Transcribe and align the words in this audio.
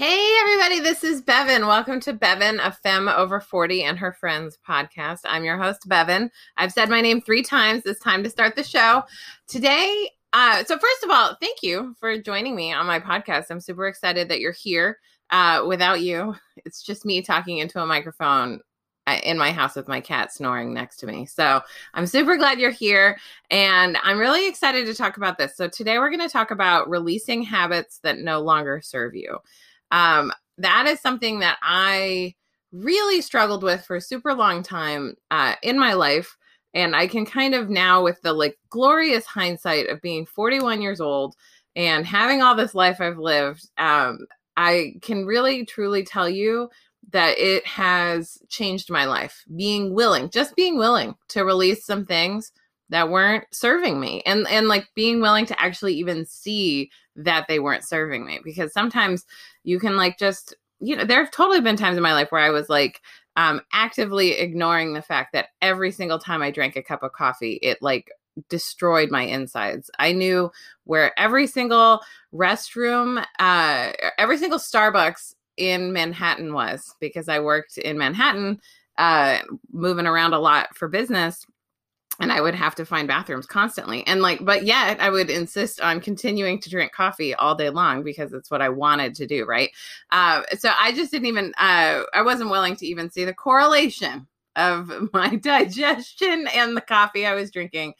Hey, 0.00 0.34
everybody, 0.40 0.80
this 0.80 1.04
is 1.04 1.20
Bevan. 1.20 1.66
Welcome 1.66 2.00
to 2.00 2.14
Bevan, 2.14 2.58
a 2.58 2.72
femme 2.72 3.06
over 3.06 3.38
40 3.38 3.82
and 3.82 3.98
her 3.98 4.14
friends 4.14 4.56
podcast. 4.66 5.18
I'm 5.26 5.44
your 5.44 5.58
host, 5.58 5.86
Bevan. 5.86 6.30
I've 6.56 6.72
said 6.72 6.88
my 6.88 7.02
name 7.02 7.20
three 7.20 7.42
times. 7.42 7.82
It's 7.84 8.00
time 8.00 8.24
to 8.24 8.30
start 8.30 8.56
the 8.56 8.64
show. 8.64 9.02
Today, 9.46 10.08
uh, 10.32 10.64
so 10.64 10.78
first 10.78 11.04
of 11.04 11.10
all, 11.10 11.36
thank 11.38 11.62
you 11.62 11.94
for 12.00 12.16
joining 12.16 12.56
me 12.56 12.72
on 12.72 12.86
my 12.86 12.98
podcast. 12.98 13.50
I'm 13.50 13.60
super 13.60 13.86
excited 13.88 14.30
that 14.30 14.40
you're 14.40 14.52
here. 14.52 15.00
Uh, 15.28 15.64
without 15.68 16.00
you, 16.00 16.34
it's 16.64 16.82
just 16.82 17.04
me 17.04 17.20
talking 17.20 17.58
into 17.58 17.78
a 17.78 17.84
microphone 17.84 18.60
uh, 19.06 19.18
in 19.22 19.36
my 19.36 19.52
house 19.52 19.76
with 19.76 19.86
my 19.86 20.00
cat 20.00 20.32
snoring 20.32 20.72
next 20.72 20.96
to 21.00 21.06
me. 21.06 21.26
So 21.26 21.60
I'm 21.92 22.06
super 22.06 22.38
glad 22.38 22.58
you're 22.58 22.70
here. 22.70 23.18
And 23.50 23.98
I'm 24.02 24.18
really 24.18 24.48
excited 24.48 24.86
to 24.86 24.94
talk 24.94 25.18
about 25.18 25.36
this. 25.36 25.58
So 25.58 25.68
today 25.68 25.98
we're 25.98 26.08
going 26.08 26.26
to 26.26 26.32
talk 26.32 26.50
about 26.50 26.88
releasing 26.88 27.42
habits 27.42 27.98
that 28.02 28.18
no 28.18 28.40
longer 28.40 28.80
serve 28.82 29.14
you. 29.14 29.36
Um, 29.90 30.32
that 30.58 30.86
is 30.86 31.00
something 31.00 31.40
that 31.40 31.58
I 31.62 32.34
really 32.72 33.20
struggled 33.20 33.62
with 33.62 33.84
for 33.84 33.96
a 33.96 34.00
super 34.00 34.34
long 34.34 34.62
time 34.62 35.14
uh, 35.30 35.54
in 35.62 35.78
my 35.78 35.94
life. 35.94 36.36
And 36.74 36.94
I 36.94 37.08
can 37.08 37.26
kind 37.26 37.54
of 37.54 37.68
now, 37.68 38.02
with 38.02 38.20
the 38.22 38.32
like 38.32 38.56
glorious 38.68 39.26
hindsight 39.26 39.88
of 39.88 40.00
being 40.00 40.24
41 40.26 40.80
years 40.80 41.00
old 41.00 41.34
and 41.74 42.06
having 42.06 42.42
all 42.42 42.54
this 42.54 42.74
life 42.74 43.00
I've 43.00 43.18
lived, 43.18 43.68
um, 43.78 44.26
I 44.56 44.94
can 45.02 45.26
really 45.26 45.64
truly 45.64 46.04
tell 46.04 46.28
you 46.28 46.68
that 47.12 47.38
it 47.38 47.66
has 47.66 48.38
changed 48.48 48.90
my 48.90 49.04
life. 49.04 49.44
Being 49.56 49.94
willing, 49.94 50.30
just 50.30 50.54
being 50.54 50.78
willing 50.78 51.16
to 51.28 51.44
release 51.44 51.84
some 51.84 52.06
things 52.06 52.52
that 52.90 53.10
weren't 53.10 53.44
serving 53.52 53.98
me. 53.98 54.22
And 54.26 54.46
and 54.48 54.68
like 54.68 54.88
being 54.94 55.20
willing 55.20 55.46
to 55.46 55.60
actually 55.60 55.94
even 55.94 56.26
see 56.26 56.90
that 57.16 57.46
they 57.48 57.58
weren't 57.58 57.84
serving 57.84 58.24
me 58.24 58.40
because 58.44 58.72
sometimes 58.72 59.24
you 59.64 59.78
can 59.80 59.96
like 59.96 60.18
just 60.18 60.54
you 60.80 60.96
know 60.96 61.04
there 61.04 61.22
have 61.22 61.32
totally 61.32 61.60
been 61.60 61.76
times 61.76 61.96
in 61.96 62.02
my 62.02 62.14
life 62.14 62.30
where 62.30 62.40
i 62.40 62.48
was 62.50 62.70
like 62.70 63.02
um 63.36 63.60
actively 63.72 64.30
ignoring 64.32 64.94
the 64.94 65.02
fact 65.02 65.32
that 65.32 65.48
every 65.60 65.90
single 65.90 66.18
time 66.18 66.40
i 66.40 66.50
drank 66.50 66.76
a 66.76 66.82
cup 66.82 67.02
of 67.02 67.12
coffee 67.12 67.58
it 67.62 67.76
like 67.82 68.10
destroyed 68.48 69.10
my 69.10 69.22
insides. 69.22 69.90
I 69.98 70.12
knew 70.12 70.50
where 70.84 71.18
every 71.18 71.46
single 71.46 72.00
restroom 72.32 73.24
uh 73.38 73.92
every 74.18 74.38
single 74.38 74.58
starbucks 74.58 75.34
in 75.56 75.92
manhattan 75.92 76.54
was 76.54 76.94
because 77.00 77.28
i 77.28 77.40
worked 77.40 77.76
in 77.76 77.98
manhattan 77.98 78.60
uh 78.98 79.38
moving 79.72 80.06
around 80.06 80.32
a 80.32 80.38
lot 80.38 80.74
for 80.76 80.86
business 80.88 81.44
and 82.20 82.30
I 82.30 82.40
would 82.40 82.54
have 82.54 82.74
to 82.76 82.84
find 82.84 83.08
bathrooms 83.08 83.46
constantly. 83.46 84.06
And 84.06 84.20
like, 84.20 84.44
but 84.44 84.64
yet 84.64 85.00
I 85.00 85.08
would 85.08 85.30
insist 85.30 85.80
on 85.80 86.00
continuing 86.00 86.60
to 86.60 86.70
drink 86.70 86.92
coffee 86.92 87.34
all 87.34 87.54
day 87.54 87.70
long 87.70 88.02
because 88.02 88.32
it's 88.34 88.50
what 88.50 88.60
I 88.60 88.68
wanted 88.68 89.14
to 89.16 89.26
do. 89.26 89.46
Right. 89.46 89.70
Uh, 90.12 90.42
so 90.58 90.70
I 90.78 90.92
just 90.92 91.10
didn't 91.10 91.26
even, 91.26 91.54
uh, 91.58 92.02
I 92.12 92.22
wasn't 92.22 92.50
willing 92.50 92.76
to 92.76 92.86
even 92.86 93.10
see 93.10 93.24
the 93.24 93.34
correlation 93.34 94.28
of 94.54 94.90
my 95.12 95.36
digestion 95.36 96.46
and 96.54 96.76
the 96.76 96.82
coffee 96.82 97.26
I 97.26 97.34
was 97.34 97.50
drinking. 97.50 97.94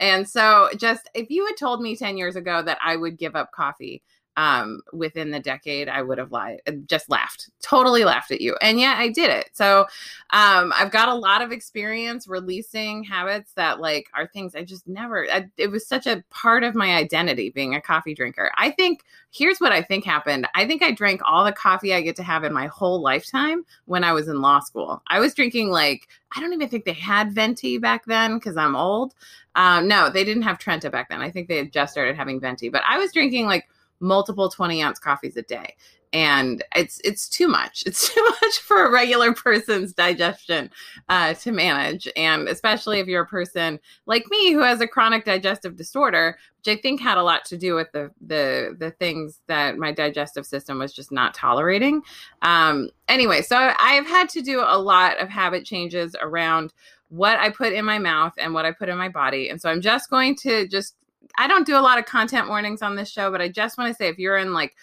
And 0.00 0.28
so 0.28 0.70
just 0.76 1.08
if 1.14 1.30
you 1.30 1.46
had 1.46 1.56
told 1.56 1.80
me 1.80 1.96
10 1.96 2.16
years 2.16 2.36
ago 2.36 2.62
that 2.62 2.78
I 2.84 2.96
would 2.96 3.18
give 3.18 3.36
up 3.36 3.52
coffee, 3.52 4.02
um, 4.36 4.80
within 4.92 5.30
the 5.30 5.40
decade, 5.40 5.88
I 5.88 6.02
would 6.02 6.18
have 6.18 6.32
lied, 6.32 6.60
just 6.86 7.08
laughed, 7.08 7.50
totally 7.62 8.04
laughed 8.04 8.30
at 8.30 8.40
you. 8.40 8.56
And 8.60 8.80
yet 8.80 8.98
I 8.98 9.08
did 9.08 9.30
it. 9.30 9.50
So 9.52 9.86
um, 10.30 10.72
I've 10.74 10.90
got 10.90 11.08
a 11.08 11.14
lot 11.14 11.42
of 11.42 11.52
experience 11.52 12.26
releasing 12.26 13.04
habits 13.04 13.52
that 13.54 13.80
like 13.80 14.08
are 14.14 14.26
things 14.26 14.54
I 14.54 14.64
just 14.64 14.86
never, 14.88 15.26
I, 15.30 15.48
it 15.56 15.70
was 15.70 15.86
such 15.86 16.06
a 16.06 16.24
part 16.30 16.64
of 16.64 16.74
my 16.74 16.96
identity 16.96 17.50
being 17.50 17.74
a 17.74 17.80
coffee 17.80 18.14
drinker. 18.14 18.50
I 18.56 18.70
think 18.70 19.04
here's 19.30 19.58
what 19.58 19.72
I 19.72 19.82
think 19.82 20.04
happened. 20.04 20.48
I 20.54 20.66
think 20.66 20.82
I 20.82 20.92
drank 20.92 21.20
all 21.24 21.44
the 21.44 21.52
coffee 21.52 21.94
I 21.94 22.00
get 22.00 22.16
to 22.16 22.22
have 22.22 22.44
in 22.44 22.52
my 22.52 22.66
whole 22.66 23.00
lifetime 23.00 23.64
when 23.84 24.04
I 24.04 24.12
was 24.12 24.28
in 24.28 24.40
law 24.40 24.60
school. 24.60 25.02
I 25.08 25.20
was 25.20 25.34
drinking 25.34 25.70
like, 25.70 26.08
I 26.36 26.40
don't 26.40 26.52
even 26.52 26.68
think 26.68 26.84
they 26.84 26.92
had 26.92 27.32
venti 27.32 27.78
back 27.78 28.04
then 28.06 28.34
because 28.38 28.56
I'm 28.56 28.74
old. 28.74 29.14
Um, 29.54 29.86
no, 29.86 30.10
they 30.10 30.24
didn't 30.24 30.42
have 30.42 30.58
Trenta 30.58 30.90
back 30.90 31.08
then. 31.08 31.20
I 31.20 31.30
think 31.30 31.46
they 31.46 31.58
had 31.58 31.72
just 31.72 31.92
started 31.92 32.16
having 32.16 32.40
venti, 32.40 32.68
but 32.68 32.82
I 32.88 32.98
was 32.98 33.12
drinking 33.12 33.46
like 33.46 33.68
multiple 34.00 34.48
20 34.48 34.82
ounce 34.82 34.98
coffees 34.98 35.36
a 35.36 35.42
day. 35.42 35.74
And 36.12 36.62
it's 36.76 37.00
it's 37.02 37.28
too 37.28 37.48
much. 37.48 37.82
It's 37.86 38.14
too 38.14 38.22
much 38.40 38.58
for 38.58 38.86
a 38.86 38.90
regular 38.90 39.34
person's 39.34 39.92
digestion 39.92 40.70
uh, 41.08 41.34
to 41.34 41.50
manage. 41.50 42.08
And 42.16 42.48
especially 42.48 43.00
if 43.00 43.08
you're 43.08 43.24
a 43.24 43.26
person 43.26 43.80
like 44.06 44.24
me 44.30 44.52
who 44.52 44.60
has 44.60 44.80
a 44.80 44.86
chronic 44.86 45.24
digestive 45.24 45.76
disorder 45.76 46.36
which 46.64 46.76
i 46.76 46.80
think 46.80 47.00
had 47.00 47.18
a 47.18 47.22
lot 47.22 47.44
to 47.44 47.56
do 47.56 47.74
with 47.74 47.90
the 47.92 48.10
the 48.20 48.76
the 48.78 48.90
things 48.92 49.40
that 49.46 49.76
my 49.76 49.92
digestive 49.92 50.46
system 50.46 50.78
was 50.78 50.92
just 50.92 51.12
not 51.12 51.34
tolerating. 51.34 52.02
Um 52.42 52.90
anyway 53.08 53.42
so 53.42 53.72
i've 53.78 54.06
had 54.06 54.28
to 54.30 54.40
do 54.40 54.60
a 54.60 54.78
lot 54.78 55.20
of 55.20 55.28
habit 55.28 55.64
changes 55.64 56.16
around 56.20 56.72
what 57.08 57.38
i 57.38 57.50
put 57.50 57.72
in 57.72 57.84
my 57.84 57.98
mouth 57.98 58.32
and 58.38 58.54
what 58.54 58.64
i 58.64 58.72
put 58.72 58.88
in 58.88 58.96
my 58.98 59.08
body. 59.08 59.48
And 59.48 59.60
so 59.60 59.70
i'm 59.70 59.80
just 59.80 60.10
going 60.10 60.36
to 60.36 60.66
just 60.68 60.96
I 61.36 61.46
don't 61.46 61.66
do 61.66 61.76
a 61.76 61.80
lot 61.80 61.98
of 61.98 62.06
content 62.06 62.48
warnings 62.48 62.82
on 62.82 62.96
this 62.96 63.10
show, 63.10 63.30
but 63.30 63.40
I 63.40 63.48
just 63.48 63.78
want 63.78 63.88
to 63.88 63.94
say 63.94 64.08
if 64.08 64.18
you're 64.18 64.38
in 64.38 64.52
like 64.52 64.74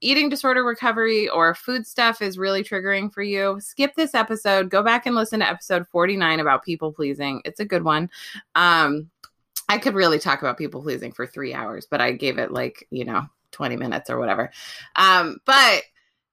eating 0.00 0.28
disorder 0.28 0.64
recovery 0.64 1.28
or 1.28 1.54
food 1.54 1.86
stuff 1.86 2.22
is 2.22 2.38
really 2.38 2.62
triggering 2.62 3.12
for 3.12 3.22
you, 3.22 3.58
skip 3.60 3.94
this 3.96 4.14
episode. 4.14 4.70
Go 4.70 4.82
back 4.82 5.06
and 5.06 5.16
listen 5.16 5.40
to 5.40 5.48
episode 5.48 5.86
49 5.88 6.40
about 6.40 6.64
people 6.64 6.92
pleasing. 6.92 7.42
It's 7.44 7.60
a 7.60 7.64
good 7.64 7.82
one. 7.82 8.10
Um, 8.54 9.10
I 9.68 9.78
could 9.78 9.94
really 9.94 10.18
talk 10.18 10.40
about 10.40 10.56
people 10.56 10.82
pleasing 10.82 11.12
for 11.12 11.26
three 11.26 11.52
hours, 11.52 11.86
but 11.90 12.00
I 12.00 12.12
gave 12.12 12.38
it 12.38 12.52
like, 12.52 12.86
you 12.90 13.04
know, 13.04 13.26
20 13.52 13.76
minutes 13.76 14.08
or 14.08 14.18
whatever. 14.18 14.50
Um, 14.96 15.38
but 15.44 15.82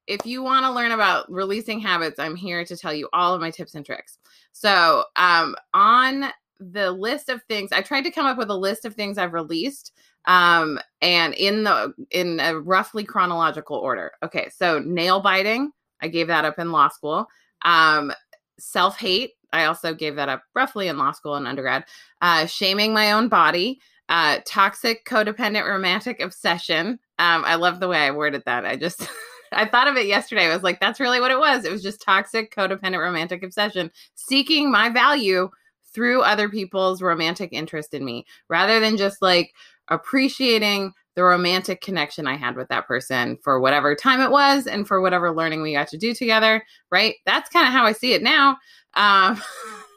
if 0.08 0.26
you 0.26 0.44
want 0.44 0.66
to 0.66 0.72
learn 0.72 0.92
about 0.92 1.30
releasing 1.32 1.80
habits, 1.80 2.20
I'm 2.20 2.36
here 2.36 2.64
to 2.64 2.78
tell 2.78 2.94
you 2.94 3.10
all 3.12 3.34
of 3.34 3.42
my 3.42 3.52
tips 3.52 3.76
and 3.76 3.86
tricks. 3.86 4.20
So, 4.52 5.06
um, 5.16 5.56
on 5.74 6.32
the 6.60 6.92
list 6.92 7.30
of 7.30 7.44
things 7.44 7.72
I 7.72 7.82
tried 7.82 8.04
to 8.04 8.12
come 8.12 8.26
up 8.26 8.38
with 8.38 8.50
a 8.50 8.56
list 8.56 8.86
of 8.86 8.96
things 8.96 9.18
I've 9.18 9.34
released 9.34 9.92
um 10.26 10.80
and 11.02 11.34
in 11.34 11.64
the 11.64 11.94
in 12.12 12.40
a 12.40 12.60
roughly 12.60 13.04
chronological 13.04 13.78
order. 13.78 14.12
Okay, 14.24 14.50
so 14.56 14.80
nail 14.80 15.20
biting, 15.22 15.72
I 16.02 16.08
gave 16.08 16.28
that 16.28 16.46
up 16.46 16.60
in 16.60 16.72
law 16.72 16.88
school. 16.90 17.28
Um 17.64 18.12
self-hate, 18.58 19.32
I 19.52 19.66
also 19.66 19.94
gave 19.94 20.16
that 20.16 20.30
up 20.30 20.44
roughly 20.56 20.88
in 20.88 20.98
law 20.98 21.12
school 21.12 21.36
and 21.36 21.48
undergrad. 21.48 21.86
Uh 22.22 22.46
shaming 22.46 22.94
my 22.94 23.12
own 23.12 23.28
body, 23.28 23.80
uh 24.10 24.40
toxic 24.46 25.06
codependent 25.06 25.68
romantic 25.68 26.22
obsession. 26.22 27.00
Um 27.20 27.44
I 27.46 27.56
love 27.56 27.80
the 27.80 27.88
way 27.88 28.00
I 28.00 28.12
worded 28.12 28.44
that. 28.46 28.66
I 28.66 28.76
just 28.76 29.08
I 29.52 29.66
thought 29.66 29.88
of 29.88 29.96
it 29.96 30.08
yesterday. 30.08 30.46
I 30.46 30.54
was 30.54 30.64
like, 30.64 30.80
that's 30.80 31.00
really 31.00 31.20
what 31.20 31.32
it 31.32 31.40
was. 31.40 31.66
It 31.66 31.72
was 31.72 31.84
just 31.84 32.02
toxic 32.02 32.54
codependent 32.54 33.00
romantic 33.00 33.44
obsession, 33.44 33.92
seeking 34.16 34.72
my 34.72 34.90
value 34.90 35.50
through 35.96 36.22
other 36.22 36.50
people's 36.50 37.02
romantic 37.02 37.54
interest 37.54 37.94
in 37.94 38.04
me 38.04 38.26
rather 38.50 38.80
than 38.80 38.98
just 38.98 39.22
like 39.22 39.54
appreciating 39.88 40.94
the 41.16 41.24
romantic 41.24 41.82
connection 41.82 42.28
I 42.28 42.36
had 42.36 42.56
with 42.58 42.68
that 42.68 42.88
person 42.88 43.38
for 43.42 43.60
whatever 43.60 43.96
time 43.96 44.20
it 44.20 44.32
was 44.32 44.68
and 44.68 44.86
for 44.86 45.00
whatever 45.00 45.34
learning 45.34 45.62
we 45.62 45.74
got 45.74 45.88
to 45.90 45.98
do 45.98 46.14
together, 46.14 46.64
right? 46.92 47.16
That's 47.26 47.50
kind 47.50 47.66
of 47.66 47.74
how 47.74 47.86
I 47.86 47.94
see 47.94 48.14
it 48.14 48.22
now. 48.22 48.58
Um, 48.96 49.42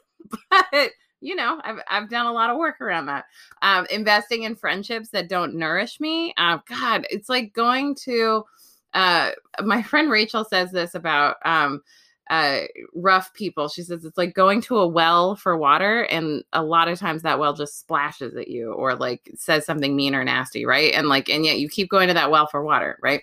but 0.51 0.91
you 1.21 1.35
know, 1.35 1.61
I've 1.65 1.79
I've 1.89 2.09
done 2.09 2.27
a 2.27 2.33
lot 2.33 2.51
of 2.51 2.57
work 2.57 2.81
around 2.81 3.07
that. 3.07 3.25
Um, 3.63 3.87
investing 3.91 4.45
in 4.45 4.55
friendships 4.55 5.09
that 5.11 5.29
don't 5.29 5.57
nourish 5.57 5.99
me. 5.99 6.33
Uh, 6.37 6.59
God, 6.69 7.07
it's 7.11 7.29
like 7.29 7.53
going 7.53 7.95
to. 8.05 8.45
Uh, 8.95 9.33
my 9.65 9.83
friend 9.91 10.11
Rachel 10.11 10.45
says 10.45 10.71
this 10.71 10.95
about 10.95 11.37
um, 11.45 11.83
uh, 12.31 12.61
rough 12.95 13.33
people. 13.35 13.69
She 13.69 13.83
says 13.83 14.05
it's 14.05 14.19
like 14.19 14.35
going 14.35 14.61
to 14.63 14.79
a 14.79 14.87
well 14.87 15.37
for 15.37 15.57
water, 15.57 16.03
and 16.03 16.45
a 16.53 16.63
lot 16.63 16.89
of 16.89 16.99
times 16.99 17.23
that 17.23 17.39
well 17.39 17.55
just 17.55 17.79
splashes 17.79 18.37
at 18.37 18.49
you 18.49 18.73
or 18.73 18.95
like 18.95 19.31
says 19.35 19.65
something 19.65 19.97
mean 19.97 20.15
or 20.15 20.25
nasty, 20.25 20.67
right? 20.67 20.93
And 20.95 21.09
like, 21.09 21.29
and 21.29 21.45
yet 21.45 21.59
you 21.59 21.69
keep 21.69 21.89
going 21.89 22.09
to 22.09 22.15
that 22.15 22.31
well 22.31 22.47
for 22.47 22.63
water, 22.63 22.99
right? 23.03 23.23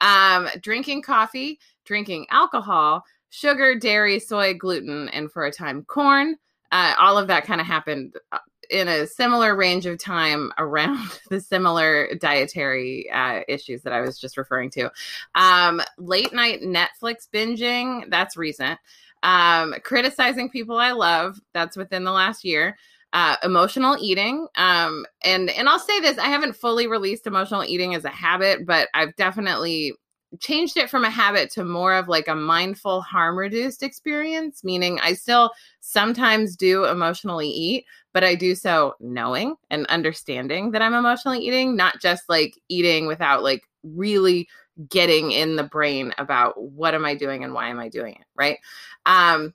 Um, 0.00 0.48
drinking 0.60 1.02
coffee, 1.02 1.58
drinking 1.84 2.26
alcohol, 2.30 3.04
sugar, 3.30 3.78
dairy, 3.78 4.18
soy, 4.18 4.54
gluten, 4.54 5.08
and 5.10 5.30
for 5.30 5.44
a 5.44 5.52
time 5.52 5.84
corn. 5.84 6.36
Uh, 6.70 6.94
all 6.98 7.16
of 7.16 7.28
that 7.28 7.44
kind 7.44 7.60
of 7.60 7.66
happened 7.66 8.14
uh, 8.32 8.38
in 8.70 8.88
a 8.88 9.06
similar 9.06 9.56
range 9.56 9.86
of 9.86 9.98
time 9.98 10.52
around 10.58 11.08
the 11.30 11.40
similar 11.40 12.14
dietary 12.16 13.10
uh, 13.10 13.40
issues 13.48 13.82
that 13.82 13.92
I 13.92 14.00
was 14.00 14.18
just 14.18 14.36
referring 14.36 14.70
to. 14.70 14.90
Um, 15.34 15.80
late 15.96 16.32
night 16.32 16.62
Netflix 16.62 17.28
binging, 17.32 18.10
that's 18.10 18.36
recent. 18.36 18.78
Um, 19.22 19.74
criticizing 19.82 20.48
people 20.48 20.78
I 20.78 20.92
love, 20.92 21.40
that's 21.52 21.76
within 21.76 22.04
the 22.04 22.12
last 22.12 22.44
year. 22.44 22.76
Uh, 23.14 23.36
emotional 23.42 23.96
eating, 23.98 24.46
um, 24.56 25.06
and 25.24 25.48
and 25.48 25.66
I'll 25.66 25.78
say 25.78 25.98
this: 25.98 26.18
I 26.18 26.26
haven't 26.26 26.54
fully 26.56 26.86
released 26.86 27.26
emotional 27.26 27.64
eating 27.64 27.94
as 27.94 28.04
a 28.04 28.10
habit, 28.10 28.66
but 28.66 28.90
I've 28.92 29.16
definitely 29.16 29.94
changed 30.40 30.76
it 30.76 30.90
from 30.90 31.04
a 31.04 31.10
habit 31.10 31.50
to 31.50 31.64
more 31.64 31.94
of 31.94 32.08
like 32.08 32.28
a 32.28 32.34
mindful 32.34 33.00
harm 33.00 33.38
reduced 33.38 33.82
experience 33.82 34.62
meaning 34.62 35.00
i 35.00 35.14
still 35.14 35.50
sometimes 35.80 36.54
do 36.54 36.84
emotionally 36.84 37.48
eat 37.48 37.86
but 38.18 38.24
i 38.24 38.34
do 38.34 38.54
so 38.54 38.94
knowing 39.00 39.54
and 39.70 39.86
understanding 39.86 40.72
that 40.72 40.82
i'm 40.82 40.94
emotionally 40.94 41.38
eating 41.38 41.76
not 41.76 42.00
just 42.00 42.24
like 42.28 42.54
eating 42.68 43.06
without 43.06 43.42
like 43.42 43.62
really 43.82 44.48
getting 44.88 45.32
in 45.32 45.56
the 45.56 45.64
brain 45.64 46.12
about 46.18 46.60
what 46.60 46.94
am 46.94 47.04
I 47.04 47.14
doing 47.14 47.44
and 47.44 47.52
why 47.52 47.68
am 47.68 47.80
I 47.80 47.88
doing 47.88 48.14
it, 48.14 48.26
right? 48.36 48.58
Um, 49.06 49.54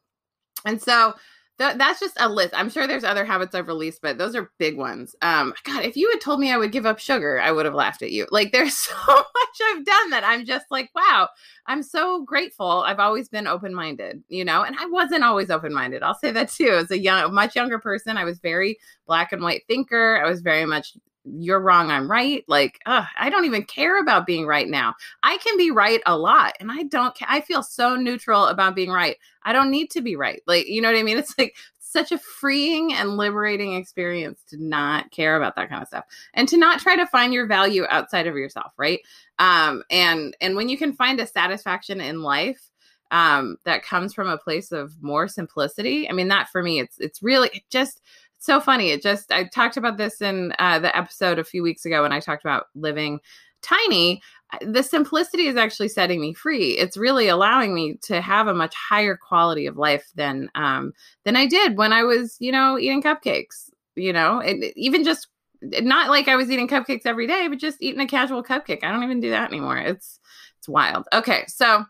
and 0.65 0.81
so 0.81 1.13
th- 1.59 1.77
that's 1.77 1.99
just 1.99 2.17
a 2.19 2.29
list. 2.29 2.53
I'm 2.55 2.69
sure 2.69 2.87
there's 2.87 3.03
other 3.03 3.25
habits 3.25 3.55
I've 3.55 3.67
released, 3.67 4.01
but 4.01 4.17
those 4.17 4.35
are 4.35 4.51
big 4.57 4.77
ones. 4.77 5.15
Um, 5.21 5.53
God, 5.63 5.83
if 5.83 5.95
you 5.95 6.09
had 6.11 6.21
told 6.21 6.39
me 6.39 6.51
I 6.51 6.57
would 6.57 6.71
give 6.71 6.85
up 6.85 6.99
sugar, 6.99 7.39
I 7.39 7.51
would 7.51 7.65
have 7.65 7.75
laughed 7.75 8.01
at 8.01 8.11
you. 8.11 8.27
Like 8.31 8.51
there's 8.51 8.77
so 8.77 8.95
much 9.05 9.59
I've 9.65 9.85
done 9.85 10.09
that 10.11 10.23
I'm 10.23 10.45
just 10.45 10.65
like, 10.71 10.89
wow, 10.95 11.29
I'm 11.67 11.83
so 11.83 12.23
grateful. 12.23 12.83
I've 12.85 12.99
always 12.99 13.29
been 13.29 13.47
open 13.47 13.73
minded, 13.73 14.23
you 14.29 14.45
know, 14.45 14.63
and 14.63 14.75
I 14.79 14.85
wasn't 14.87 15.23
always 15.23 15.49
open 15.49 15.73
minded. 15.73 16.03
I'll 16.03 16.15
say 16.15 16.31
that 16.31 16.49
too. 16.49 16.69
As 16.69 16.91
a 16.91 16.99
young, 16.99 17.33
much 17.33 17.55
younger 17.55 17.79
person, 17.79 18.17
I 18.17 18.23
was 18.23 18.39
very 18.39 18.77
black 19.07 19.31
and 19.31 19.41
white 19.41 19.63
thinker. 19.67 20.21
I 20.23 20.29
was 20.29 20.41
very 20.41 20.65
much 20.65 20.97
you're 21.25 21.59
wrong, 21.59 21.89
I'm 21.89 22.09
right. 22.09 22.43
Like, 22.47 22.79
ugh, 22.85 23.05
I 23.17 23.29
don't 23.29 23.45
even 23.45 23.63
care 23.63 23.99
about 24.01 24.25
being 24.25 24.45
right 24.45 24.67
now. 24.67 24.93
I 25.23 25.37
can 25.37 25.57
be 25.57 25.71
right 25.71 26.01
a 26.05 26.17
lot, 26.17 26.55
and 26.59 26.71
I 26.71 26.83
don't. 26.83 27.17
Ca- 27.17 27.27
I 27.29 27.41
feel 27.41 27.63
so 27.63 27.95
neutral 27.95 28.47
about 28.47 28.75
being 28.75 28.91
right. 28.91 29.17
I 29.43 29.53
don't 29.53 29.71
need 29.71 29.89
to 29.91 30.01
be 30.01 30.15
right. 30.15 30.41
Like, 30.47 30.67
you 30.67 30.81
know 30.81 30.91
what 30.91 30.99
I 30.99 31.03
mean? 31.03 31.17
It's 31.23 31.37
like 31.37 31.55
such 31.93 32.11
a 32.11 32.17
freeing 32.17 32.91
and 32.93 33.17
liberating 33.17 33.75
experience 33.75 34.41
to 34.49 34.57
not 34.61 35.11
care 35.11 35.37
about 35.37 35.55
that 35.55 35.69
kind 35.69 35.81
of 35.81 35.87
stuff 35.87 36.05
and 36.33 36.47
to 36.49 36.57
not 36.57 36.79
try 36.79 36.95
to 36.95 37.05
find 37.05 37.31
your 37.33 37.45
value 37.45 37.85
outside 37.89 38.25
of 38.25 38.35
yourself, 38.35 38.73
right? 38.77 38.99
Um, 39.37 39.83
and 39.91 40.35
and 40.41 40.55
when 40.55 40.69
you 40.69 40.77
can 40.77 40.93
find 40.93 41.19
a 41.19 41.27
satisfaction 41.27 42.01
in 42.01 42.23
life 42.23 42.69
um, 43.11 43.57
that 43.63 43.83
comes 43.83 44.11
from 44.13 44.27
a 44.27 44.39
place 44.39 44.71
of 44.71 44.91
more 45.01 45.27
simplicity, 45.27 46.09
I 46.09 46.13
mean, 46.13 46.29
that 46.29 46.49
for 46.49 46.63
me, 46.63 46.79
it's 46.79 46.99
it's 46.99 47.21
really 47.21 47.49
it 47.53 47.63
just 47.69 48.01
so 48.45 48.59
funny. 48.59 48.89
It 48.89 49.01
just, 49.01 49.31
I 49.31 49.45
talked 49.45 49.77
about 49.77 49.97
this 49.97 50.21
in 50.21 50.53
uh, 50.59 50.79
the 50.79 50.95
episode 50.95 51.39
a 51.39 51.43
few 51.43 51.63
weeks 51.63 51.85
ago 51.85 52.01
when 52.01 52.11
I 52.11 52.19
talked 52.19 52.43
about 52.43 52.67
living 52.75 53.19
tiny. 53.61 54.21
The 54.61 54.83
simplicity 54.83 55.47
is 55.47 55.55
actually 55.55 55.87
setting 55.87 56.19
me 56.19 56.33
free. 56.33 56.71
It's 56.71 56.97
really 56.97 57.27
allowing 57.27 57.73
me 57.73 57.95
to 58.03 58.21
have 58.21 58.47
a 58.47 58.53
much 58.53 58.75
higher 58.75 59.17
quality 59.17 59.65
of 59.65 59.77
life 59.77 60.11
than 60.15 60.49
um, 60.55 60.93
than 61.23 61.35
I 61.35 61.47
did 61.47 61.77
when 61.77 61.93
I 61.93 62.03
was, 62.03 62.35
you 62.39 62.51
know, 62.51 62.77
eating 62.77 63.01
cupcakes. 63.01 63.69
You 63.95 64.11
know, 64.11 64.41
and 64.41 64.63
even 64.75 65.03
just 65.03 65.27
not 65.61 66.09
like 66.09 66.27
I 66.27 66.35
was 66.35 66.51
eating 66.51 66.67
cupcakes 66.67 67.05
every 67.05 67.27
day, 67.27 67.47
but 67.47 67.59
just 67.59 67.81
eating 67.81 68.01
a 68.01 68.07
casual 68.07 68.43
cupcake. 68.43 68.83
I 68.83 68.91
don't 68.91 69.03
even 69.03 69.21
do 69.21 69.29
that 69.29 69.49
anymore. 69.49 69.77
It's 69.77 70.19
it's 70.59 70.67
wild. 70.67 71.07
Okay, 71.13 71.45
so 71.47 71.85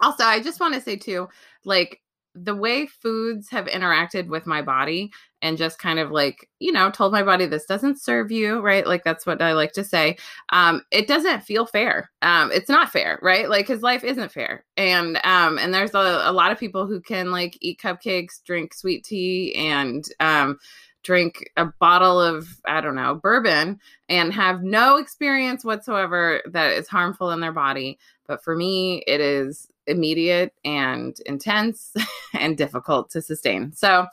also 0.00 0.24
I 0.24 0.40
just 0.40 0.60
want 0.60 0.74
to 0.74 0.80
say 0.80 0.96
too, 0.96 1.28
like 1.64 2.00
the 2.36 2.54
way 2.54 2.86
foods 2.86 3.48
have 3.50 3.66
interacted 3.66 4.28
with 4.28 4.46
my 4.46 4.62
body 4.62 5.10
and 5.42 5.58
just 5.58 5.78
kind 5.78 5.98
of 5.98 6.10
like 6.10 6.48
you 6.58 6.72
know 6.72 6.90
told 6.90 7.12
my 7.12 7.22
body 7.22 7.46
this 7.46 7.66
doesn't 7.66 8.00
serve 8.00 8.30
you 8.30 8.60
right? 8.60 8.86
Like 8.86 9.04
that's 9.04 9.26
what 9.26 9.40
i 9.42 9.52
like 9.52 9.72
to 9.72 9.84
say 9.84 10.16
um 10.50 10.82
it 10.90 11.06
doesn't 11.06 11.42
feel 11.42 11.66
fair 11.66 12.10
um 12.22 12.50
it's 12.52 12.68
not 12.68 12.90
fair 12.90 13.18
right? 13.22 13.48
Like 13.48 13.68
his 13.68 13.82
life 13.82 14.04
isn't 14.04 14.32
fair. 14.32 14.64
And 14.76 15.18
um 15.24 15.58
and 15.58 15.72
there's 15.72 15.94
a, 15.94 16.22
a 16.24 16.32
lot 16.32 16.52
of 16.52 16.58
people 16.58 16.86
who 16.86 17.00
can 17.00 17.30
like 17.30 17.56
eat 17.60 17.80
cupcakes 17.80 18.42
drink 18.44 18.74
sweet 18.74 19.04
tea 19.04 19.54
and 19.56 20.04
um 20.20 20.58
drink 21.06 21.50
a 21.56 21.66
bottle 21.78 22.20
of 22.20 22.48
i 22.66 22.80
don't 22.80 22.96
know 22.96 23.14
bourbon 23.14 23.78
and 24.08 24.32
have 24.32 24.62
no 24.62 24.96
experience 24.96 25.64
whatsoever 25.64 26.42
that 26.46 26.72
is 26.72 26.88
harmful 26.88 27.30
in 27.30 27.40
their 27.40 27.52
body 27.52 27.98
but 28.26 28.42
for 28.42 28.56
me 28.56 29.04
it 29.06 29.20
is 29.20 29.68
immediate 29.86 30.52
and 30.64 31.18
intense 31.26 31.94
and 32.34 32.56
difficult 32.56 33.10
to 33.10 33.22
sustain. 33.22 33.72
So, 33.72 34.06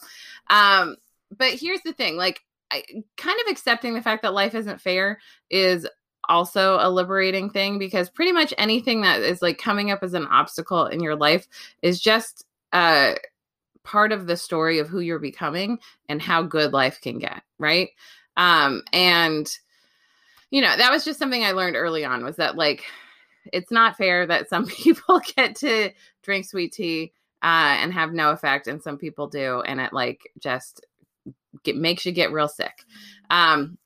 um, 0.49 0.97
but 1.35 1.53
here's 1.53 1.81
the 1.81 1.93
thing 1.93 2.17
like, 2.17 2.41
I, 2.71 2.83
kind 3.17 3.39
of 3.45 3.51
accepting 3.51 3.93
the 3.93 4.01
fact 4.01 4.23
that 4.23 4.33
life 4.33 4.55
isn't 4.55 4.81
fair 4.81 5.19
is 5.49 5.87
also 6.29 6.77
a 6.79 6.89
liberating 6.89 7.49
thing 7.49 7.77
because 7.77 8.09
pretty 8.09 8.31
much 8.31 8.53
anything 8.57 9.01
that 9.01 9.21
is 9.21 9.41
like 9.41 9.57
coming 9.57 9.91
up 9.91 10.01
as 10.01 10.13
an 10.13 10.25
obstacle 10.27 10.85
in 10.85 11.01
your 11.01 11.15
life 11.15 11.47
is 11.81 11.99
just 11.99 12.45
uh 12.71 13.13
part 13.83 14.11
of 14.11 14.27
the 14.27 14.37
story 14.37 14.79
of 14.79 14.87
who 14.87 14.99
you're 14.99 15.19
becoming 15.19 15.77
and 16.09 16.21
how 16.21 16.41
good 16.41 16.73
life 16.73 16.99
can 17.01 17.19
get 17.19 17.43
right 17.59 17.89
um 18.37 18.81
and 18.93 19.57
you 20.51 20.61
know 20.61 20.75
that 20.75 20.91
was 20.91 21.03
just 21.03 21.19
something 21.19 21.43
i 21.43 21.51
learned 21.51 21.75
early 21.75 22.05
on 22.05 22.23
was 22.23 22.37
that 22.37 22.55
like 22.55 22.83
it's 23.51 23.71
not 23.71 23.97
fair 23.97 24.25
that 24.25 24.49
some 24.49 24.65
people 24.67 25.21
get 25.35 25.55
to 25.55 25.91
drink 26.21 26.45
sweet 26.45 26.71
tea 26.71 27.11
uh, 27.43 27.75
and 27.79 27.93
have 27.93 28.13
no 28.13 28.31
effect, 28.31 28.67
and 28.67 28.81
some 28.81 28.97
people 28.97 29.27
do, 29.27 29.61
and 29.61 29.81
it 29.81 29.91
like 29.91 30.31
just 30.39 30.85
get, 31.63 31.75
makes 31.75 32.05
you 32.05 32.13
get 32.13 32.31
real 32.31 32.47
sick. 32.47 32.85
Um, 33.29 33.77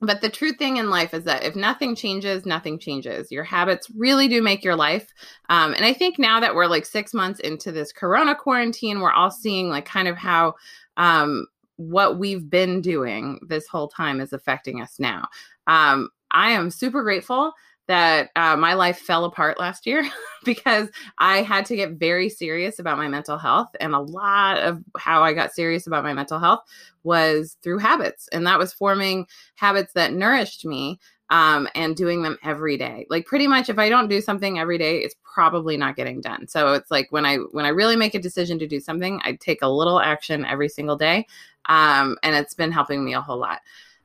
but 0.00 0.22
the 0.22 0.30
true 0.30 0.52
thing 0.52 0.78
in 0.78 0.88
life 0.88 1.12
is 1.12 1.24
that 1.24 1.44
if 1.44 1.54
nothing 1.54 1.94
changes, 1.94 2.46
nothing 2.46 2.78
changes. 2.78 3.30
Your 3.30 3.44
habits 3.44 3.90
really 3.94 4.28
do 4.28 4.42
make 4.42 4.64
your 4.64 4.76
life. 4.76 5.12
Um, 5.50 5.74
and 5.74 5.84
I 5.84 5.92
think 5.92 6.18
now 6.18 6.40
that 6.40 6.54
we're 6.54 6.66
like 6.66 6.86
six 6.86 7.12
months 7.12 7.40
into 7.40 7.70
this 7.70 7.92
corona 7.92 8.34
quarantine, 8.34 9.00
we're 9.00 9.12
all 9.12 9.30
seeing 9.30 9.68
like 9.68 9.84
kind 9.84 10.08
of 10.08 10.16
how 10.16 10.54
um, 10.96 11.46
what 11.76 12.18
we've 12.18 12.48
been 12.48 12.80
doing 12.80 13.40
this 13.46 13.66
whole 13.66 13.88
time 13.88 14.20
is 14.20 14.32
affecting 14.32 14.80
us 14.80 14.98
now. 14.98 15.28
Um, 15.66 16.08
I 16.30 16.52
am 16.52 16.70
super 16.70 17.02
grateful 17.02 17.52
that 17.90 18.30
uh, 18.36 18.56
my 18.56 18.74
life 18.74 19.00
fell 19.00 19.24
apart 19.24 19.58
last 19.58 19.84
year 19.84 20.08
because 20.44 20.88
I 21.18 21.42
had 21.42 21.66
to 21.66 21.74
get 21.74 21.94
very 21.94 22.28
serious 22.28 22.78
about 22.78 22.98
my 22.98 23.08
mental 23.08 23.36
health. 23.36 23.66
And 23.80 23.96
a 23.96 23.98
lot 23.98 24.58
of 24.58 24.84
how 24.96 25.24
I 25.24 25.32
got 25.32 25.52
serious 25.52 25.88
about 25.88 26.04
my 26.04 26.14
mental 26.14 26.38
health 26.38 26.60
was 27.02 27.56
through 27.64 27.78
habits. 27.78 28.28
And 28.30 28.46
that 28.46 28.60
was 28.60 28.72
forming 28.72 29.26
habits 29.56 29.92
that 29.94 30.12
nourished 30.12 30.64
me 30.64 31.00
um, 31.30 31.66
and 31.74 31.96
doing 31.96 32.22
them 32.22 32.38
every 32.44 32.76
day. 32.76 33.08
Like 33.10 33.26
pretty 33.26 33.48
much 33.48 33.68
if 33.68 33.76
I 33.80 33.88
don't 33.88 34.06
do 34.06 34.20
something 34.20 34.60
every 34.60 34.78
day, 34.78 34.98
it's 34.98 35.16
probably 35.24 35.76
not 35.76 35.96
getting 35.96 36.20
done. 36.20 36.46
So 36.46 36.74
it's 36.74 36.92
like 36.92 37.08
when 37.10 37.26
I 37.26 37.38
when 37.50 37.64
I 37.64 37.70
really 37.70 37.96
make 37.96 38.14
a 38.14 38.20
decision 38.20 38.60
to 38.60 38.68
do 38.68 38.78
something, 38.78 39.20
I 39.24 39.32
take 39.32 39.62
a 39.62 39.68
little 39.68 39.98
action 39.98 40.44
every 40.44 40.68
single 40.68 40.96
day. 40.96 41.26
Um, 41.64 42.18
and 42.22 42.36
it's 42.36 42.54
been 42.54 42.70
helping 42.70 43.04
me 43.04 43.14
a 43.14 43.20
whole 43.20 43.38
lot. 43.38 43.62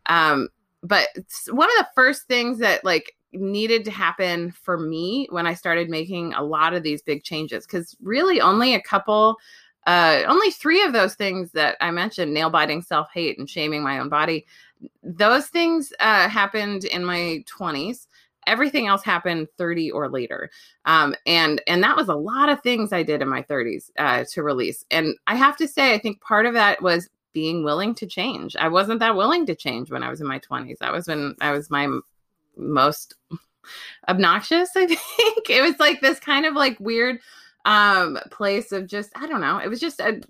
Um, 0.08 0.50
but 0.82 1.08
one 1.52 1.70
of 1.70 1.78
the 1.78 1.88
first 1.94 2.28
things 2.28 2.58
that 2.60 2.84
like 2.84 3.16
needed 3.36 3.86
to 3.86 3.92
happen 3.92 4.52
for 4.52 4.78
me 4.78 5.28
when 5.30 5.48
I 5.48 5.54
started 5.54 5.90
making 5.90 6.34
a 6.34 6.44
lot 6.44 6.74
of 6.74 6.84
these 6.84 7.02
big 7.02 7.24
changes. 7.24 7.66
Because 7.66 7.96
really, 8.02 8.42
only 8.42 8.74
a 8.74 8.82
couple, 8.82 9.38
uh, 9.88 10.24
only 10.28 10.52
three 10.52 10.84
of 10.84 10.94
those 10.94 11.16
things 11.16 11.52
that 11.52 11.78
I 11.82 11.92
mentioned 11.92 12.34
nail 12.34 12.50
biting, 12.50 12.82
self 12.82 13.08
hate, 13.14 13.38
and 13.38 13.50
shaming 13.50 13.84
my 13.84 14.00
own 14.00 14.10
body 14.10 14.46
those 15.04 15.48
things 15.48 15.94
uh, 16.00 16.28
happened 16.28 16.86
in 16.86 17.04
my 17.04 17.44
20s 17.48 18.08
everything 18.48 18.86
else 18.86 19.04
happened 19.04 19.48
30 19.58 19.90
or 19.90 20.08
later. 20.08 20.52
Um, 20.86 21.16
and 21.26 21.64
and 21.66 21.82
that 21.84 21.96
was 21.96 22.10
a 22.10 22.16
lot 22.16 22.48
of 22.48 22.62
things 22.62 22.94
i 22.94 23.02
did 23.02 23.24
in 23.24 23.28
my 23.28 23.42
30s 23.42 23.90
uh, 23.98 24.24
to 24.32 24.44
release. 24.44 24.86
And 24.92 25.16
i 25.28 25.36
have 25.36 25.58
to 25.58 25.68
say 25.68 25.94
i 25.94 25.98
think 25.98 26.22
part 26.22 26.46
of 26.46 26.54
that 26.54 26.82
was 26.82 27.10
being 27.34 27.64
willing 27.66 27.94
to 27.96 28.06
change. 28.06 28.56
I 28.56 28.70
wasn't 28.70 29.02
that 29.02 29.16
willing 29.16 29.46
to 29.48 29.56
change 29.56 29.92
when 29.92 30.04
i 30.04 30.10
was 30.10 30.22
in 30.22 30.28
my 30.28 30.40
20s 30.40 30.78
that 30.80 30.92
was 30.92 31.08
when 31.08 31.36
i 31.42 31.52
was 31.52 31.70
my 31.70 31.88
most 32.58 33.16
obnoxious 34.08 34.70
i 34.76 34.86
think. 34.88 35.50
It 35.50 35.62
was 35.62 35.80
like 35.80 36.02
this 36.02 36.20
kind 36.20 36.46
of 36.46 36.54
like 36.54 36.80
weird 36.80 37.20
um 37.66 38.20
place 38.32 38.72
of 38.72 38.88
just 38.88 39.12
i 39.16 39.28
don't 39.28 39.42
know. 39.42 39.58
It 39.58 39.70
was 39.70 39.80
just 39.80 40.00
a 40.00 40.22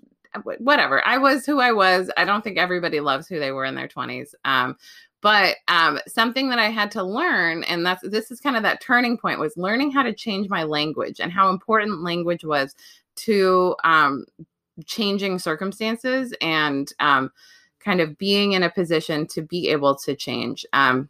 whatever. 0.58 1.06
I 1.06 1.18
was 1.18 1.46
who 1.46 1.60
i 1.60 1.72
was. 1.72 2.10
I 2.16 2.24
don't 2.24 2.42
think 2.42 2.58
everybody 2.58 3.00
loves 3.00 3.26
who 3.26 3.38
they 3.38 3.52
were 3.52 3.64
in 3.64 3.74
their 3.74 3.88
20s 3.88 4.34
um 4.44 4.76
but 5.22 5.56
um 5.68 5.98
something 6.06 6.50
that 6.50 6.58
i 6.58 6.68
had 6.68 6.90
to 6.90 7.02
learn 7.02 7.64
and 7.64 7.84
that's 7.84 8.06
this 8.08 8.30
is 8.30 8.40
kind 8.40 8.56
of 8.56 8.62
that 8.62 8.82
turning 8.82 9.16
point 9.16 9.40
was 9.40 9.56
learning 9.56 9.90
how 9.90 10.02
to 10.02 10.12
change 10.12 10.48
my 10.50 10.62
language 10.62 11.20
and 11.20 11.32
how 11.32 11.48
important 11.48 12.02
language 12.02 12.44
was 12.44 12.74
to 13.16 13.74
um 13.84 14.26
changing 14.84 15.38
circumstances 15.38 16.34
and 16.40 16.92
um 17.00 17.30
kind 17.86 18.00
of 18.00 18.18
being 18.18 18.52
in 18.52 18.64
a 18.64 18.70
position 18.70 19.26
to 19.28 19.40
be 19.40 19.68
able 19.68 19.94
to 19.94 20.16
change. 20.16 20.66
Um 20.72 21.08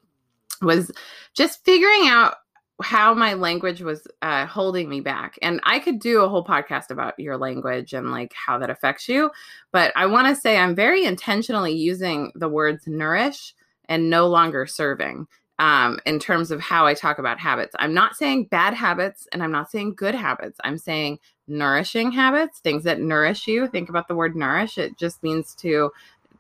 was 0.63 0.91
just 1.35 1.65
figuring 1.65 2.09
out 2.09 2.37
how 2.83 3.15
my 3.15 3.33
language 3.35 3.81
was 3.81 4.07
uh, 4.21 4.45
holding 4.47 4.89
me 4.89 5.01
back. 5.01 5.39
And 5.41 5.61
I 5.63 5.79
could 5.79 5.99
do 5.99 6.21
a 6.21 6.29
whole 6.29 6.45
podcast 6.45 6.91
about 6.91 7.19
your 7.19 7.39
language 7.39 7.95
and 7.95 8.11
like 8.11 8.35
how 8.35 8.59
that 8.59 8.71
affects 8.71 9.09
you. 9.09 9.31
But 9.73 9.93
I 9.97 10.07
want 10.07 10.29
to 10.29 10.41
say 10.41 10.59
I'm 10.59 10.75
very 10.75 11.05
intentionally 11.05 11.73
using 11.73 12.33
the 12.35 12.49
words 12.49 12.87
nourish 12.87 13.55
and 13.89 14.11
no 14.11 14.27
longer 14.27 14.67
serving 14.67 15.27
um, 15.59 15.99
in 16.05 16.19
terms 16.19 16.51
of 16.51 16.61
how 16.61 16.87
I 16.87 16.93
talk 16.93 17.19
about 17.19 17.39
habits. 17.39 17.75
I'm 17.79 17.95
not 17.95 18.15
saying 18.15 18.45
bad 18.47 18.75
habits 18.75 19.27
and 19.33 19.43
I'm 19.43 19.53
not 19.53 19.71
saying 19.71 19.95
good 19.95 20.15
habits. 20.15 20.59
I'm 20.63 20.77
saying 20.77 21.19
nourishing 21.49 22.13
habits, 22.13 22.59
things 22.59 22.85
that 22.85 23.01
nourish 23.01 23.47
you. 23.47 23.69
Think 23.69 23.89
about 23.89 24.09
the 24.09 24.17
word 24.17 24.37
nourish. 24.37 24.77
It 24.77 24.99
just 24.99 25.23
means 25.23 25.55
to, 25.57 25.91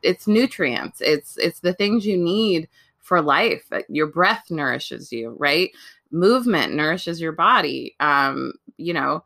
it's 0.02 0.26
nutrients. 0.26 1.00
It's 1.00 1.38
it's 1.38 1.61
the 1.61 1.73
things 1.73 2.04
you 2.04 2.18
need 2.18 2.68
for 3.06 3.22
life. 3.22 3.64
Uh, 3.70 3.82
your 3.88 4.08
breath 4.08 4.50
nourishes 4.50 5.12
you, 5.12 5.36
right? 5.38 5.70
Movement 6.10 6.75
nourishes 6.75 7.20
your 7.20 7.32
body. 7.32 7.94
Um, 8.00 8.52
you 8.76 8.92
know, 8.92 9.25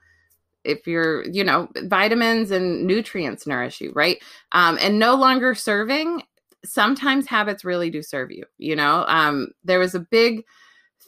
if 0.64 0.86
you're, 0.86 1.26
you 1.28 1.42
know, 1.42 1.68
vitamins 1.84 2.50
and 2.50 2.86
nutrients 2.86 3.46
nourish 3.46 3.80
you, 3.80 3.92
right? 3.94 4.18
Um, 4.52 4.78
and 4.82 4.98
no 4.98 5.14
longer 5.14 5.54
serving, 5.54 6.22
sometimes 6.64 7.26
habits 7.26 7.64
really 7.64 7.90
do 7.90 8.02
serve 8.02 8.30
you, 8.30 8.44
you 8.58 8.76
know. 8.76 9.04
Um, 9.08 9.48
there 9.64 9.78
was 9.78 9.94
a 9.94 10.00
big 10.00 10.44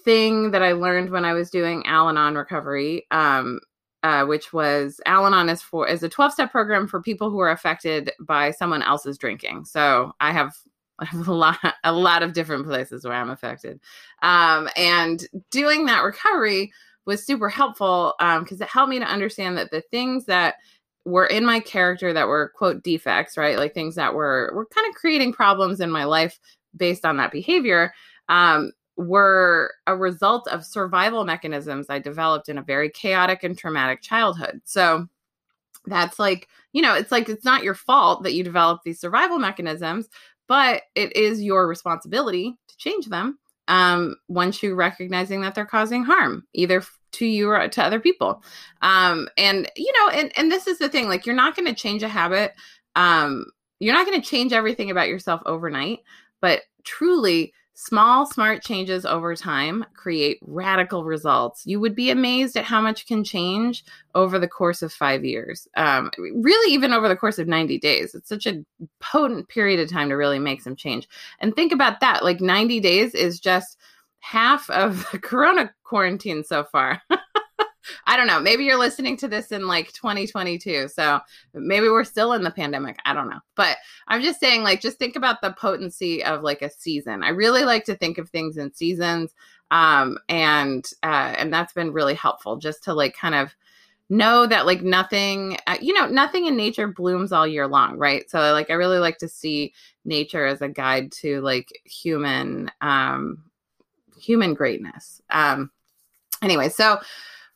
thing 0.04 0.50
that 0.52 0.62
I 0.62 0.72
learned 0.72 1.10
when 1.10 1.26
I 1.26 1.34
was 1.34 1.50
doing 1.50 1.84
Al 1.84 2.08
Anon 2.08 2.34
recovery, 2.34 3.06
um, 3.10 3.60
uh, 4.02 4.24
which 4.24 4.54
was 4.54 4.98
Al 5.04 5.26
Anon 5.26 5.50
is 5.50 5.60
for 5.60 5.86
is 5.86 6.02
a 6.02 6.08
12 6.08 6.32
step 6.32 6.50
program 6.50 6.88
for 6.88 7.02
people 7.02 7.28
who 7.28 7.38
are 7.40 7.50
affected 7.50 8.12
by 8.20 8.50
someone 8.50 8.82
else's 8.82 9.18
drinking. 9.18 9.66
So 9.66 10.12
I 10.20 10.32
have 10.32 10.54
I 11.02 11.06
have 11.06 11.28
a 11.28 11.32
lot 11.32 11.58
a 11.84 11.92
lot 11.92 12.22
of 12.22 12.32
different 12.32 12.66
places 12.66 13.04
where 13.04 13.14
I'm 13.14 13.30
affected, 13.30 13.80
um, 14.22 14.68
and 14.76 15.26
doing 15.50 15.86
that 15.86 16.02
recovery 16.02 16.72
was 17.04 17.26
super 17.26 17.48
helpful 17.48 18.14
because 18.18 18.60
um, 18.60 18.62
it 18.62 18.68
helped 18.68 18.90
me 18.90 19.00
to 19.00 19.04
understand 19.04 19.58
that 19.58 19.70
the 19.72 19.80
things 19.80 20.24
that 20.26 20.54
were 21.04 21.26
in 21.26 21.44
my 21.44 21.58
character 21.58 22.12
that 22.12 22.28
were 22.28 22.52
quote 22.54 22.82
defects, 22.84 23.36
right? 23.36 23.58
Like 23.58 23.74
things 23.74 23.96
that 23.96 24.14
were 24.14 24.52
were 24.54 24.66
kind 24.66 24.88
of 24.88 24.94
creating 24.94 25.32
problems 25.32 25.80
in 25.80 25.90
my 25.90 26.04
life 26.04 26.38
based 26.76 27.04
on 27.04 27.16
that 27.16 27.32
behavior. 27.32 27.92
Um, 28.28 28.72
were 28.96 29.72
a 29.86 29.96
result 29.96 30.46
of 30.48 30.64
survival 30.64 31.24
mechanisms 31.24 31.86
I 31.88 31.98
developed 31.98 32.48
in 32.48 32.58
a 32.58 32.62
very 32.62 32.90
chaotic 32.90 33.42
and 33.42 33.56
traumatic 33.56 34.02
childhood. 34.02 34.60
So 34.64 35.08
that's 35.86 36.18
like, 36.18 36.48
you 36.72 36.82
know, 36.82 36.94
it's 36.94 37.10
like 37.10 37.28
it's 37.28 37.44
not 37.44 37.64
your 37.64 37.74
fault 37.74 38.22
that 38.22 38.34
you 38.34 38.44
develop 38.44 38.82
these 38.84 39.00
survival 39.00 39.38
mechanisms, 39.38 40.08
but 40.48 40.82
it 40.94 41.16
is 41.16 41.42
your 41.42 41.66
responsibility 41.66 42.56
to 42.68 42.76
change 42.76 43.06
them 43.06 43.38
um, 43.68 44.16
once 44.28 44.62
you're 44.62 44.74
recognizing 44.74 45.40
that 45.42 45.54
they're 45.54 45.66
causing 45.66 46.04
harm, 46.04 46.44
either 46.52 46.82
to 47.12 47.26
you 47.26 47.50
or 47.50 47.68
to 47.68 47.82
other 47.82 48.00
people. 48.00 48.42
Um, 48.80 49.28
and 49.36 49.70
you 49.76 49.92
know, 49.92 50.08
and 50.08 50.32
and 50.36 50.50
this 50.50 50.66
is 50.66 50.78
the 50.78 50.88
thing, 50.88 51.08
like 51.08 51.26
you're 51.26 51.34
not 51.34 51.56
going 51.56 51.68
to 51.68 51.74
change 51.74 52.02
a 52.02 52.08
habit. 52.08 52.52
Um, 52.96 53.46
you're 53.80 53.94
not 53.94 54.06
going 54.06 54.20
to 54.20 54.28
change 54.28 54.52
everything 54.52 54.90
about 54.90 55.08
yourself 55.08 55.42
overnight, 55.46 56.00
but 56.40 56.62
truly 56.84 57.52
Small, 57.84 58.26
smart 58.26 58.62
changes 58.62 59.04
over 59.04 59.34
time 59.34 59.84
create 59.96 60.38
radical 60.42 61.04
results. 61.04 61.66
You 61.66 61.80
would 61.80 61.96
be 61.96 62.10
amazed 62.10 62.56
at 62.56 62.64
how 62.64 62.80
much 62.80 63.08
can 63.08 63.24
change 63.24 63.84
over 64.14 64.38
the 64.38 64.46
course 64.46 64.82
of 64.82 64.92
five 64.92 65.24
years. 65.24 65.66
Um, 65.76 66.12
really, 66.16 66.72
even 66.72 66.92
over 66.92 67.08
the 67.08 67.16
course 67.16 67.40
of 67.40 67.48
90 67.48 67.80
days. 67.80 68.14
It's 68.14 68.28
such 68.28 68.46
a 68.46 68.64
potent 69.00 69.48
period 69.48 69.80
of 69.80 69.90
time 69.90 70.10
to 70.10 70.14
really 70.14 70.38
make 70.38 70.62
some 70.62 70.76
change. 70.76 71.08
And 71.40 71.56
think 71.56 71.72
about 71.72 71.98
that 71.98 72.22
like 72.22 72.40
90 72.40 72.78
days 72.78 73.16
is 73.16 73.40
just 73.40 73.76
half 74.20 74.70
of 74.70 75.04
the 75.12 75.18
corona 75.18 75.74
quarantine 75.82 76.44
so 76.44 76.62
far. 76.62 77.02
I 78.06 78.16
don't 78.16 78.26
know. 78.26 78.40
Maybe 78.40 78.64
you're 78.64 78.78
listening 78.78 79.16
to 79.18 79.28
this 79.28 79.52
in 79.52 79.66
like 79.66 79.92
2022. 79.92 80.88
So 80.88 81.20
maybe 81.54 81.88
we're 81.88 82.04
still 82.04 82.32
in 82.32 82.42
the 82.42 82.50
pandemic. 82.50 82.98
I 83.04 83.14
don't 83.14 83.28
know. 83.28 83.40
But 83.54 83.78
I'm 84.08 84.22
just 84.22 84.40
saying, 84.40 84.62
like, 84.62 84.80
just 84.80 84.98
think 84.98 85.16
about 85.16 85.40
the 85.40 85.52
potency 85.52 86.24
of 86.24 86.42
like 86.42 86.62
a 86.62 86.70
season. 86.70 87.22
I 87.22 87.30
really 87.30 87.64
like 87.64 87.84
to 87.84 87.94
think 87.94 88.18
of 88.18 88.28
things 88.30 88.56
in 88.56 88.72
seasons. 88.74 89.34
Um, 89.70 90.18
and 90.28 90.84
uh, 91.02 91.34
and 91.38 91.52
that's 91.52 91.72
been 91.72 91.92
really 91.92 92.14
helpful 92.14 92.56
just 92.56 92.84
to 92.84 92.94
like 92.94 93.16
kind 93.16 93.34
of 93.34 93.54
know 94.12 94.46
that 94.46 94.66
like 94.66 94.82
nothing 94.82 95.56
uh, 95.66 95.78
you 95.80 95.94
know 95.94 96.06
nothing 96.06 96.44
in 96.44 96.54
nature 96.54 96.86
blooms 96.86 97.32
all 97.32 97.46
year 97.46 97.66
long 97.66 97.96
right 97.96 98.28
so 98.30 98.52
like 98.52 98.68
i 98.68 98.74
really 98.74 98.98
like 98.98 99.16
to 99.16 99.26
see 99.26 99.72
nature 100.04 100.44
as 100.44 100.60
a 100.60 100.68
guide 100.68 101.10
to 101.10 101.40
like 101.40 101.68
human 101.84 102.70
um 102.82 103.42
human 104.18 104.52
greatness 104.52 105.22
um 105.30 105.70
anyway 106.42 106.68
so 106.68 106.98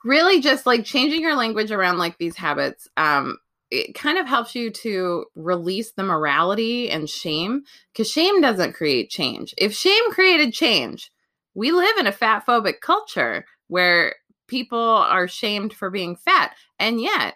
really 0.05 0.41
just 0.41 0.67
like 0.67 0.85
changing 0.85 1.21
your 1.21 1.37
language 1.37 1.71
around 1.71 1.99
like 1.99 2.17
these 2.19 2.37
habits 2.37 2.87
um 2.97 3.39
it 3.71 3.95
kind 3.95 4.19
of 4.19 4.27
helps 4.27 4.55
you 4.55 4.71
to 4.71 5.25
release 5.35 5.93
the 5.93 6.03
morality 6.03 6.91
and 6.91 7.11
shame 7.11 7.63
because 7.93 8.11
shame 8.11 8.41
doesn't 8.41 8.75
create 8.75 9.11
change. 9.11 9.55
If 9.59 9.75
shame 9.75 10.11
created 10.13 10.53
change 10.53 11.11
we 11.55 11.73
live 11.73 11.97
in 11.99 12.07
a 12.07 12.13
fat 12.13 12.45
phobic 12.47 12.81
culture 12.83 13.47
where 13.69 14.15
people 14.47 14.79
are 14.79 15.27
shamed 15.27 15.73
for 15.73 15.91
being 15.91 16.15
fat 16.17 16.55
and 16.79 17.01
yet 17.01 17.35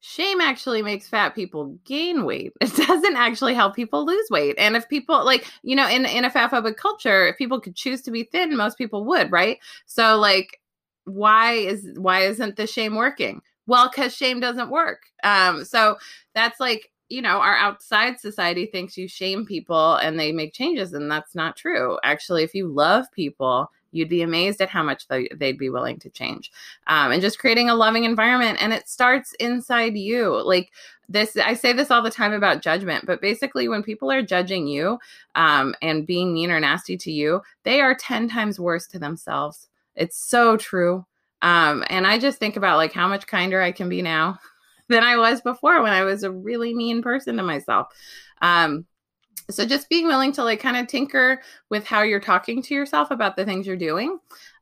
shame 0.00 0.40
actually 0.40 0.80
makes 0.80 1.06
fat 1.06 1.34
people 1.34 1.78
gain 1.84 2.24
weight. 2.24 2.52
It 2.60 2.74
doesn't 2.74 3.16
actually 3.16 3.54
help 3.54 3.76
people 3.76 4.04
lose 4.04 4.26
weight 4.30 4.56
and 4.58 4.76
if 4.76 4.88
people 4.88 5.24
like 5.24 5.46
you 5.62 5.76
know 5.76 5.88
in 5.88 6.04
in 6.06 6.24
a 6.24 6.30
fat 6.30 6.50
phobic 6.50 6.76
culture 6.76 7.28
if 7.28 7.38
people 7.38 7.60
could 7.60 7.76
choose 7.76 8.02
to 8.02 8.10
be 8.10 8.24
thin 8.24 8.56
most 8.56 8.76
people 8.78 9.04
would 9.04 9.30
right? 9.30 9.58
So 9.86 10.18
like 10.18 10.58
why 11.04 11.52
is 11.52 11.88
why 11.96 12.20
isn't 12.22 12.56
the 12.56 12.66
shame 12.66 12.94
working? 12.96 13.42
Well, 13.66 13.90
because 13.90 14.14
shame 14.14 14.40
doesn't 14.40 14.70
work. 14.70 15.02
Um, 15.22 15.64
so 15.64 15.96
that's 16.34 16.60
like 16.60 16.90
you 17.08 17.22
know 17.22 17.40
our 17.40 17.56
outside 17.56 18.20
society 18.20 18.66
thinks 18.66 18.96
you 18.96 19.08
shame 19.08 19.46
people 19.46 19.96
and 19.96 20.18
they 20.18 20.32
make 20.32 20.52
changes, 20.52 20.92
and 20.92 21.10
that's 21.10 21.34
not 21.34 21.56
true. 21.56 21.98
Actually, 22.02 22.42
if 22.42 22.54
you 22.54 22.68
love 22.68 23.06
people, 23.12 23.70
you'd 23.92 24.08
be 24.08 24.22
amazed 24.22 24.60
at 24.60 24.68
how 24.68 24.82
much 24.82 25.08
they, 25.08 25.28
would 25.40 25.58
be 25.58 25.70
willing 25.70 25.98
to 25.98 26.10
change 26.10 26.50
um, 26.86 27.12
and 27.12 27.22
just 27.22 27.38
creating 27.38 27.68
a 27.68 27.74
loving 27.74 28.04
environment 28.04 28.58
and 28.60 28.72
it 28.72 28.88
starts 28.88 29.32
inside 29.40 29.96
you 29.96 30.42
like 30.44 30.70
this 31.08 31.36
i 31.38 31.54
say 31.54 31.72
this 31.72 31.90
all 31.90 32.02
the 32.02 32.10
time 32.10 32.32
about 32.32 32.62
judgment 32.62 33.04
but 33.06 33.20
basically 33.20 33.68
when 33.68 33.82
people 33.82 34.10
are 34.10 34.22
judging 34.22 34.66
you 34.66 34.98
um, 35.34 35.74
and 35.82 36.06
being 36.06 36.32
mean 36.32 36.50
or 36.50 36.60
nasty 36.60 36.96
to 36.96 37.10
you 37.10 37.40
they 37.64 37.80
are 37.80 37.94
10 37.94 38.28
times 38.28 38.60
worse 38.60 38.86
to 38.86 38.98
themselves 38.98 39.68
it's 40.00 40.18
so 40.18 40.56
true. 40.56 41.04
Um, 41.42 41.84
and 41.88 42.06
I 42.06 42.18
just 42.18 42.38
think 42.38 42.56
about 42.56 42.78
like 42.78 42.92
how 42.92 43.06
much 43.06 43.26
kinder 43.26 43.60
I 43.60 43.70
can 43.70 43.88
be 43.88 44.02
now 44.02 44.38
than 44.88 45.04
I 45.04 45.16
was 45.18 45.40
before 45.42 45.82
when 45.82 45.92
I 45.92 46.02
was 46.02 46.22
a 46.22 46.32
really 46.32 46.74
mean 46.74 47.02
person 47.02 47.36
to 47.36 47.42
myself. 47.42 47.88
Um, 48.42 48.86
so 49.50 49.66
just 49.66 49.88
being 49.88 50.06
willing 50.06 50.32
to 50.32 50.44
like 50.44 50.60
kind 50.60 50.76
of 50.76 50.86
tinker 50.86 51.42
with 51.68 51.84
how 51.84 52.02
you're 52.02 52.20
talking 52.20 52.62
to 52.62 52.74
yourself 52.74 53.10
about 53.10 53.36
the 53.36 53.44
things 53.44 53.66
you're 53.66 53.76
doing. 53.76 54.18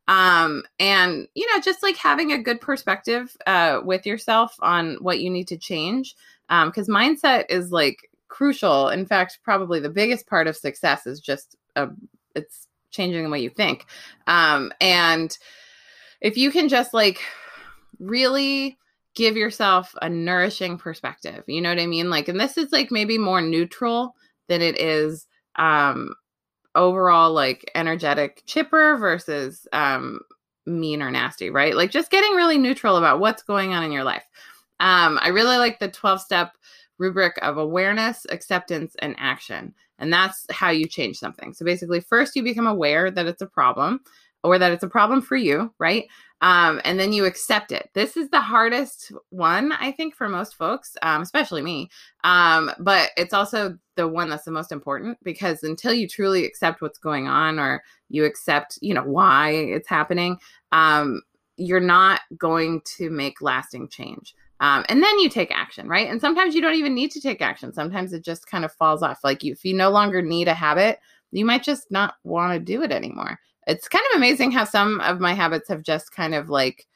Um, 0.07 0.63
and 0.79 1.27
you 1.35 1.47
know, 1.53 1.61
just 1.61 1.83
like 1.83 1.95
having 1.95 2.31
a 2.31 2.41
good 2.41 2.59
perspective 2.59 3.35
uh, 3.45 3.81
with 3.83 4.05
yourself 4.05 4.55
on 4.59 4.97
what 4.99 5.19
you 5.19 5.29
need 5.29 5.47
to 5.49 5.57
change. 5.57 6.15
because 6.47 6.89
um, 6.89 6.95
mindset 6.95 7.45
is 7.49 7.71
like 7.71 8.09
crucial. 8.27 8.89
In 8.89 9.05
fact, 9.05 9.39
probably 9.43 9.79
the 9.79 9.89
biggest 9.89 10.27
part 10.27 10.47
of 10.47 10.57
success 10.57 11.05
is 11.05 11.19
just 11.19 11.55
a, 11.75 11.89
it's 12.35 12.67
changing 12.91 13.23
the 13.23 13.29
way 13.29 13.39
you 13.39 13.49
think. 13.49 13.85
Um, 14.27 14.71
and 14.81 15.35
if 16.21 16.37
you 16.37 16.51
can 16.51 16.69
just 16.69 16.93
like 16.93 17.21
really 17.99 18.77
give 19.15 19.35
yourself 19.35 19.93
a 20.01 20.09
nourishing 20.09 20.77
perspective, 20.77 21.43
you 21.47 21.61
know 21.61 21.69
what 21.69 21.79
I 21.79 21.87
mean? 21.87 22.09
Like, 22.09 22.27
and 22.27 22.39
this 22.39 22.57
is 22.57 22.71
like 22.71 22.91
maybe 22.91 23.17
more 23.17 23.41
neutral 23.41 24.15
than 24.47 24.61
it 24.61 24.79
is 24.79 25.27
um 25.55 26.13
overall 26.75 27.33
like 27.33 27.69
energetic 27.75 28.43
chipper 28.45 28.95
versus 28.97 29.67
um 29.73 30.19
mean 30.65 31.01
or 31.01 31.11
nasty, 31.11 31.49
right? 31.49 31.75
Like 31.75 31.91
just 31.91 32.11
getting 32.11 32.35
really 32.35 32.57
neutral 32.57 32.97
about 32.97 33.19
what's 33.19 33.43
going 33.43 33.73
on 33.73 33.83
in 33.83 33.91
your 33.91 34.03
life. 34.03 34.23
Um, 34.79 35.19
I 35.21 35.29
really 35.29 35.57
like 35.57 35.79
the 35.79 35.89
12 35.89 36.21
step 36.21 36.53
rubric 36.97 37.37
of 37.41 37.57
awareness, 37.57 38.25
acceptance, 38.29 38.95
and 38.99 39.15
action. 39.17 39.73
And 39.99 40.11
that's 40.11 40.45
how 40.49 40.69
you 40.69 40.87
change 40.87 41.17
something. 41.17 41.53
So 41.53 41.65
basically, 41.65 41.99
first 41.99 42.35
you 42.35 42.43
become 42.43 42.67
aware 42.67 43.11
that 43.11 43.27
it's 43.27 43.41
a 43.41 43.47
problem 43.47 44.01
or 44.43 44.57
that 44.57 44.71
it's 44.71 44.83
a 44.83 44.89
problem 44.89 45.21
for 45.21 45.35
you, 45.35 45.73
right? 45.79 46.07
Um, 46.41 46.79
and 46.85 46.97
then 46.97 47.11
you 47.11 47.25
accept 47.25 47.73
it. 47.73 47.89
This 47.93 48.15
is 48.15 48.29
the 48.29 48.39
hardest 48.39 49.11
one, 49.29 49.73
I 49.73 49.91
think, 49.91 50.15
for 50.15 50.29
most 50.29 50.55
folks, 50.55 50.95
um, 51.01 51.21
especially 51.21 51.61
me. 51.61 51.89
Um, 52.23 52.71
but 52.79 53.11
it's 53.17 53.33
also 53.33 53.77
the 53.95 54.07
one 54.07 54.29
that's 54.29 54.45
the 54.45 54.51
most 54.51 54.71
important 54.71 55.17
because 55.23 55.63
until 55.63 55.93
you 55.93 56.07
truly 56.07 56.45
accept 56.45 56.81
what's 56.81 56.97
going 56.97 57.27
on 57.27 57.59
or 57.59 57.83
you 58.07 58.23
accept, 58.23 58.79
you 58.81 58.93
know, 58.93 59.03
why 59.03 59.51
it's 59.51 59.89
happening, 59.89 60.37
um, 60.71 61.21
you're 61.57 61.81
not 61.81 62.21
going 62.37 62.81
to 62.97 63.09
make 63.09 63.41
lasting 63.41 63.89
change. 63.89 64.33
Um, 64.59 64.83
and 64.89 65.01
then 65.01 65.19
you 65.19 65.29
take 65.29 65.51
action, 65.51 65.87
right? 65.87 66.09
And 66.09 66.19
sometimes 66.19 66.53
you 66.53 66.61
don't 66.61 66.75
even 66.75 66.93
need 66.93 67.11
to 67.11 67.21
take 67.21 67.41
action. 67.41 67.73
Sometimes 67.73 68.11
it 68.13 68.23
just 68.23 68.47
kind 68.47 68.65
of 68.65 68.73
falls 68.73 69.01
off. 69.01 69.19
Like 69.23 69.43
you, 69.43 69.53
if 69.53 69.63
you 69.63 69.73
no 69.73 69.89
longer 69.89 70.21
need 70.21 70.47
a 70.47 70.53
habit, 70.53 70.99
you 71.31 71.45
might 71.45 71.63
just 71.63 71.89
not 71.91 72.15
want 72.23 72.53
to 72.53 72.59
do 72.59 72.83
it 72.83 72.91
anymore. 72.91 73.39
It's 73.67 73.87
kind 73.87 74.03
of 74.11 74.17
amazing 74.17 74.51
how 74.51 74.65
some 74.65 74.99
of 75.01 75.19
my 75.19 75.33
habits 75.33 75.69
have 75.69 75.83
just 75.83 76.11
kind 76.11 76.35
of 76.35 76.49
like 76.49 76.87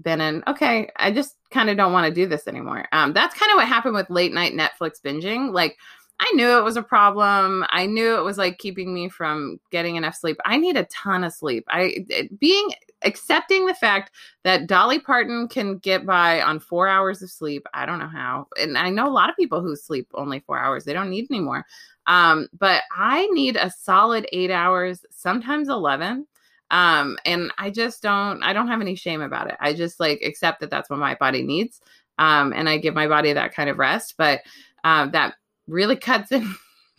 been 0.00 0.20
in, 0.20 0.42
okay, 0.46 0.88
I 0.96 1.10
just 1.10 1.36
kind 1.50 1.70
of 1.70 1.76
don't 1.76 1.92
want 1.92 2.06
to 2.06 2.14
do 2.14 2.26
this 2.26 2.48
anymore. 2.48 2.86
Um, 2.92 3.12
that's 3.12 3.38
kind 3.38 3.50
of 3.52 3.56
what 3.56 3.68
happened 3.68 3.94
with 3.94 4.10
late 4.10 4.32
night 4.32 4.52
Netflix 4.52 5.00
binging. 5.04 5.52
Like, 5.52 5.76
I 6.20 6.30
knew 6.34 6.56
it 6.56 6.64
was 6.64 6.76
a 6.76 6.82
problem. 6.82 7.64
I 7.70 7.86
knew 7.86 8.16
it 8.16 8.22
was 8.22 8.38
like 8.38 8.58
keeping 8.58 8.94
me 8.94 9.08
from 9.08 9.58
getting 9.70 9.96
enough 9.96 10.14
sleep. 10.14 10.36
I 10.44 10.56
need 10.56 10.76
a 10.76 10.84
ton 10.84 11.24
of 11.24 11.32
sleep. 11.32 11.64
I 11.68 12.04
it, 12.08 12.38
being 12.38 12.70
accepting 13.04 13.66
the 13.66 13.74
fact 13.74 14.12
that 14.42 14.66
Dolly 14.66 14.98
Parton 14.98 15.48
can 15.48 15.78
get 15.78 16.06
by 16.06 16.40
on 16.40 16.58
4 16.58 16.88
hours 16.88 17.22
of 17.22 17.30
sleep. 17.30 17.66
I 17.74 17.86
don't 17.86 17.98
know 17.98 18.08
how. 18.08 18.46
And 18.60 18.76
I 18.76 18.90
know 18.90 19.06
a 19.06 19.10
lot 19.10 19.30
of 19.30 19.36
people 19.36 19.60
who 19.60 19.76
sleep 19.76 20.08
only 20.14 20.40
4 20.40 20.58
hours. 20.58 20.84
They 20.84 20.92
don't 20.92 21.10
need 21.10 21.26
any 21.30 21.40
more. 21.40 21.64
Um, 22.06 22.48
but 22.58 22.82
I 22.96 23.26
need 23.28 23.56
a 23.56 23.70
solid 23.70 24.26
8 24.32 24.50
hours, 24.50 25.04
sometimes 25.10 25.68
11. 25.68 26.26
Um, 26.70 27.18
and 27.24 27.52
I 27.58 27.70
just 27.70 28.02
don't 28.02 28.42
I 28.42 28.52
don't 28.52 28.68
have 28.68 28.80
any 28.80 28.94
shame 28.96 29.22
about 29.22 29.48
it. 29.48 29.56
I 29.60 29.74
just 29.74 30.00
like 30.00 30.22
accept 30.22 30.60
that 30.60 30.70
that's 30.70 30.90
what 30.90 30.98
my 30.98 31.14
body 31.14 31.42
needs. 31.42 31.80
Um, 32.18 32.52
and 32.52 32.68
I 32.68 32.78
give 32.78 32.94
my 32.94 33.06
body 33.06 33.32
that 33.32 33.54
kind 33.54 33.68
of 33.68 33.78
rest, 33.78 34.14
but 34.16 34.40
uh, 34.82 35.06
that 35.08 35.34
really 35.66 35.96
cuts 35.96 36.32
in 36.32 36.54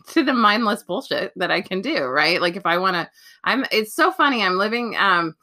to 0.08 0.22
the 0.22 0.32
mindless 0.32 0.82
bullshit 0.82 1.32
that 1.36 1.50
I 1.50 1.60
can 1.60 1.80
do, 1.80 2.04
right? 2.04 2.40
Like 2.40 2.56
if 2.56 2.64
I 2.64 2.78
want 2.78 2.94
to 2.94 3.10
I'm 3.44 3.64
it's 3.70 3.94
so 3.94 4.12
funny. 4.12 4.42
I'm 4.42 4.56
living 4.56 4.96
um 4.96 5.34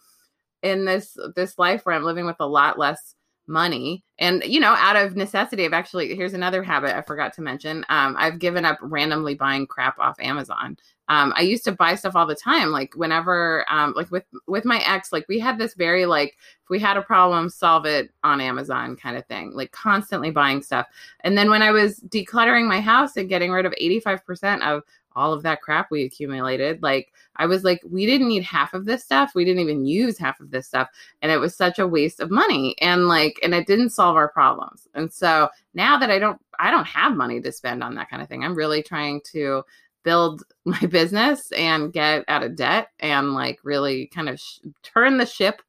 in 0.64 0.86
this 0.86 1.18
this 1.36 1.60
life 1.60 1.86
where 1.86 1.94
I'm 1.94 2.04
living 2.04 2.26
with 2.26 2.38
a 2.40 2.48
lot 2.48 2.80
less 2.80 3.16
money. 3.48 4.04
And 4.20 4.44
you 4.46 4.60
know 4.60 4.74
out 4.74 4.96
of 4.96 5.16
necessity 5.16 5.66
i've 5.66 5.74
actually 5.74 6.16
here's 6.16 6.34
another 6.34 6.64
habit 6.64 6.96
i 6.96 7.02
forgot 7.02 7.34
to 7.34 7.42
mention. 7.42 7.86
Um, 7.90 8.16
i've 8.18 8.40
given 8.40 8.64
up 8.64 8.78
randomly 8.82 9.36
buying 9.36 9.68
crap 9.68 10.00
off 10.00 10.20
amazon. 10.20 10.78
Um, 11.10 11.34
i 11.36 11.42
used 11.42 11.66
to 11.66 11.74
buy 11.74 11.96
stuff 11.96 12.16
all 12.16 12.26
the 12.26 12.36
time 12.36 12.70
like 12.70 12.94
whenever 12.96 13.66
um, 13.70 13.94
like 13.96 14.10
with 14.12 14.24
with 14.48 14.64
my 14.64 14.82
ex 14.88 15.12
like 15.12 15.28
we 15.28 15.40
had 15.40 15.58
this 15.58 15.74
very 15.74 16.06
like 16.06 16.38
if 16.64 16.70
we 16.70 16.80
had 16.80 16.96
a 16.96 17.02
problem 17.02 17.50
solve 17.50 17.86
it 17.86 18.12
on 18.24 18.40
amazon 18.40 18.96
kind 18.96 19.18
of 19.18 19.26
thing 19.26 19.52
like 19.54 19.72
constantly 19.74 20.32
buying 20.32 20.62
stuff. 20.62 20.88
And 21.22 21.38
then 21.38 21.50
when 21.50 21.62
i 21.62 21.72
was 21.72 22.00
decluttering 22.08 22.68
my 22.68 22.80
house 22.80 23.18
and 23.18 23.28
getting 23.28 23.52
rid 23.52 23.66
of 23.66 23.74
85% 23.82 24.62
of 24.62 24.84
all 25.16 25.34
of 25.34 25.44
that 25.44 25.62
crap 25.62 25.92
we 25.92 26.04
accumulated. 26.04 26.82
Like 26.82 27.12
I 27.36 27.46
was 27.46 27.64
like, 27.64 27.82
we 27.90 28.06
didn't 28.06 28.28
need 28.28 28.44
half 28.44 28.74
of 28.74 28.86
this 28.86 29.04
stuff. 29.04 29.32
We 29.36 29.46
didn't 29.46 29.62
even 29.62 29.86
use 29.86 30.18
half 30.18 30.40
of 30.40 30.52
this 30.52 30.68
stuff. 30.68 30.90
And 31.22 31.32
it 31.32 31.40
was 31.40 31.56
such 31.56 31.80
a 31.80 31.88
waste 31.88 32.20
of 32.20 32.32
money. 32.32 32.76
And 32.82 33.08
like, 33.08 33.40
and 33.44 33.54
it 33.54 33.68
didn't 33.68 33.92
solve 33.92 34.16
our 34.16 34.30
problems. 34.30 34.88
And 34.94 35.12
so 35.12 35.50
now 35.74 35.98
that 35.98 36.12
I 36.12 36.20
don't, 36.20 36.40
I 36.60 36.72
don't 36.72 36.88
have 36.88 37.16
money 37.16 37.42
to 37.42 37.52
spend 37.52 37.84
on 37.84 37.96
that 37.96 38.10
kind 38.10 38.22
of 38.22 38.28
thing. 38.28 38.44
I'm 38.44 38.56
really 38.56 38.84
trying 38.84 39.22
to 39.32 39.64
build 40.04 40.44
my 40.66 40.80
business 40.80 41.52
and 41.54 41.94
get 41.94 42.24
out 42.28 42.44
of 42.44 42.56
debt 42.56 42.90
and 43.00 43.34
like 43.34 43.60
really 43.64 44.08
kind 44.08 44.30
of 44.30 44.40
sh- 44.40 44.60
turn 44.84 45.18
the 45.18 45.26
ship 45.26 45.62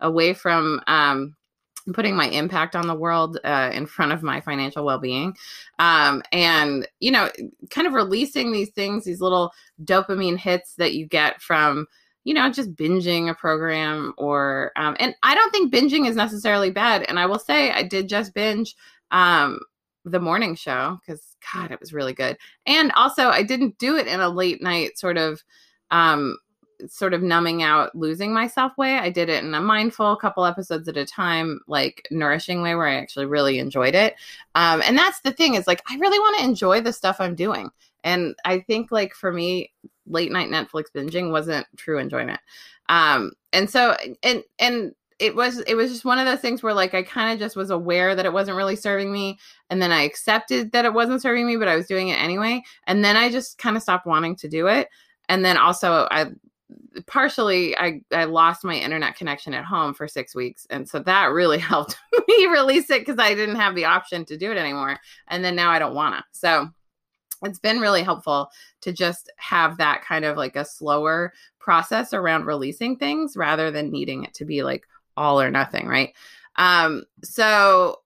away 0.00 0.34
from 0.34 0.80
um 0.88 1.36
putting 1.92 2.14
my 2.14 2.28
impact 2.28 2.76
on 2.76 2.86
the 2.86 2.94
world 2.94 3.38
uh, 3.44 3.70
in 3.72 3.86
front 3.86 4.12
of 4.12 4.22
my 4.22 4.40
financial 4.40 4.84
well-being. 4.84 5.36
Um, 5.78 6.22
and 6.32 6.86
you 7.00 7.10
know 7.10 7.30
kind 7.70 7.86
of 7.86 7.92
releasing 7.92 8.52
these 8.52 8.70
things 8.70 9.04
these 9.04 9.20
little 9.20 9.52
dopamine 9.84 10.38
hits 10.38 10.74
that 10.76 10.94
you 10.94 11.06
get 11.06 11.40
from 11.40 11.86
you 12.24 12.34
know 12.34 12.50
just 12.50 12.74
binging 12.74 13.28
a 13.28 13.34
program 13.34 14.14
or 14.16 14.72
um, 14.76 14.96
and 15.00 15.14
i 15.22 15.34
don't 15.34 15.50
think 15.50 15.72
binging 15.72 16.08
is 16.08 16.16
necessarily 16.16 16.70
bad. 16.70 17.04
And 17.08 17.18
i 17.18 17.26
will 17.26 17.38
say 17.38 17.72
i 17.72 17.82
did 17.82 18.08
just 18.08 18.34
binge 18.34 18.76
um, 19.10 19.60
the 20.04 20.20
morning 20.20 20.54
show 20.54 21.00
because 21.00 21.36
god 21.52 21.70
it 21.70 21.80
was 21.80 21.92
really 21.92 22.12
good. 22.12 22.36
And 22.66 22.92
also 22.92 23.28
i 23.28 23.42
didn't 23.42 23.78
do 23.78 23.96
it 23.96 24.06
in 24.06 24.20
a 24.20 24.28
late 24.28 24.62
night 24.62 24.98
sort 24.98 25.18
of 25.18 25.42
um, 25.90 26.36
sort 26.88 27.14
of 27.14 27.22
numbing 27.22 27.62
out 27.62 27.94
losing 27.94 28.32
myself 28.32 28.76
way. 28.76 28.96
I 28.96 29.10
did 29.10 29.28
it 29.28 29.44
in 29.44 29.54
a 29.54 29.60
mindful 29.60 30.16
couple 30.16 30.44
episodes 30.44 30.88
at 30.88 30.96
a 30.96 31.04
time, 31.04 31.60
like 31.66 32.06
nourishing 32.10 32.62
way 32.62 32.74
where 32.74 32.86
I 32.86 32.96
actually 32.96 33.26
really 33.26 33.58
enjoyed 33.58 33.94
it. 33.94 34.14
Um, 34.54 34.82
and 34.86 34.96
that's 34.96 35.20
the 35.20 35.32
thing 35.32 35.54
is 35.54 35.66
like, 35.66 35.82
I 35.88 35.96
really 35.96 36.18
want 36.18 36.38
to 36.38 36.44
enjoy 36.44 36.80
the 36.80 36.92
stuff 36.92 37.20
I'm 37.20 37.34
doing. 37.34 37.70
And 38.04 38.34
I 38.44 38.60
think 38.60 38.90
like 38.90 39.14
for 39.14 39.32
me, 39.32 39.72
late 40.06 40.32
night 40.32 40.50
Netflix 40.50 40.84
binging 40.94 41.30
wasn't 41.30 41.66
true 41.76 41.98
enjoyment. 41.98 42.40
Um, 42.88 43.32
and 43.52 43.70
so, 43.70 43.96
and, 44.22 44.42
and, 44.58 44.94
it 45.18 45.36
was 45.36 45.60
it 45.68 45.76
was 45.76 45.92
just 45.92 46.04
one 46.04 46.18
of 46.18 46.26
those 46.26 46.40
things 46.40 46.64
where 46.64 46.74
like 46.74 46.94
I 46.94 47.04
kind 47.04 47.32
of 47.32 47.38
just 47.38 47.54
was 47.54 47.70
aware 47.70 48.16
that 48.16 48.26
it 48.26 48.32
wasn't 48.32 48.56
really 48.56 48.74
serving 48.74 49.12
me 49.12 49.38
and 49.70 49.80
then 49.80 49.92
I 49.92 50.02
accepted 50.02 50.72
that 50.72 50.84
it 50.84 50.92
wasn't 50.92 51.22
serving 51.22 51.46
me 51.46 51.56
but 51.56 51.68
I 51.68 51.76
was 51.76 51.86
doing 51.86 52.08
it 52.08 52.20
anyway 52.20 52.60
and 52.88 53.04
then 53.04 53.16
I 53.16 53.30
just 53.30 53.56
kind 53.56 53.76
of 53.76 53.84
stopped 53.84 54.04
wanting 54.04 54.34
to 54.36 54.48
do 54.48 54.66
it 54.66 54.88
and 55.28 55.44
then 55.44 55.56
also 55.56 56.08
I 56.10 56.32
partially 57.06 57.76
I, 57.76 58.00
I 58.12 58.24
lost 58.24 58.64
my 58.64 58.74
internet 58.74 59.16
connection 59.16 59.54
at 59.54 59.64
home 59.64 59.94
for 59.94 60.06
six 60.08 60.34
weeks 60.34 60.66
and 60.70 60.88
so 60.88 60.98
that 61.00 61.26
really 61.26 61.58
helped 61.72 61.96
me 62.28 62.46
release 62.46 62.90
it 62.90 63.00
because 63.00 63.18
i 63.18 63.34
didn't 63.34 63.56
have 63.56 63.74
the 63.74 63.84
option 63.84 64.24
to 64.26 64.36
do 64.36 64.50
it 64.50 64.58
anymore 64.58 64.98
and 65.28 65.44
then 65.44 65.56
now 65.56 65.70
i 65.70 65.78
don't 65.78 65.94
wanna. 65.94 66.24
So 66.32 66.68
it's 67.44 67.58
been 67.58 67.80
really 67.80 68.02
helpful 68.02 68.50
to 68.82 68.92
just 68.92 69.30
have 69.36 69.78
that 69.78 70.04
kind 70.04 70.24
of 70.24 70.36
like 70.36 70.56
a 70.56 70.64
slower 70.64 71.32
process 71.58 72.12
around 72.12 72.46
releasing 72.46 72.96
things 72.96 73.36
rather 73.36 73.70
than 73.70 73.90
needing 73.90 74.24
it 74.24 74.34
to 74.34 74.44
be 74.44 74.62
like 74.62 74.86
all 75.16 75.40
or 75.40 75.50
nothing 75.50 75.86
right? 75.86 76.14
Um 76.56 77.04
so 77.22 78.00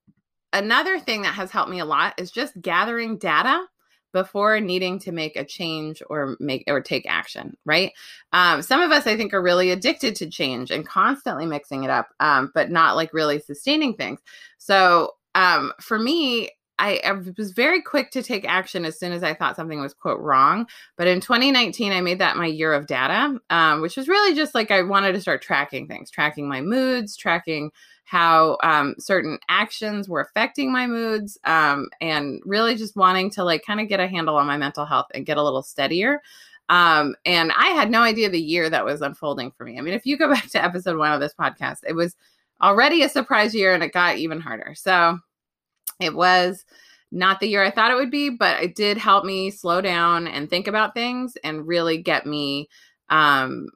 another 0.53 0.99
thing 0.99 1.23
that 1.23 1.35
has 1.35 1.51
helped 1.51 1.71
me 1.71 1.81
a 1.81 1.85
lot 1.85 2.15
is 2.19 2.31
just 2.31 2.61
gathering 2.61 3.19
data 3.19 3.67
before 4.13 4.61
needing 4.61 4.99
to 4.99 5.13
make 5.13 5.37
a 5.37 5.45
change 5.45 6.03
or 6.09 6.37
make 6.41 6.65
or 6.67 6.81
take 6.81 7.07
action 7.09 7.57
right? 7.65 7.93
Um, 8.33 8.63
some 8.63 8.81
of 8.81 8.91
us 8.91 9.07
i 9.07 9.17
think 9.17 9.33
are 9.35 9.43
really 9.43 9.71
addicted 9.71 10.17
to 10.17 10.31
change 10.31 10.71
and 10.71 10.87
constantly 10.87 11.47
mixing 11.47 11.85
it 11.85 11.91
up 11.91 12.09
um, 12.21 12.51
but 12.55 12.71
not 12.71 12.97
like 12.97 13.13
really 13.13 13.39
sustaining 13.39 13.95
things. 13.95 14.21
So 14.59 15.13
um, 15.35 15.73
for 15.81 15.99
me 15.99 16.51
I, 16.79 17.01
I, 17.05 17.13
was 17.37 17.53
very 17.53 17.81
quick 17.81 18.11
to 18.11 18.23
take 18.23 18.45
action 18.47 18.85
as 18.85 18.99
soon 18.99 19.13
as 19.13 19.23
I 19.23 19.35
thought 19.35 19.57
something 19.57 19.81
was 19.81 19.95
quote 19.95 20.21
wrong. 20.21 20.67
But 20.97 21.07
in 21.07 21.21
2019, 21.21 21.93
I 21.93 22.01
made 22.01 22.19
that 22.19 22.37
my 22.37 22.47
year 22.47 22.73
of 22.75 22.87
data, 22.87 23.39
um, 23.51 23.81
which 23.81 23.97
was 23.97 24.09
really 24.09 24.35
just 24.35 24.55
like 24.55 24.71
I 24.71 24.83
wanted 24.83 25.13
to 25.13 25.21
start 25.21 25.43
tracking 25.43 25.89
things, 25.89 26.11
tracking 26.11 26.49
my 26.49 26.61
moods, 26.61 27.17
tracking 27.17 27.71
how 28.05 28.57
um, 28.63 28.95
certain 28.99 29.39
actions 29.49 30.09
were 30.09 30.21
affecting 30.21 30.71
my 30.73 30.87
moods, 30.87 31.39
um, 31.45 31.89
and 32.01 32.41
really 32.45 32.77
just 32.77 32.95
wanting 32.95 33.31
to 33.31 33.43
like 33.43 33.65
kind 33.65 33.81
of 33.81 33.89
get 33.89 34.01
a 34.01 34.07
handle 34.07 34.37
on 34.37 34.47
my 34.47 34.57
mental 34.57 34.85
health 34.85 35.07
and 35.15 35.27
get 35.27 35.39
a 35.39 35.43
little 35.43 35.63
steadier. 35.63 36.23
Um, 36.69 37.15
and 37.25 37.53
I 37.57 37.69
had 37.69 37.91
no 37.91 38.03
idea 38.03 38.29
the 38.29 38.41
year 38.41 38.69
that 38.71 38.85
was 38.85 39.01
unfolding 39.01 39.53
for 39.53 39.65
me. 39.65 39.79
I 39.79 39.83
mean, 39.83 39.95
if 39.95 40.07
you 40.07 40.17
go 40.17 40.29
back 40.33 40.49
to 40.51 40.63
episode 40.63 40.99
one 40.99 41.13
of 41.13 41.21
this 41.21 41.35
podcast, 41.35 41.79
it 41.87 41.95
was 41.95 42.15
already 42.63 43.03
a 43.03 43.09
surprise 43.09 43.55
year 43.55 43.75
and 43.75 43.83
it 43.83 43.93
got 43.93 44.17
even 44.17 44.41
harder. 44.41 44.75
So 44.77 45.19
it 46.01 46.15
was 46.15 46.65
not 47.13 47.41
the 47.41 47.47
year 47.47 47.63
I 47.63 47.71
thought 47.71 47.91
it 47.91 47.97
would 47.97 48.11
be, 48.11 48.31
but 48.31 48.63
it 48.63 48.75
did 48.75 48.99
help 48.99 49.25
me 49.25 49.51
slow 49.51 49.81
down 49.81 50.27
and 50.27 50.51
think 50.51 50.67
about 50.67 50.95
things 50.95 51.37
and 51.45 51.67
really 51.67 51.99
get 51.99 52.27
me 52.27 52.69
um, 53.09 53.69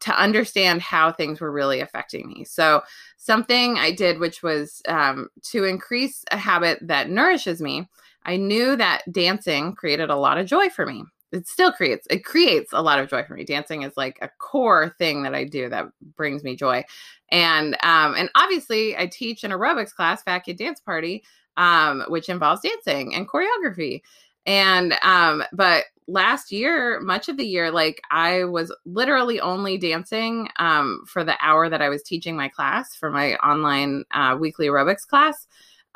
to 0.00 0.18
understand 0.20 0.82
how 0.82 1.10
things 1.10 1.40
were 1.40 1.50
really 1.50 1.80
affecting 1.80 2.28
me. 2.28 2.44
So, 2.44 2.82
something 3.16 3.76
I 3.78 3.90
did, 3.92 4.20
which 4.20 4.42
was 4.42 4.82
um, 4.88 5.28
to 5.50 5.64
increase 5.64 6.24
a 6.30 6.36
habit 6.36 6.78
that 6.82 7.10
nourishes 7.10 7.60
me, 7.60 7.88
I 8.24 8.36
knew 8.36 8.76
that 8.76 9.02
dancing 9.10 9.74
created 9.74 10.10
a 10.10 10.16
lot 10.16 10.38
of 10.38 10.46
joy 10.46 10.68
for 10.68 10.86
me. 10.86 11.04
It 11.32 11.48
still 11.48 11.72
creates 11.72 12.06
it 12.08 12.24
creates 12.24 12.72
a 12.72 12.82
lot 12.82 13.00
of 13.00 13.10
joy 13.10 13.24
for 13.24 13.34
me. 13.34 13.44
Dancing 13.44 13.82
is 13.82 13.96
like 13.96 14.18
a 14.22 14.30
core 14.38 14.94
thing 14.96 15.22
that 15.24 15.34
I 15.34 15.44
do 15.44 15.68
that 15.68 15.86
brings 16.16 16.44
me 16.44 16.54
joy, 16.54 16.84
and 17.30 17.76
um, 17.82 18.14
and 18.16 18.30
obviously 18.36 18.96
I 18.96 19.06
teach 19.06 19.42
an 19.42 19.50
aerobics 19.50 19.92
class, 19.92 20.22
Fat 20.22 20.40
Kid 20.40 20.56
Dance 20.56 20.80
Party, 20.80 21.24
um, 21.56 22.04
which 22.08 22.28
involves 22.28 22.62
dancing 22.62 23.14
and 23.14 23.28
choreography. 23.28 24.02
And 24.46 24.94
um, 25.02 25.42
but 25.52 25.84
last 26.08 26.52
year, 26.52 27.00
much 27.00 27.28
of 27.28 27.36
the 27.36 27.46
year, 27.46 27.70
like 27.70 28.00
I 28.10 28.44
was 28.44 28.74
literally 28.84 29.40
only 29.40 29.76
dancing 29.76 30.48
um, 30.58 31.02
for 31.06 31.24
the 31.24 31.36
hour 31.44 31.68
that 31.68 31.82
I 31.82 31.88
was 31.88 32.02
teaching 32.02 32.36
my 32.36 32.48
class 32.48 32.94
for 32.94 33.10
my 33.10 33.34
online 33.36 34.04
uh, 34.12 34.36
weekly 34.38 34.66
aerobics 34.68 35.06
class 35.06 35.46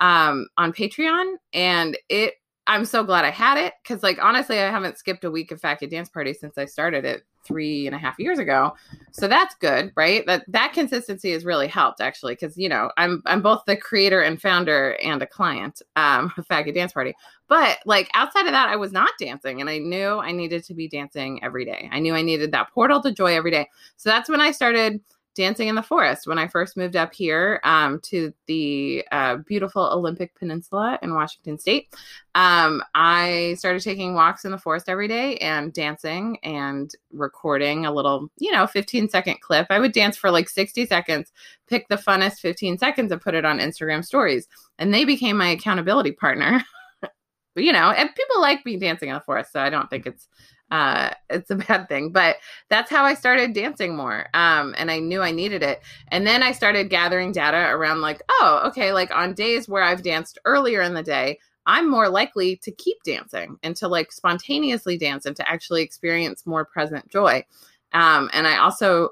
um, 0.01 0.49
on 0.57 0.73
Patreon. 0.73 1.37
And 1.53 1.97
it, 2.09 2.35
I'm 2.71 2.85
so 2.85 3.03
glad 3.03 3.25
I 3.25 3.31
had 3.31 3.59
it 3.59 3.75
because, 3.83 4.05
like, 4.05 4.23
honestly, 4.23 4.61
I 4.61 4.71
haven't 4.71 4.97
skipped 4.97 5.25
a 5.25 5.31
week 5.31 5.51
of 5.51 5.61
Kid 5.61 5.91
Dance 5.91 6.09
Party 6.09 6.33
since 6.33 6.57
I 6.57 6.67
started 6.67 7.05
it 7.05 7.25
three 7.43 7.89
and 7.89 7.97
a 7.97 7.99
half 7.99 8.17
years 8.17 8.39
ago. 8.39 8.75
So 9.11 9.27
that's 9.27 9.57
good, 9.57 9.91
right? 9.97 10.25
That 10.27 10.45
that 10.47 10.73
consistency 10.73 11.33
has 11.33 11.45
really 11.45 11.67
helped 11.67 12.01
actually, 12.01 12.35
because 12.35 12.57
you 12.57 12.69
know 12.69 12.93
I'm 12.97 13.25
I'm 13.27 13.43
both 13.43 13.65
the 13.67 13.77
creator 13.77 14.21
and 14.21 14.41
founder 14.41 14.93
and 15.03 15.21
a 15.21 15.27
client 15.27 15.83
um, 15.97 16.33
of 16.39 16.47
Fat 16.47 16.73
Dance 16.73 16.93
Party. 16.93 17.13
But 17.49 17.81
like 17.87 18.09
outside 18.15 18.47
of 18.47 18.53
that, 18.53 18.69
I 18.69 18.77
was 18.77 18.93
not 18.93 19.11
dancing, 19.19 19.61
and 19.61 19.69
I 19.69 19.79
knew 19.79 20.21
I 20.21 20.31
needed 20.31 20.63
to 20.63 20.75
be 20.75 20.87
dancing 20.87 21.43
every 21.43 21.65
day. 21.65 21.89
I 21.91 21.99
knew 21.99 22.15
I 22.15 22.23
needed 22.23 22.53
that 22.53 22.71
portal 22.71 23.03
to 23.03 23.11
joy 23.11 23.35
every 23.35 23.51
day. 23.51 23.69
So 23.97 24.11
that's 24.11 24.29
when 24.29 24.41
I 24.41 24.53
started 24.53 25.01
dancing 25.35 25.69
in 25.69 25.75
the 25.75 25.83
forest 25.83 26.27
when 26.27 26.39
I 26.39 26.49
first 26.49 26.77
moved 26.77 26.97
up 26.97 27.15
here 27.15 27.61
um, 27.65 28.01
to 28.05 28.33
the 28.47 29.05
uh, 29.13 29.37
beautiful 29.37 29.83
Olympic 29.83 30.35
Peninsula 30.35 30.99
in 31.03 31.15
Washington 31.15 31.59
State. 31.59 31.95
Um, 32.35 32.83
I 32.95 33.55
started 33.59 33.83
taking 33.83 34.15
walks 34.15 34.45
in 34.45 34.51
the 34.51 34.59
forest 34.59 34.89
every 34.89 35.09
day 35.09 35.37
and 35.37 35.73
dancing 35.73 36.39
and 36.43 36.91
recording 37.13 37.87
a 37.87 37.93
little, 37.93 38.31
you 38.39 38.53
know, 38.53 38.67
15 38.67 39.09
second 39.09 39.41
clip. 39.41 39.67
I 39.71 39.79
would 39.79 39.93
dance 39.93 40.17
for 40.17 40.31
like 40.31 40.49
60 40.49 40.87
seconds, 40.87 41.33
pick 41.69 41.89
the 41.89 41.97
funnest 41.97 42.41
15 42.41 42.79
seconds 42.79 43.13
and 43.13 43.21
put 43.21 43.35
it 43.35 43.45
on 43.45 43.59
Instagram 43.59 44.05
stories. 44.05 44.49
And 44.79 44.93
they 44.93 45.05
became 45.05 45.37
my 45.37 45.49
accountability 45.49 46.13
partner. 46.13 46.65
you 47.57 47.73
know, 47.73 47.91
and 47.91 48.15
people 48.15 48.41
like 48.41 48.65
me 48.65 48.77
dancing 48.77 49.09
in 49.09 49.15
the 49.15 49.21
forest, 49.21 49.53
so 49.53 49.61
I 49.61 49.71
don't 49.71 49.91
think 49.91 50.07
it's 50.07 50.29
uh, 50.71 51.11
it's 51.29 51.51
a 51.51 51.57
bad 51.57 51.89
thing. 51.89 52.11
But 52.11 52.37
that's 52.69 52.91
how 52.91 53.05
I 53.05 53.15
started 53.15 53.53
dancing 53.53 53.97
more. 53.97 54.27
Um, 54.35 54.75
and 54.79 54.91
I 54.91 54.99
knew 54.99 55.23
I 55.23 55.31
needed 55.31 55.63
it. 55.63 55.83
And 56.09 56.27
then 56.27 56.43
I 56.43 56.53
started 56.53 56.91
gathering 56.91 57.33
data 57.33 57.69
around 57.71 58.01
like, 58.01 58.23
oh, 58.29 58.63
okay, 58.67 58.93
like 58.93 59.11
on 59.11 59.35
days 59.35 59.69
where 59.69 59.83
I've 59.83 60.03
danced 60.03 60.39
earlier 60.45 60.83
in 60.83 60.95
the 60.95 61.03
day, 61.03 61.39
I'm 61.67 61.91
more 61.91 62.09
likely 62.09 62.57
to 62.57 62.73
keep 62.73 63.03
dancing 63.05 63.59
and 63.63 63.77
to 63.77 63.89
like 63.89 64.13
spontaneously 64.13 64.97
dance 64.97 65.27
and 65.27 65.37
to 65.37 65.49
actually 65.49 65.83
experience 65.83 66.47
more 66.47 66.65
present 66.65 67.09
joy. 67.09 67.45
Um, 67.93 68.31
and 68.33 68.47
I 68.47 68.59
also 68.59 69.11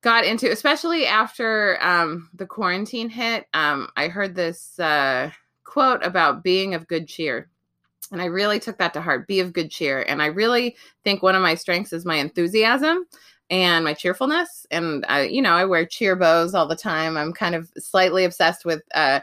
got 0.00 0.24
into, 0.24 0.50
especially 0.50 1.06
after 1.06 1.82
um, 1.82 2.30
the 2.34 2.46
quarantine 2.46 3.10
hit, 3.10 3.46
um, 3.54 3.88
I 3.96 4.08
heard 4.08 4.34
this 4.34 4.78
uh, 4.78 5.30
quote 5.64 6.04
about 6.04 6.42
being 6.42 6.74
of 6.74 6.88
good 6.88 7.06
cheer 7.06 7.48
and 8.12 8.22
I 8.22 8.26
really 8.26 8.58
took 8.60 8.78
that 8.78 8.92
to 8.94 9.00
heart. 9.00 9.26
Be 9.26 9.40
of 9.40 9.52
good 9.52 9.70
cheer. 9.70 10.02
And 10.02 10.22
I 10.22 10.26
really 10.26 10.76
think 11.04 11.22
one 11.22 11.34
of 11.34 11.42
my 11.42 11.54
strengths 11.54 11.92
is 11.92 12.04
my 12.04 12.16
enthusiasm 12.16 13.06
and 13.50 13.84
my 13.84 13.94
cheerfulness. 13.94 14.66
And 14.70 15.04
I, 15.08 15.22
you 15.22 15.42
know, 15.42 15.52
I 15.52 15.64
wear 15.64 15.86
cheer 15.86 16.16
bows 16.16 16.54
all 16.54 16.66
the 16.66 16.76
time. 16.76 17.16
I'm 17.16 17.32
kind 17.32 17.54
of 17.54 17.70
slightly 17.78 18.24
obsessed 18.24 18.64
with 18.64 18.82
uh, 18.94 19.20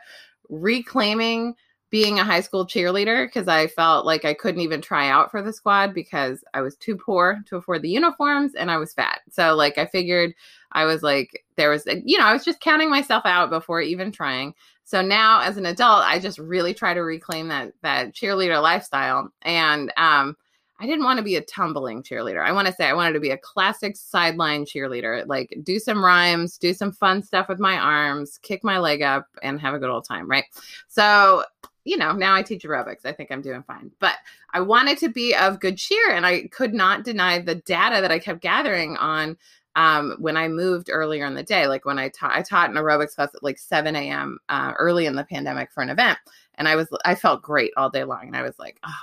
reclaiming 0.50 1.56
being 1.90 2.20
a 2.20 2.24
high 2.24 2.42
school 2.42 2.66
cheerleader 2.66 3.28
because 3.28 3.48
I 3.48 3.68
felt 3.68 4.06
like 4.06 4.26
I 4.26 4.34
couldn't 4.34 4.62
even 4.62 4.82
try 4.82 5.10
out 5.10 5.32
for 5.32 5.42
the 5.42 5.54
squad 5.54 5.94
because 5.94 6.44
I 6.54 6.62
was 6.62 6.76
too 6.76 6.98
poor 6.98 7.40
to 7.46 7.58
afford 7.58 7.84
the 7.84 7.90
uniforms 7.90 8.56
and 8.56 8.70
I 8.70 8.78
was 8.78 8.94
fat. 8.94 9.22
So, 9.30 9.56
like, 9.56 9.78
I 9.78 9.86
figured 9.86 10.34
I 10.72 10.86
was 10.86 11.04
like, 11.04 11.46
there 11.56 11.70
was, 11.70 11.88
you 12.04 12.18
know, 12.18 12.26
I 12.26 12.34
was 12.34 12.44
just 12.44 12.60
counting 12.60 12.90
myself 12.90 13.26
out 13.26 13.50
before 13.50 13.82
even 13.82 14.12
trying. 14.12 14.54
So 14.84 15.02
now 15.02 15.42
as 15.42 15.58
an 15.58 15.66
adult, 15.66 16.04
I 16.04 16.20
just 16.20 16.38
really 16.38 16.74
try 16.74 16.94
to 16.94 17.02
reclaim 17.02 17.48
that 17.48 17.74
that 17.82 18.14
cheerleader 18.14 18.62
lifestyle. 18.62 19.30
And 19.42 19.92
um 19.98 20.36
I 20.78 20.86
didn't 20.86 21.06
want 21.06 21.18
to 21.18 21.24
be 21.24 21.38
a 21.38 21.42
tumbling 21.42 22.04
cheerleader. 22.04 22.46
I 22.46 22.52
want 22.52 22.68
to 22.68 22.74
say 22.74 22.86
I 22.86 22.94
wanted 22.94 23.14
to 23.14 23.22
be 23.22 23.30
a 23.30 23.38
classic 23.38 23.96
sideline 23.96 24.66
cheerleader, 24.66 25.26
like 25.26 25.58
do 25.64 25.80
some 25.80 26.04
rhymes, 26.04 26.58
do 26.58 26.74
some 26.74 26.92
fun 26.92 27.24
stuff 27.24 27.48
with 27.48 27.60
my 27.60 27.78
arms, 27.78 28.38
kick 28.40 28.62
my 28.62 28.78
leg 28.78 29.02
up, 29.02 29.26
and 29.42 29.60
have 29.62 29.74
a 29.74 29.80
good 29.80 29.90
old 29.90 30.06
time, 30.06 30.30
right? 30.30 30.44
So, 30.90 31.46
you 31.86 31.96
know, 31.98 32.12
now 32.12 32.36
I 32.36 32.42
teach 32.42 32.64
aerobics. 32.64 33.06
I 33.06 33.14
think 33.14 33.32
I'm 33.32 33.42
doing 33.42 33.64
fine. 33.64 33.92
But 34.00 34.16
I 34.54 34.60
wanted 34.60 34.98
to 35.00 35.10
be 35.10 35.34
of 35.36 35.60
good 35.60 35.78
cheer, 35.78 36.12
and 36.12 36.26
I 36.26 36.48
could 36.48 36.74
not 36.74 37.04
deny 37.04 37.40
the 37.40 37.56
data 37.56 38.02
that 38.02 38.12
I 38.12 38.20
kept 38.20 38.42
gathering 38.42 38.98
on 38.98 39.38
um, 39.76 40.16
when 40.20 40.38
I 40.38 40.48
moved 40.48 40.90
earlier 40.92 41.26
in 41.26 41.36
the 41.36 41.44
day, 41.44 41.68
like 41.68 41.86
when 41.86 42.00
I 42.00 42.10
taught, 42.10 42.32
I 42.32 42.42
taught 42.42 42.70
an 42.70 42.78
aerobics 42.78 43.16
class 43.16 43.36
at 43.36 43.44
like 43.44 43.58
7 43.58 43.96
a.m. 43.96 44.40
Uh, 44.48 44.74
early 44.78 45.06
in 45.06 45.16
the 45.16 45.26
pandemic 45.26 45.72
for 45.72 45.84
an 45.84 45.90
event. 45.90 46.18
And 46.56 46.68
I 46.68 46.76
was, 46.76 46.88
I 47.04 47.16
felt 47.16 47.42
great 47.42 47.74
all 47.76 47.90
day 47.90 48.06
long. 48.06 48.28
And 48.28 48.38
I 48.38 48.42
was 48.42 48.58
like, 48.58 48.80
oh 48.86 48.94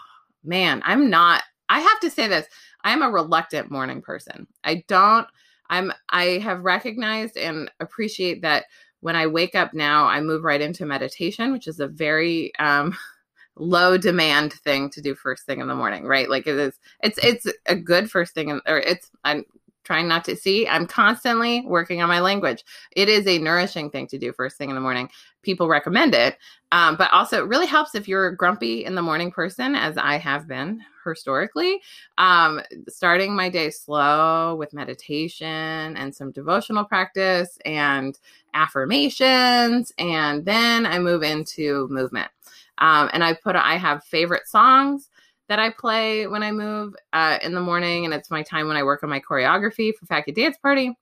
man, 0.45 0.83
I'm 0.85 1.11
not, 1.11 1.43
I 1.69 1.81
have 1.81 2.01
to 2.01 2.11
say 2.11 2.27
this. 2.27 2.47
I'm 2.85 3.03
a 3.03 3.11
reluctant 3.11 3.71
morning 3.71 4.01
person. 4.01 4.47
I 4.65 4.83
don't, 4.89 5.27
I'm, 5.69 5.93
I 6.09 6.39
have 6.43 6.65
recognized 6.65 7.37
and 7.37 7.71
appreciate 7.81 8.41
that 8.43 8.65
when 9.03 9.17
I 9.17 9.27
wake 9.27 9.55
up 9.55 9.75
now, 9.75 10.07
I 10.07 10.21
move 10.21 10.45
right 10.45 10.61
into 10.61 10.87
meditation, 10.87 11.53
which 11.53 11.67
is 11.67 11.81
a 11.81 11.89
very, 11.89 12.55
um, 12.59 12.97
low 13.57 13.99
demand 13.99 14.55
thing 14.55 14.89
to 14.89 15.03
do 15.03 15.15
first 15.15 15.45
thing 15.45 15.61
in 15.61 15.69
the 15.69 15.75
morning, 15.75 16.07
right? 16.07 16.31
Like 16.31 16.47
it 16.47 16.57
is, 16.57 16.79
it's, 17.03 17.19
it's 17.19 17.47
a 17.67 17.77
good 17.77 18.11
first 18.11 18.33
thing, 18.33 18.49
in, 18.49 18.63
or 18.67 18.79
it's, 18.79 19.11
I'm 19.25 19.45
trying 19.85 20.09
not 20.09 20.25
to 20.25 20.37
see. 20.37 20.67
I'm 20.67 20.87
constantly 20.87 21.63
working 21.67 22.03
on 22.03 22.09
my 22.09 22.21
language. 22.21 22.65
It 22.93 23.09
is 23.09 23.27
a 23.27 23.39
nourishing 23.39 23.91
thing 23.91 24.07
to 24.09 24.19
do 24.19 24.33
first 24.33 24.57
thing 24.57 24.69
in 24.69 24.75
the 24.75 24.81
morning. 24.81 25.09
People 25.43 25.69
recommend 25.69 26.15
it, 26.15 26.39
um, 26.71 26.97
but 26.97 27.13
also 27.13 27.39
it 27.39 27.49
really 27.49 27.67
helps 27.67 27.95
if 27.95 28.07
you're 28.07 28.29
a 28.29 28.37
grumpy 28.37 28.85
in 28.85 28.95
the 28.95 29.03
morning 29.03 29.31
person, 29.31 29.75
as 29.75 29.97
I 29.97 30.19
have 30.19 30.47
been 30.47 30.81
historically. 31.05 31.81
Um, 32.19 32.61
starting 32.89 33.35
my 33.35 33.49
day 33.49 33.71
slow 33.71 34.55
with 34.55 34.73
meditation 34.73 35.97
and 35.97 36.15
some 36.15 36.31
devotional 36.31 36.85
practice 36.85 37.59
and 37.65 38.19
affirmations, 38.55 39.93
and 39.99 40.45
then 40.45 40.87
I 40.87 40.99
move 40.99 41.23
into 41.23 41.89
movement. 41.91 42.31
Um, 42.79 43.11
and 43.13 43.23
I 43.23 43.35
put 43.35 43.57
I 43.57 43.77
have 43.77 44.05
favorite 44.05 44.47
songs 44.47 45.09
that 45.49 45.59
I 45.59 45.71
play 45.71 46.27
when 46.27 46.43
I 46.43 46.53
move 46.53 46.95
uh, 47.13 47.39
in 47.43 47.55
the 47.55 47.61
morning, 47.61 48.05
and 48.05 48.15
it's 48.15 48.31
my 48.31 48.43
time 48.43 48.69
when 48.69 48.77
I 48.77 48.83
work 48.83 49.03
on 49.03 49.11
my 49.11 49.21
choreography 49.21 49.93
for 49.95 50.23
Kid 50.23 50.35
Dance 50.35 50.57
Party. 50.59 50.97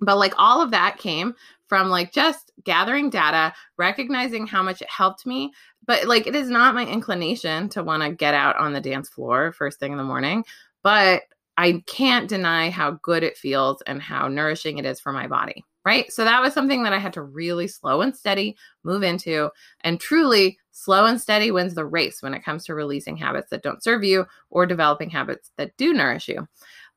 But 0.00 0.18
like 0.18 0.34
all 0.36 0.60
of 0.60 0.70
that 0.72 0.98
came 0.98 1.34
from 1.68 1.88
like 1.88 2.12
just 2.12 2.50
gathering 2.64 3.08
data, 3.08 3.54
recognizing 3.78 4.46
how 4.46 4.62
much 4.62 4.82
it 4.82 4.90
helped 4.90 5.26
me. 5.26 5.52
But 5.86 6.06
like 6.06 6.26
it 6.26 6.34
is 6.34 6.50
not 6.50 6.74
my 6.74 6.86
inclination 6.86 7.68
to 7.70 7.82
want 7.82 8.02
to 8.02 8.10
get 8.12 8.34
out 8.34 8.56
on 8.56 8.72
the 8.72 8.80
dance 8.80 9.08
floor 9.08 9.52
first 9.52 9.78
thing 9.78 9.92
in 9.92 9.98
the 9.98 10.04
morning. 10.04 10.44
But 10.82 11.22
I 11.56 11.82
can't 11.86 12.28
deny 12.28 12.70
how 12.70 12.92
good 13.02 13.22
it 13.22 13.36
feels 13.36 13.82
and 13.82 14.02
how 14.02 14.28
nourishing 14.28 14.78
it 14.78 14.86
is 14.86 15.00
for 15.00 15.12
my 15.12 15.26
body. 15.26 15.64
Right. 15.84 16.12
So 16.12 16.24
that 16.24 16.40
was 16.40 16.54
something 16.54 16.84
that 16.84 16.92
I 16.92 16.98
had 16.98 17.12
to 17.14 17.22
really 17.22 17.66
slow 17.66 18.02
and 18.02 18.14
steady 18.14 18.56
move 18.84 19.02
into 19.02 19.50
and 19.80 19.98
truly 19.98 20.58
Slow 20.72 21.04
and 21.04 21.20
steady 21.20 21.50
wins 21.50 21.74
the 21.74 21.84
race 21.84 22.22
when 22.22 22.34
it 22.34 22.44
comes 22.44 22.64
to 22.64 22.74
releasing 22.74 23.16
habits 23.16 23.50
that 23.50 23.62
don't 23.62 23.82
serve 23.82 24.02
you 24.02 24.26
or 24.50 24.66
developing 24.66 25.10
habits 25.10 25.52
that 25.56 25.76
do 25.76 25.92
nourish 25.92 26.28
you. 26.28 26.38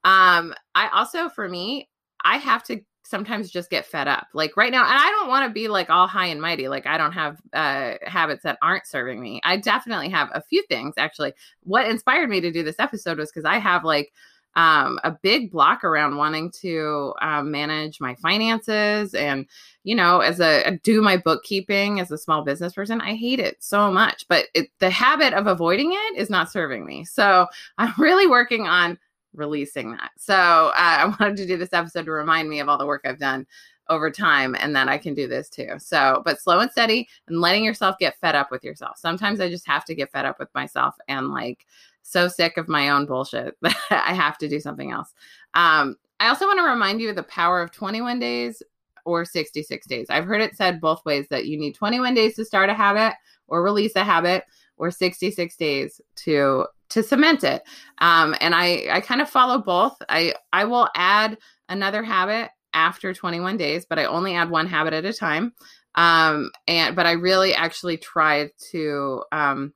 Um, 0.04 0.54
I 0.74 0.90
also, 0.94 1.30
for 1.30 1.48
me, 1.50 1.90
I 2.24 2.38
have 2.38 2.64
to 2.64 2.82
sometimes 3.06 3.52
just 3.52 3.70
get 3.70 3.86
fed 3.86 4.08
up. 4.08 4.28
Like 4.34 4.58
right 4.58 4.72
now, 4.72 4.84
and 4.84 4.94
I 4.94 5.10
don't 5.12 5.30
want 5.30 5.48
to 5.48 5.54
be 5.54 5.68
like 5.68 5.90
all 5.90 6.08
high 6.08 6.28
and 6.28 6.42
mighty. 6.42 6.68
Like 6.68 6.88
I 6.88 6.98
don't 6.98 7.12
have 7.12 7.40
uh, 7.54 7.94
habits 8.04 8.44
that 8.44 8.58
aren't 8.62 8.88
serving 8.88 9.22
me. 9.22 9.40
I 9.44 9.58
definitely 9.58 10.10
have 10.10 10.30
a 10.34 10.42
few 10.42 10.64
things. 10.68 10.96
Actually, 10.98 11.34
what 11.64 11.88
inspired 11.88 12.30
me 12.30 12.42
to 12.42 12.52
do 12.52 12.64
this 12.64 12.80
episode 12.80 13.18
was 13.18 13.32
because 13.32 13.46
I 13.46 13.60
have 13.60 13.84
like 13.84 14.12
um, 14.56 15.00
a 15.04 15.12
big 15.12 15.52
block 15.52 15.84
around 15.84 16.16
wanting 16.16 16.50
to 16.50 17.14
um, 17.22 17.52
manage 17.52 18.00
my 18.00 18.16
finances 18.16 19.14
and 19.14 19.46
you 19.84 19.96
know 19.96 20.20
as 20.20 20.40
a 20.40 20.80
do 20.84 21.02
my 21.02 21.18
bookkeeping 21.18 22.00
as 22.00 22.12
a 22.12 22.18
small 22.18 22.42
business 22.44 22.74
person 22.74 23.02
i 23.02 23.16
hate 23.16 23.40
it 23.40 23.62
so 23.62 23.92
much 23.92 24.26
but 24.28 24.46
it, 24.54 24.70
the 24.80 24.90
habit 24.90 25.34
of 25.34 25.48
avoiding 25.48 25.92
it 25.92 26.18
is 26.18 26.30
not 26.30 26.52
serving 26.52 26.86
me 26.86 27.04
so 27.04 27.48
i'm 27.78 27.94
really 27.98 28.28
working 28.28 28.68
on 28.68 28.98
releasing 29.34 29.92
that 29.92 30.12
so 30.18 30.34
uh, 30.34 30.74
i 30.76 31.06
wanted 31.20 31.38
to 31.38 31.46
do 31.46 31.58
this 31.58 31.74
episode 31.74 32.06
to 32.06 32.12
remind 32.12 32.50
me 32.50 32.60
of 32.60 32.70
all 32.70 32.78
the 32.78 32.86
work 32.86 33.02
i've 33.06 33.20
done 33.20 33.46
over 33.90 34.10
time 34.10 34.56
and 34.60 34.76
that 34.76 34.88
I 34.88 34.98
can 34.98 35.14
do 35.14 35.28
this 35.28 35.50
too. 35.50 35.74
So, 35.78 36.22
but 36.26 36.42
slow 36.42 36.60
and 36.60 36.72
steady 36.72 37.08
and 37.28 37.40
letting 37.40 37.64
yourself 37.64 37.98
get 38.00 38.20
fed 38.20 38.36
up 38.36 38.52
with 38.52 38.64
yourself. 38.64 38.98
Sometimes 38.98 39.40
I 39.40 39.50
just 39.50 39.68
have 39.68 39.86
to 39.86 39.96
get 39.96 40.12
fed 40.12 40.26
up 40.26 40.40
with 40.40 40.50
myself 40.56 40.96
and 41.08 41.30
like 41.30 41.66
so 42.06 42.28
sick 42.28 42.56
of 42.58 42.70
my 42.70 42.90
own 42.90 43.08
bullshit 43.08 43.58
that 43.62 43.76
I 43.90 44.14
have 44.14 44.38
to 44.38 44.48
do 44.48 44.60
something 44.60 44.92
else. 44.92 45.14
Um, 45.56 45.98
I 46.20 46.30
also 46.30 46.46
want 46.46 46.60
to 46.60 46.64
remind 46.64 47.02
you 47.02 47.10
of 47.10 47.16
the 47.16 47.24
power 47.24 47.62
of 47.62 47.72
21 47.72 48.20
days 48.20 48.62
or 49.06 49.26
66 49.26 49.88
days. 49.88 50.08
I've 50.10 50.26
heard 50.26 50.42
it 50.42 50.56
said 50.56 50.80
both 50.80 51.04
ways 51.04 51.26
that 51.30 51.46
you 51.48 51.58
need 51.58 51.74
21 51.74 52.14
days 52.14 52.36
to 52.36 52.46
start 52.46 52.70
a 52.70 52.76
habit 52.76 53.16
or 53.48 53.64
release 53.64 53.96
a 53.96 54.04
habit 54.04 54.44
or 54.78 54.92
66 54.92 55.56
days 55.58 56.00
to 56.18 56.68
to 56.90 57.02
cement 57.02 57.44
it. 57.44 57.64
Um, 57.98 58.36
and 58.40 58.54
I 58.54 58.86
I 58.92 59.02
kind 59.02 59.22
of 59.22 59.30
follow 59.30 59.58
both. 59.58 59.98
I 60.08 60.36
I 60.54 60.66
will 60.66 60.88
add 60.96 61.38
another 61.70 62.04
habit 62.04 62.52
after 62.74 63.14
21 63.14 63.58
days, 63.58 63.86
but 63.86 63.98
I 63.98 64.06
only 64.06 64.36
add 64.36 64.50
one 64.50 64.68
habit 64.68 64.94
at 64.94 65.06
a 65.06 65.14
time. 65.14 65.54
Um, 65.96 66.52
and 66.68 66.96
but 66.96 67.08
I 67.08 67.14
really 67.14 67.56
actually 67.56 67.98
try 67.98 68.52
to 68.72 69.24
um, 69.32 69.74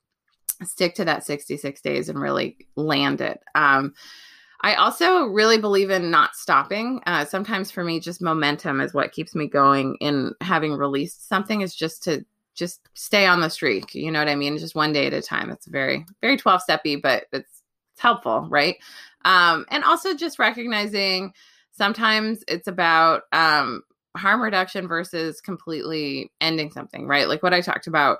stick 0.63 0.95
to 0.95 1.05
that 1.05 1.25
66 1.25 1.81
days 1.81 2.09
and 2.09 2.19
really 2.19 2.57
land 2.75 3.21
it. 3.21 3.41
Um, 3.55 3.93
I 4.61 4.75
also 4.75 5.23
really 5.25 5.57
believe 5.57 5.89
in 5.89 6.11
not 6.11 6.35
stopping. 6.35 7.01
Uh, 7.05 7.23
sometimes 7.23 7.71
for 7.71 7.83
me, 7.83 7.99
just 7.99 8.21
momentum 8.21 8.81
is 8.81 8.93
what 8.93 9.13
keeps 9.13 9.33
me 9.33 9.47
going. 9.47 9.95
In 10.01 10.33
having 10.41 10.73
released 10.73 11.29
something, 11.29 11.61
is 11.61 11.73
just 11.73 12.03
to 12.03 12.25
just 12.55 12.81
stay 12.93 13.25
on 13.25 13.39
the 13.39 13.49
streak. 13.49 13.95
You 13.95 14.11
know 14.11 14.19
what 14.19 14.27
I 14.27 14.35
mean? 14.35 14.57
Just 14.57 14.75
one 14.75 14.91
day 14.91 15.07
at 15.07 15.13
a 15.13 15.21
time. 15.21 15.49
It's 15.49 15.65
very 15.65 16.05
very 16.21 16.35
12 16.35 16.61
steppy, 16.67 17.01
but 17.01 17.27
it's 17.31 17.59
it's 17.99 18.01
helpful, 18.01 18.47
right? 18.49 18.77
Um, 19.25 19.65
and 19.69 19.83
also 19.83 20.15
just 20.15 20.39
recognizing 20.39 21.33
sometimes 21.71 22.43
it's 22.47 22.67
about 22.67 23.23
um, 23.33 23.83
harm 24.15 24.41
reduction 24.41 24.87
versus 24.87 25.41
completely 25.41 26.31
ending 26.39 26.71
something, 26.71 27.07
right? 27.07 27.27
Like 27.27 27.43
what 27.43 27.53
I 27.53 27.59
talked 27.59 27.87
about 27.87 28.19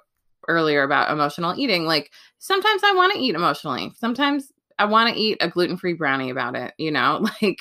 earlier 0.49 0.83
about 0.83 1.12
emotional 1.12 1.53
eating. 1.57 1.85
Like 1.85 2.12
sometimes 2.39 2.83
I 2.83 2.93
want 2.93 3.13
to 3.13 3.19
eat 3.19 3.35
emotionally. 3.35 3.93
Sometimes 3.97 4.51
I 4.77 4.85
want 4.85 5.13
to 5.13 5.19
eat 5.19 5.38
a 5.39 5.49
gluten-free 5.49 5.93
brownie 5.93 6.29
about 6.29 6.55
it, 6.55 6.73
you 6.77 6.91
know? 6.91 7.25
Like 7.41 7.59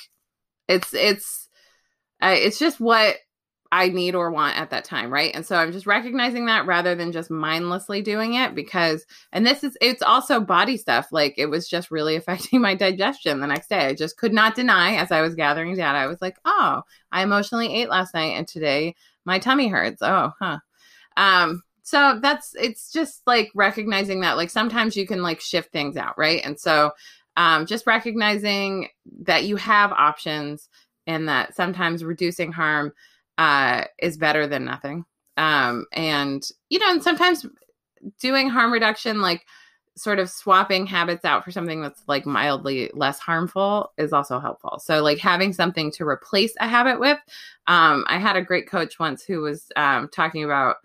it's 0.69 0.93
it's 0.93 1.49
uh, 2.21 2.35
it's 2.37 2.59
just 2.59 2.81
what 2.81 3.17
I 3.71 3.89
need 3.91 4.15
or 4.15 4.31
want 4.31 4.57
at 4.57 4.71
that 4.71 4.85
time, 4.85 5.13
right? 5.13 5.35
And 5.35 5.45
so 5.45 5.57
I'm 5.57 5.73
just 5.73 5.87
recognizing 5.87 6.47
that 6.47 6.67
rather 6.67 6.95
than 6.95 7.13
just 7.13 7.31
mindlessly 7.31 8.01
doing 8.01 8.35
it 8.35 8.55
because 8.55 9.05
and 9.33 9.47
this 9.47 9.63
is 9.63 9.77
it's 9.81 10.03
also 10.03 10.41
body 10.41 10.77
stuff. 10.79 11.09
Like 11.13 11.35
it 11.37 11.47
was 11.47 11.69
just 11.69 11.91
really 11.91 12.17
affecting 12.17 12.61
my 12.61 12.75
digestion 12.75 13.41
the 13.41 13.47
next 13.47 13.69
day. 13.69 13.87
I 13.87 13.95
just 13.95 14.17
could 14.17 14.33
not 14.33 14.55
deny 14.55 14.97
as 14.97 15.13
I 15.13 15.21
was 15.21 15.35
gathering 15.35 15.75
data. 15.77 15.99
I 15.99 16.07
was 16.07 16.23
like, 16.23 16.39
"Oh, 16.45 16.83
I 17.13 17.23
emotionally 17.23 17.75
ate 17.75 17.91
last 17.91 18.15
night 18.15 18.37
and 18.37 18.49
today 18.49 18.95
my 19.25 19.39
tummy 19.39 19.69
hurts." 19.69 20.03
Oh, 20.03 20.33
huh. 20.41 20.59
Um 21.17 21.63
so 21.89 22.19
that's 22.21 22.55
it's 22.61 22.93
just 22.93 23.23
like 23.27 23.51
recognizing 23.55 24.21
that 24.21 24.37
like 24.37 24.51
sometimes 24.51 24.95
you 24.95 25.07
can 25.07 25.23
like 25.23 25.41
shift 25.41 25.73
things 25.73 25.97
out 25.97 26.17
right 26.19 26.43
and 26.45 26.61
so 26.61 26.91
um, 27.39 27.67
just 27.67 27.87
recognizing 27.87 28.89
that 29.23 29.45
you 29.45 29.57
have 29.57 29.93
options 29.93 30.69
and 31.07 31.27
that 31.29 31.55
sometimes 31.55 32.05
reducing 32.05 32.53
harm 32.53 32.93
uh, 33.39 33.85
is 34.01 34.19
better 34.19 34.47
than 34.47 34.67
nothing 34.67 35.07
um, 35.39 35.87
and 35.93 36.51
you 36.69 36.79
know 36.79 36.91
and 36.91 37.03
sometimes 37.03 37.47
doing 38.21 38.51
harm 38.51 38.71
reduction 38.71 39.23
like 39.23 39.47
sort 39.97 40.19
of 40.19 40.29
swapping 40.29 40.87
habits 40.87 41.25
out 41.25 41.43
for 41.43 41.51
something 41.51 41.81
that's 41.81 42.03
like 42.07 42.27
mildly 42.27 42.91
less 42.93 43.19
harmful 43.19 43.93
is 43.99 44.13
also 44.13 44.39
helpful. 44.39 44.79
So 44.79 45.03
like 45.03 45.19
having 45.19 45.53
something 45.53 45.91
to 45.93 46.07
replace 46.07 46.55
a 46.61 46.69
habit 46.69 47.01
with. 47.01 47.19
Um, 47.67 48.05
I 48.07 48.19
had 48.19 48.37
a 48.37 48.43
great 48.43 48.69
coach 48.69 49.01
once 49.01 49.25
who 49.25 49.41
was 49.41 49.67
um, 49.75 50.09
talking 50.13 50.45
about 50.45 50.77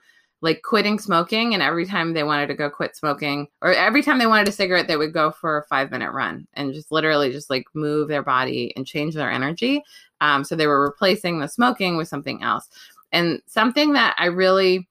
like 0.44 0.62
quitting 0.62 1.00
smoking. 1.00 1.54
And 1.54 1.64
every 1.64 1.86
time 1.86 2.14
they 2.14 2.24
wanted 2.24 2.48
to 2.48 2.54
go 2.54 2.70
quit 2.70 2.96
smoking, 2.96 3.48
or 3.62 3.74
every 3.74 4.04
time 4.04 4.20
they 4.20 4.28
wanted 4.28 4.50
a 4.50 4.52
cigarette, 4.52 4.88
they 4.88 4.98
would 4.98 5.14
go 5.14 5.32
for 5.32 5.58
a 5.58 5.64
five 5.64 5.90
minute 5.90 6.12
run 6.12 6.46
and 6.54 6.74
just 6.74 6.92
literally 6.92 7.32
just 7.32 7.50
like 7.50 7.64
move 7.74 8.10
their 8.10 8.24
body 8.24 8.74
and 8.76 8.86
change 8.86 9.16
their 9.16 9.32
energy. 9.32 9.82
Um, 10.20 10.44
so 10.44 10.56
they 10.56 10.68
were 10.68 10.84
replacing 10.84 11.40
the 11.40 11.48
smoking 11.48 11.96
with 11.96 12.10
something 12.10 12.44
else. 12.44 12.68
And 13.14 13.42
something 13.48 13.94
that 13.94 14.16
I 14.18 14.26
really 14.26 14.88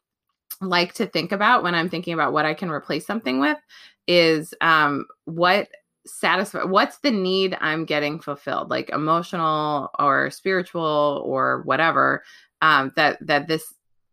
like 0.63 0.95
to 0.95 1.07
think 1.07 1.33
about 1.33 1.63
when 1.63 1.75
I'm 1.75 1.91
thinking 1.91 2.15
about 2.15 2.33
what 2.33 2.47
I 2.47 2.55
can 2.55 2.71
replace 2.71 3.07
something 3.07 3.39
with 3.39 3.59
is 4.07 4.55
um, 4.63 5.07
what 5.27 5.69
satisfy 6.05 6.65
what's 6.65 6.99
the 6.99 7.13
need 7.13 7.57
i'm 7.61 7.85
getting 7.85 8.19
fulfilled 8.19 8.69
like 8.69 8.91
emotional 8.91 9.89
or 10.01 10.33
spiritual 10.33 11.23
or 11.25 11.63
whatever 11.63 12.25
um, 12.61 12.93
that 12.97 13.25
that 13.25 13.47
this 13.47 13.73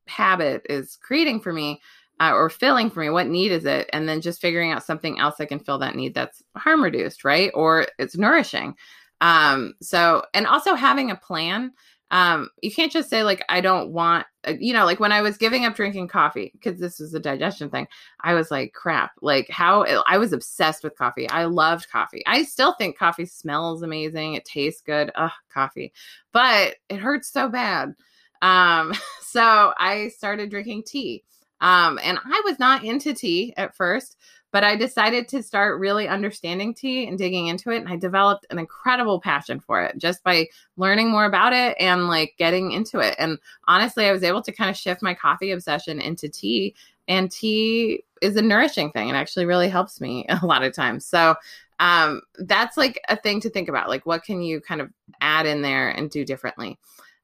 habit 0.09 0.65
is 0.69 0.97
creating 1.01 1.39
for 1.39 1.53
me 1.53 1.81
uh, 2.19 2.33
or 2.33 2.49
filling 2.49 2.89
for 2.89 2.99
me 2.99 3.09
what 3.09 3.27
need 3.27 3.51
is 3.51 3.65
it? 3.65 3.89
And 3.93 4.09
then 4.09 4.21
just 4.21 4.41
figuring 4.41 4.71
out 4.71 4.85
something 4.85 5.19
else 5.19 5.37
that 5.37 5.47
can 5.47 5.59
fill 5.59 5.77
that 5.79 5.95
need 5.95 6.13
that's 6.13 6.43
harm 6.55 6.83
reduced 6.83 7.23
right? 7.23 7.51
Or 7.53 7.87
it's 7.97 8.17
nourishing. 8.17 8.75
Um 9.21 9.73
so 9.81 10.23
and 10.33 10.45
also 10.47 10.75
having 10.75 11.11
a 11.11 11.15
plan 11.15 11.71
um 12.11 12.49
you 12.61 12.71
can't 12.71 12.91
just 12.91 13.09
say 13.09 13.23
like 13.23 13.43
i 13.49 13.61
don't 13.61 13.91
want 13.91 14.25
uh, 14.47 14.53
you 14.59 14.73
know 14.73 14.85
like 14.85 14.99
when 14.99 15.11
i 15.11 15.21
was 15.21 15.37
giving 15.37 15.65
up 15.65 15.75
drinking 15.75 16.07
coffee 16.07 16.51
because 16.53 16.79
this 16.79 16.99
was 16.99 17.13
a 17.13 17.19
digestion 17.19 17.69
thing 17.69 17.87
i 18.21 18.33
was 18.33 18.49
like 18.49 18.73
crap 18.73 19.11
like 19.21 19.47
how 19.49 19.83
i 20.07 20.17
was 20.17 20.33
obsessed 20.33 20.83
with 20.83 20.97
coffee. 20.97 21.29
I 21.29 21.45
loved 21.45 21.89
coffee. 21.91 22.23
I 22.25 22.43
still 22.43 22.73
think 22.73 22.97
coffee 22.97 23.25
smells 23.25 23.83
amazing. 23.83 24.33
It 24.33 24.45
tastes 24.45 24.81
good. 24.81 25.11
Ugh 25.15 25.31
coffee. 25.53 25.93
But 26.31 26.75
it 26.89 26.97
hurts 26.97 27.31
so 27.31 27.49
bad 27.49 27.93
um 28.41 28.93
so 29.21 29.73
i 29.77 30.09
started 30.15 30.49
drinking 30.49 30.83
tea 30.83 31.23
um 31.61 31.99
and 32.03 32.17
i 32.23 32.41
was 32.45 32.59
not 32.59 32.83
into 32.83 33.13
tea 33.13 33.53
at 33.57 33.75
first 33.75 34.17
but 34.51 34.63
I 34.63 34.75
decided 34.75 35.27
to 35.29 35.43
start 35.43 35.79
really 35.79 36.07
understanding 36.07 36.73
tea 36.73 37.07
and 37.07 37.17
digging 37.17 37.47
into 37.47 37.69
it. 37.69 37.77
And 37.77 37.89
I 37.89 37.95
developed 37.95 38.47
an 38.49 38.57
incredible 38.57 39.21
passion 39.21 39.59
for 39.59 39.81
it 39.81 39.97
just 39.97 40.23
by 40.23 40.47
learning 40.77 41.11
more 41.11 41.25
about 41.25 41.53
it 41.53 41.75
and 41.79 42.07
like 42.07 42.33
getting 42.37 42.71
into 42.71 42.99
it. 42.99 43.15
And 43.19 43.37
honestly, 43.67 44.05
I 44.05 44.11
was 44.11 44.23
able 44.23 44.41
to 44.41 44.51
kind 44.51 44.69
of 44.69 44.77
shift 44.77 45.01
my 45.01 45.13
coffee 45.13 45.51
obsession 45.51 46.01
into 46.01 46.29
tea. 46.29 46.75
And 47.07 47.31
tea 47.31 48.03
is 48.21 48.35
a 48.35 48.41
nourishing 48.41 48.91
thing. 48.91 49.09
It 49.09 49.15
actually 49.15 49.45
really 49.45 49.69
helps 49.69 50.01
me 50.01 50.25
a 50.29 50.45
lot 50.45 50.63
of 50.63 50.73
times. 50.73 51.05
So 51.05 51.35
um, 51.79 52.21
that's 52.39 52.75
like 52.75 52.99
a 53.07 53.15
thing 53.15 53.41
to 53.41 53.49
think 53.49 53.69
about. 53.69 53.89
Like, 53.89 54.05
what 54.05 54.23
can 54.23 54.41
you 54.41 54.61
kind 54.61 54.81
of 54.81 54.89
add 55.21 55.45
in 55.45 55.61
there 55.61 55.89
and 55.89 56.09
do 56.09 56.25
differently? 56.25 56.77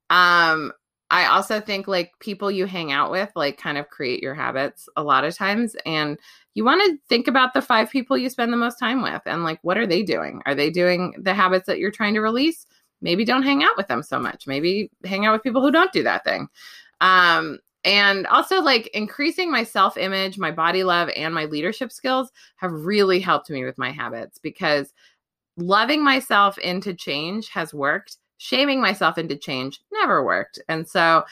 Um, 0.10 0.72
I 1.12 1.26
also 1.28 1.62
think 1.62 1.88
like 1.88 2.12
people 2.20 2.50
you 2.50 2.66
hang 2.66 2.92
out 2.92 3.12
with, 3.12 3.30
like, 3.36 3.58
kind 3.58 3.78
of 3.78 3.90
create 3.90 4.24
your 4.24 4.34
habits 4.34 4.90
a 4.98 5.04
lot 5.04 5.24
of 5.24 5.36
times. 5.36 5.76
And 5.86 6.18
you 6.56 6.64
want 6.64 6.82
to 6.84 6.98
think 7.08 7.28
about 7.28 7.54
the 7.54 7.62
five 7.62 7.92
people 7.92 8.18
you 8.18 8.30
spend 8.30 8.52
the 8.52 8.58
most 8.58 8.80
time 8.80 9.02
with 9.04 9.22
and 9.26 9.44
like 9.44 9.60
what 9.62 9.78
are 9.78 9.86
they 9.86 10.02
doing? 10.02 10.42
Are 10.46 10.56
they 10.56 10.70
doing 10.72 11.14
the 11.20 11.34
habits 11.34 11.68
that 11.68 11.80
you're 11.80 11.92
trying 11.92 12.14
to 12.16 12.22
release? 12.22 12.66
Maybe 13.02 13.26
don't 13.26 13.44
hang 13.44 13.62
out 13.62 13.78
with 13.78 13.88
them 13.88 14.02
so 14.02 14.20
much. 14.20 14.48
Maybe 14.48 14.90
hang 15.04 15.26
out 15.26 15.34
with 15.34 15.44
people 15.44 15.62
who 15.62 15.72
don't 15.72 15.92
do 15.92 16.04
that 16.04 16.24
thing. 16.24 16.48
Um 17.02 17.60
and 17.84 18.26
also 18.28 18.62
like 18.62 18.88
increasing 18.88 19.52
my 19.52 19.64
self 19.64 19.98
image 19.98 20.38
my 20.40 20.50
body 20.52 20.84
love 20.84 21.10
and 21.16 21.34
my 21.34 21.46
leadership 21.46 21.92
skills 21.92 22.32
have 22.56 22.72
really 22.72 23.20
helped 23.20 23.50
me 23.50 23.64
with 23.64 23.78
my 23.78 23.92
habits 23.92 24.40
because 24.40 24.94
loving 25.58 26.04
myself 26.04 26.58
into 26.58 26.94
change 26.94 27.50
has 27.50 27.74
worked 27.74 28.18
shaming 28.38 28.82
myself 28.82 29.18
into 29.18 29.36
change 29.36 29.82
never 29.92 30.24
worked. 30.24 30.60
And 30.68 30.88
so 30.88 31.24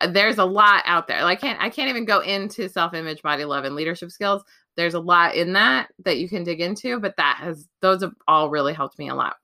uh, 0.00 0.06
there's 0.06 0.38
a 0.38 0.44
lot 0.44 0.82
out 0.86 1.06
there. 1.08 1.22
Like 1.22 1.38
I 1.38 1.46
can't 1.46 1.62
I 1.62 1.70
can't 1.70 1.90
even 1.90 2.04
go 2.04 2.20
into 2.20 2.68
self 2.68 2.94
image 2.94 3.22
body 3.22 3.44
love 3.44 3.64
and 3.64 3.74
leadership 3.74 4.10
skills. 4.10 4.42
There's 4.76 4.94
a 4.94 5.00
lot 5.00 5.34
in 5.34 5.52
that 5.54 5.88
that 6.04 6.18
you 6.18 6.28
can 6.28 6.44
dig 6.44 6.60
into 6.60 6.98
but 6.98 7.16
that 7.16 7.38
has 7.38 7.68
those 7.80 8.02
have 8.02 8.14
all 8.26 8.50
really 8.50 8.74
helped 8.74 8.98
me 8.98 9.08
a 9.08 9.14
lot. 9.14 9.36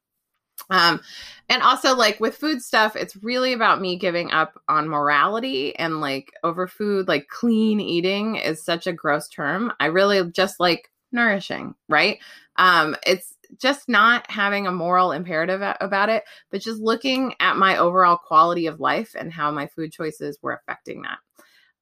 Um 0.70 1.00
and 1.48 1.62
also 1.62 1.94
like 1.94 2.18
with 2.20 2.37
food 2.37 2.61
stuff 2.61 2.96
it's 2.96 3.16
really 3.16 3.52
about 3.52 3.81
me 3.81 3.96
giving 3.96 4.31
up 4.33 4.61
on 4.68 4.88
morality 4.88 5.76
and 5.76 6.00
like 6.00 6.33
over 6.42 6.66
food 6.66 7.09
like 7.09 7.28
clean 7.28 7.81
eating 7.81 8.37
is 8.37 8.64
such 8.64 8.87
a 8.87 8.92
gross 8.92 9.28
term. 9.28 9.72
I 9.81 9.87
really 9.87 10.31
just 10.31 10.61
like 10.61 10.90
nourishing 11.12 11.74
right? 11.88 12.18
Um 12.57 12.96
it's 13.07 13.35
just 13.56 13.88
not 13.88 14.30
having 14.30 14.66
a 14.66 14.72
moral 14.72 15.12
imperative 15.12 15.62
about 15.80 16.08
it 16.08 16.24
but 16.50 16.61
just 16.61 16.80
looking 16.80 17.34
at 17.40 17.56
my 17.56 17.76
overall 17.78 18.16
quality 18.16 18.66
of 18.66 18.80
life 18.80 19.14
and 19.18 19.32
how 19.32 19.50
my 19.50 19.66
food 19.66 19.90
choices 19.92 20.38
were 20.42 20.61
affecting 20.66 21.02
that 21.02 21.18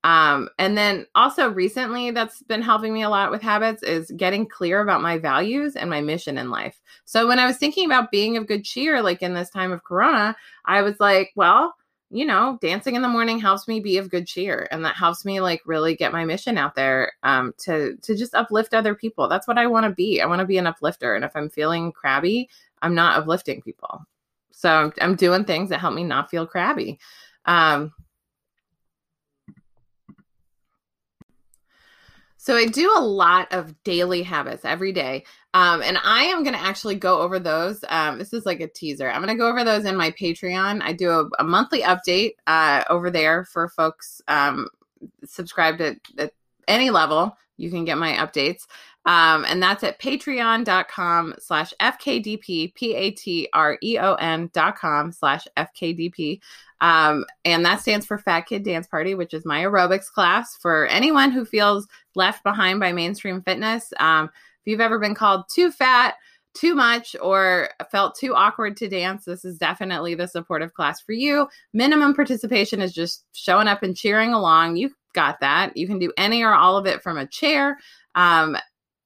um, 0.06 0.48
and 0.60 0.78
then 0.78 1.04
also 1.16 1.50
recently, 1.50 2.12
that's 2.12 2.40
been 2.44 2.62
helping 2.62 2.94
me 2.94 3.02
a 3.02 3.08
lot 3.08 3.32
with 3.32 3.42
habits 3.42 3.82
is 3.82 4.08
getting 4.16 4.46
clear 4.46 4.80
about 4.80 5.02
my 5.02 5.18
values 5.18 5.74
and 5.74 5.90
my 5.90 6.00
mission 6.00 6.38
in 6.38 6.48
life. 6.48 6.80
So 7.06 7.26
when 7.26 7.40
I 7.40 7.46
was 7.46 7.56
thinking 7.56 7.86
about 7.86 8.12
being 8.12 8.36
of 8.36 8.46
good 8.46 8.64
cheer, 8.64 9.02
like 9.02 9.20
in 9.20 9.34
this 9.34 9.50
time 9.50 9.72
of 9.72 9.82
Corona, 9.82 10.36
I 10.64 10.82
was 10.82 11.00
like, 11.00 11.32
well, 11.34 11.74
you 12.10 12.24
know, 12.24 12.58
dancing 12.60 12.94
in 12.94 13.02
the 13.02 13.08
morning 13.08 13.38
helps 13.38 13.66
me 13.66 13.80
be 13.80 13.98
of 13.98 14.10
good 14.10 14.26
cheer, 14.26 14.68
and 14.70 14.84
that 14.84 14.94
helps 14.96 15.24
me 15.24 15.40
like 15.40 15.60
really 15.66 15.96
get 15.96 16.12
my 16.12 16.24
mission 16.24 16.56
out 16.56 16.74
there 16.74 17.12
um, 17.22 17.52
to 17.58 17.96
to 17.96 18.14
just 18.14 18.34
uplift 18.34 18.74
other 18.74 18.94
people. 18.94 19.28
That's 19.28 19.48
what 19.48 19.58
I 19.58 19.66
want 19.66 19.84
to 19.84 19.90
be. 19.90 20.20
I 20.20 20.26
want 20.26 20.40
to 20.40 20.46
be 20.46 20.58
an 20.58 20.66
uplifter, 20.66 21.14
and 21.14 21.24
if 21.24 21.34
I'm 21.34 21.50
feeling 21.50 21.92
crabby, 21.92 22.48
I'm 22.82 22.94
not 22.94 23.18
uplifting 23.18 23.60
people. 23.62 24.04
So 24.52 24.70
I'm, 24.70 24.92
I'm 25.00 25.16
doing 25.16 25.44
things 25.44 25.68
that 25.70 25.80
help 25.80 25.94
me 25.94 26.04
not 26.04 26.30
feel 26.30 26.46
crabby. 26.46 26.98
Um, 27.44 27.92
So 32.46 32.56
I 32.56 32.66
do 32.66 32.94
a 32.96 33.00
lot 33.00 33.52
of 33.52 33.74
daily 33.82 34.22
habits 34.22 34.64
every 34.64 34.92
day. 34.92 35.24
Um, 35.52 35.82
and 35.82 35.98
I 36.04 36.26
am 36.26 36.44
going 36.44 36.54
to 36.54 36.62
actually 36.62 36.94
go 36.94 37.18
over 37.18 37.40
those. 37.40 37.84
Um, 37.88 38.18
this 38.20 38.32
is 38.32 38.46
like 38.46 38.60
a 38.60 38.68
teaser. 38.68 39.10
I'm 39.10 39.20
going 39.20 39.36
to 39.36 39.38
go 39.40 39.48
over 39.48 39.64
those 39.64 39.84
in 39.84 39.96
my 39.96 40.12
Patreon. 40.12 40.80
I 40.80 40.92
do 40.92 41.10
a, 41.10 41.28
a 41.40 41.42
monthly 41.42 41.82
update 41.82 42.34
uh, 42.46 42.84
over 42.88 43.10
there 43.10 43.46
for 43.46 43.68
folks 43.68 44.22
um, 44.28 44.68
subscribed 45.24 45.80
at, 45.80 45.96
at 46.18 46.34
any 46.68 46.90
level. 46.90 47.36
You 47.56 47.68
can 47.68 47.84
get 47.84 47.98
my 47.98 48.12
updates. 48.12 48.68
Um, 49.06 49.44
and 49.44 49.62
that's 49.62 49.84
at 49.84 50.00
patreon.com 50.00 51.34
slash 51.38 51.72
FKDP, 51.80 52.74
P-A-T-R-E-O-N 52.74 54.50
dot 54.52 54.76
com 54.76 55.12
slash 55.12 55.46
FKDP. 55.56 56.40
Um, 56.80 57.24
and 57.44 57.64
that 57.64 57.80
stands 57.80 58.04
for 58.04 58.18
Fat 58.18 58.42
Kid 58.42 58.64
Dance 58.64 58.88
Party, 58.88 59.14
which 59.14 59.32
is 59.32 59.46
my 59.46 59.62
aerobics 59.62 60.10
class 60.12 60.56
for 60.56 60.86
anyone 60.88 61.30
who 61.30 61.44
feels 61.44 61.86
left 62.14 62.42
behind 62.42 62.80
by 62.80 62.92
mainstream 62.92 63.42
fitness. 63.42 63.92
Um, 63.98 64.26
if 64.26 64.72
you've 64.72 64.80
ever 64.80 64.98
been 64.98 65.14
called 65.14 65.44
too 65.48 65.70
fat, 65.70 66.16
too 66.54 66.74
much, 66.74 67.14
or 67.22 67.68
felt 67.90 68.18
too 68.18 68.34
awkward 68.34 68.76
to 68.78 68.88
dance, 68.88 69.24
this 69.24 69.44
is 69.44 69.58
definitely 69.58 70.14
the 70.14 70.26
supportive 70.26 70.74
class 70.74 71.00
for 71.00 71.12
you. 71.12 71.46
Minimum 71.72 72.14
participation 72.14 72.80
is 72.80 72.92
just 72.92 73.24
showing 73.32 73.68
up 73.68 73.82
and 73.82 73.96
cheering 73.96 74.32
along. 74.32 74.76
You 74.76 74.90
got 75.14 75.40
that. 75.40 75.76
You 75.76 75.86
can 75.86 75.98
do 75.98 76.12
any 76.16 76.42
or 76.42 76.54
all 76.54 76.76
of 76.76 76.86
it 76.86 77.02
from 77.02 77.18
a 77.18 77.26
chair. 77.26 77.78
Um, 78.14 78.56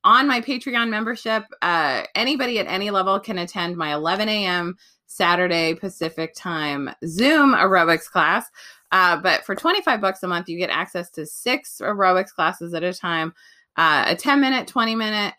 on 0.04 0.26
my 0.26 0.40
Patreon 0.40 0.88
membership, 0.88 1.44
uh, 1.62 2.04
anybody 2.14 2.58
at 2.58 2.66
any 2.66 2.90
level 2.90 3.20
can 3.20 3.38
attend 3.38 3.76
my 3.76 3.94
11 3.94 4.28
a.m. 4.28 4.76
Saturday 5.06 5.74
Pacific 5.74 6.32
time 6.34 6.90
Zoom 7.06 7.54
aerobics 7.54 8.08
class. 8.10 8.46
Uh, 8.92 9.16
but 9.16 9.44
for 9.44 9.54
25 9.54 10.00
bucks 10.00 10.22
a 10.22 10.28
month, 10.28 10.48
you 10.48 10.58
get 10.58 10.70
access 10.70 11.10
to 11.10 11.26
six 11.26 11.80
aerobics 11.82 12.32
classes 12.32 12.74
at 12.74 12.82
a 12.82 12.92
time, 12.92 13.34
uh, 13.76 14.04
a 14.06 14.16
10 14.16 14.40
minute, 14.40 14.66
20 14.66 14.94
minute, 14.94 15.34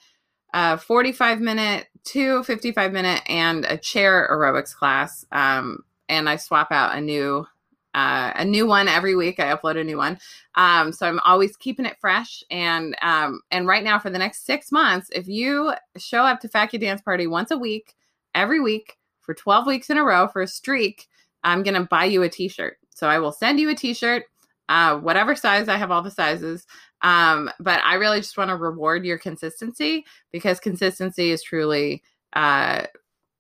uh, 0.54 0.78
45 0.78 1.40
minute, 1.40 1.88
two 2.04 2.44
55 2.44 2.92
minute, 2.92 3.22
and 3.28 3.66
a 3.66 3.78
chair 3.78 4.30
aerobics 4.32 4.76
class. 4.76 5.26
Um, 5.32 5.84
and 6.10 6.30
I 6.30 6.36
swap 6.36 6.72
out 6.72 6.96
a 6.98 7.02
new 7.02 7.46
uh, 7.94 8.32
a 8.36 8.46
new 8.46 8.66
one 8.66 8.88
every 8.88 9.16
week. 9.16 9.40
I 9.40 9.56
upload 9.56 9.80
a 9.80 9.84
new 9.84 9.98
one, 9.98 10.20
um, 10.56 10.92
so 10.92 11.08
I'm 11.08 11.20
always 11.26 11.58
keeping 11.58 11.86
it 11.86 11.98
fresh. 12.00 12.44
And 12.50 12.96
um, 13.02 13.42
and 13.52 13.68
right 13.68 13.84
now 13.84 14.00
for 14.00 14.10
the 14.10 14.20
next 14.20 14.46
six 14.46 14.72
months, 14.72 15.10
if 15.14 15.28
you 15.28 15.74
show 15.98 16.22
up 16.22 16.40
to 16.42 16.68
Kid 16.68 16.82
Dance 16.82 17.02
Party 17.02 17.28
once 17.28 17.52
a 17.52 17.58
week, 17.58 17.96
every 18.36 18.60
week 18.60 18.98
for 19.22 19.34
12 19.34 19.68
weeks 19.68 19.90
in 19.90 19.98
a 19.98 20.04
row 20.04 20.28
for 20.28 20.42
a 20.42 20.48
streak, 20.48 21.08
I'm 21.44 21.64
gonna 21.64 21.88
buy 21.90 22.06
you 22.06 22.24
a 22.24 22.30
T-shirt. 22.30 22.78
So 22.94 23.08
I 23.08 23.20
will 23.20 23.32
send 23.32 23.60
you 23.60 23.70
a 23.70 23.76
T-shirt, 23.76 24.26
uh, 24.70 24.98
whatever 24.98 25.36
size. 25.36 25.68
I 25.68 25.78
have 25.78 25.92
all 25.92 26.02
the 26.02 26.12
sizes. 26.12 26.66
Um, 27.02 27.50
but 27.60 27.82
I 27.84 27.96
really 27.96 28.20
just 28.20 28.38
want 28.38 28.50
to 28.50 28.56
reward 28.56 29.06
your 29.06 29.18
consistency 29.18 30.06
because 30.32 30.60
consistency 30.60 31.32
is 31.32 31.42
truly 31.42 32.04
uh, 32.34 32.84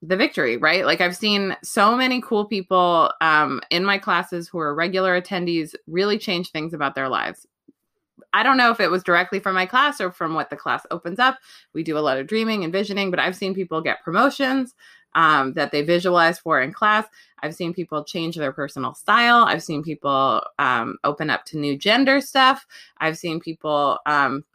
the 0.01 0.17
victory, 0.17 0.57
right? 0.57 0.85
Like 0.85 0.99
I've 1.01 1.15
seen 1.15 1.55
so 1.63 1.95
many 1.95 2.21
cool 2.21 2.45
people 2.45 3.11
um, 3.21 3.61
in 3.69 3.85
my 3.85 3.97
classes 3.97 4.47
who 4.47 4.59
are 4.59 4.73
regular 4.73 5.19
attendees 5.21 5.75
really 5.87 6.17
change 6.17 6.49
things 6.51 6.73
about 6.73 6.95
their 6.95 7.09
lives. 7.09 7.45
I 8.33 8.43
don't 8.43 8.57
know 8.57 8.71
if 8.71 8.79
it 8.79 8.89
was 8.89 9.03
directly 9.03 9.39
from 9.39 9.55
my 9.55 9.65
class 9.65 9.99
or 10.01 10.11
from 10.11 10.33
what 10.33 10.49
the 10.49 10.55
class 10.55 10.85
opens 10.89 11.19
up. 11.19 11.37
We 11.73 11.83
do 11.83 11.97
a 11.97 11.99
lot 11.99 12.17
of 12.17 12.27
dreaming 12.27 12.63
and 12.63 12.73
visioning, 12.73 13.11
but 13.11 13.19
I've 13.19 13.35
seen 13.35 13.53
people 13.53 13.81
get 13.81 14.03
promotions. 14.03 14.73
um, 15.13 15.53
that 15.53 15.71
they 15.71 15.81
visualize 15.81 16.39
for 16.39 16.61
in 16.61 16.71
class. 16.71 17.05
I've 17.43 17.55
seen 17.55 17.73
people 17.73 18.03
change 18.03 18.35
their 18.35 18.53
personal 18.53 18.93
style. 18.93 19.43
I've 19.43 19.63
seen 19.63 19.83
people 19.83 20.41
um, 20.59 20.97
open 21.03 21.29
up 21.29 21.45
to 21.45 21.57
new 21.57 21.77
gender 21.77 22.21
stuff. 22.21 22.65
I've 22.99 23.17
seen 23.17 23.39
people 23.39 23.99
um, 24.05 24.45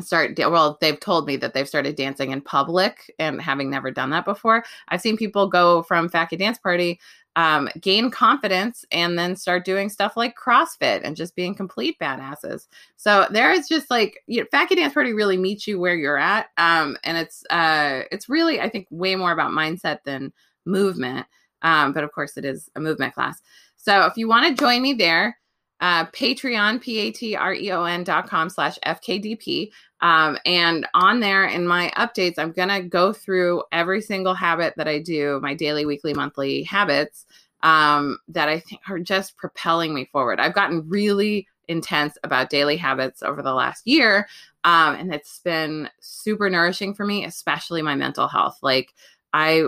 start 0.00 0.38
well 0.38 0.76
they've 0.80 1.00
told 1.00 1.26
me 1.26 1.36
that 1.36 1.54
they've 1.54 1.68
started 1.68 1.96
dancing 1.96 2.30
in 2.30 2.40
public 2.40 3.14
and 3.18 3.40
having 3.40 3.70
never 3.70 3.90
done 3.90 4.10
that 4.10 4.24
before 4.24 4.64
i've 4.88 5.00
seen 5.00 5.16
people 5.16 5.48
go 5.48 5.82
from 5.84 6.08
Fat 6.08 6.26
Kid 6.26 6.38
dance 6.38 6.58
party 6.58 6.98
um, 7.36 7.68
gain 7.80 8.10
confidence 8.10 8.84
and 8.90 9.18
then 9.18 9.36
start 9.36 9.66
doing 9.66 9.90
stuff 9.90 10.16
like 10.16 10.36
CrossFit 10.36 11.02
and 11.04 11.14
just 11.14 11.36
being 11.36 11.54
complete 11.54 11.98
badasses. 12.00 12.66
So 12.96 13.26
there 13.30 13.52
is 13.52 13.68
just 13.68 13.90
like 13.90 14.22
you 14.26 14.40
know, 14.40 14.66
Dance 14.74 14.94
Party 14.94 15.12
really 15.12 15.36
meets 15.36 15.66
you 15.66 15.78
where 15.78 15.94
you're 15.94 16.16
at, 16.16 16.46
um, 16.56 16.96
and 17.04 17.18
it's 17.18 17.44
uh, 17.50 18.02
it's 18.10 18.30
really 18.30 18.58
I 18.60 18.70
think 18.70 18.86
way 18.90 19.14
more 19.16 19.32
about 19.32 19.52
mindset 19.52 19.98
than 20.04 20.32
movement. 20.64 21.26
Um, 21.60 21.92
but 21.92 22.04
of 22.04 22.12
course, 22.12 22.38
it 22.38 22.46
is 22.46 22.70
a 22.74 22.80
movement 22.80 23.14
class. 23.14 23.40
So 23.76 24.06
if 24.06 24.16
you 24.16 24.28
want 24.28 24.48
to 24.48 24.60
join 24.60 24.80
me 24.80 24.94
there, 24.94 25.38
uh, 25.80 26.06
Patreon, 26.06 26.80
P 26.80 26.98
A 27.00 27.10
T 27.10 27.36
R 27.36 27.52
E 27.52 27.70
O 27.70 27.84
N 27.84 28.02
dot 28.02 28.28
com 28.28 28.48
slash 28.48 28.78
FKDP. 28.86 29.70
Um, 30.00 30.38
and 30.44 30.86
on 30.94 31.20
there 31.20 31.46
in 31.46 31.66
my 31.66 31.90
updates, 31.96 32.38
I'm 32.38 32.52
going 32.52 32.68
to 32.68 32.82
go 32.82 33.12
through 33.12 33.62
every 33.72 34.00
single 34.00 34.34
habit 34.34 34.74
that 34.76 34.88
I 34.88 34.98
do, 34.98 35.40
my 35.42 35.54
daily, 35.54 35.86
weekly, 35.86 36.12
monthly 36.12 36.64
habits 36.64 37.26
um, 37.62 38.18
that 38.28 38.48
I 38.48 38.60
think 38.60 38.82
are 38.88 38.98
just 38.98 39.36
propelling 39.36 39.94
me 39.94 40.04
forward. 40.12 40.38
I've 40.38 40.54
gotten 40.54 40.88
really 40.88 41.46
intense 41.68 42.16
about 42.22 42.50
daily 42.50 42.76
habits 42.76 43.22
over 43.22 43.42
the 43.42 43.54
last 43.54 43.86
year. 43.86 44.28
Um, 44.64 44.94
and 44.96 45.14
it's 45.14 45.40
been 45.40 45.88
super 46.00 46.50
nourishing 46.50 46.94
for 46.94 47.06
me, 47.06 47.24
especially 47.24 47.82
my 47.82 47.94
mental 47.94 48.28
health. 48.28 48.58
Like, 48.62 48.92
I 49.32 49.64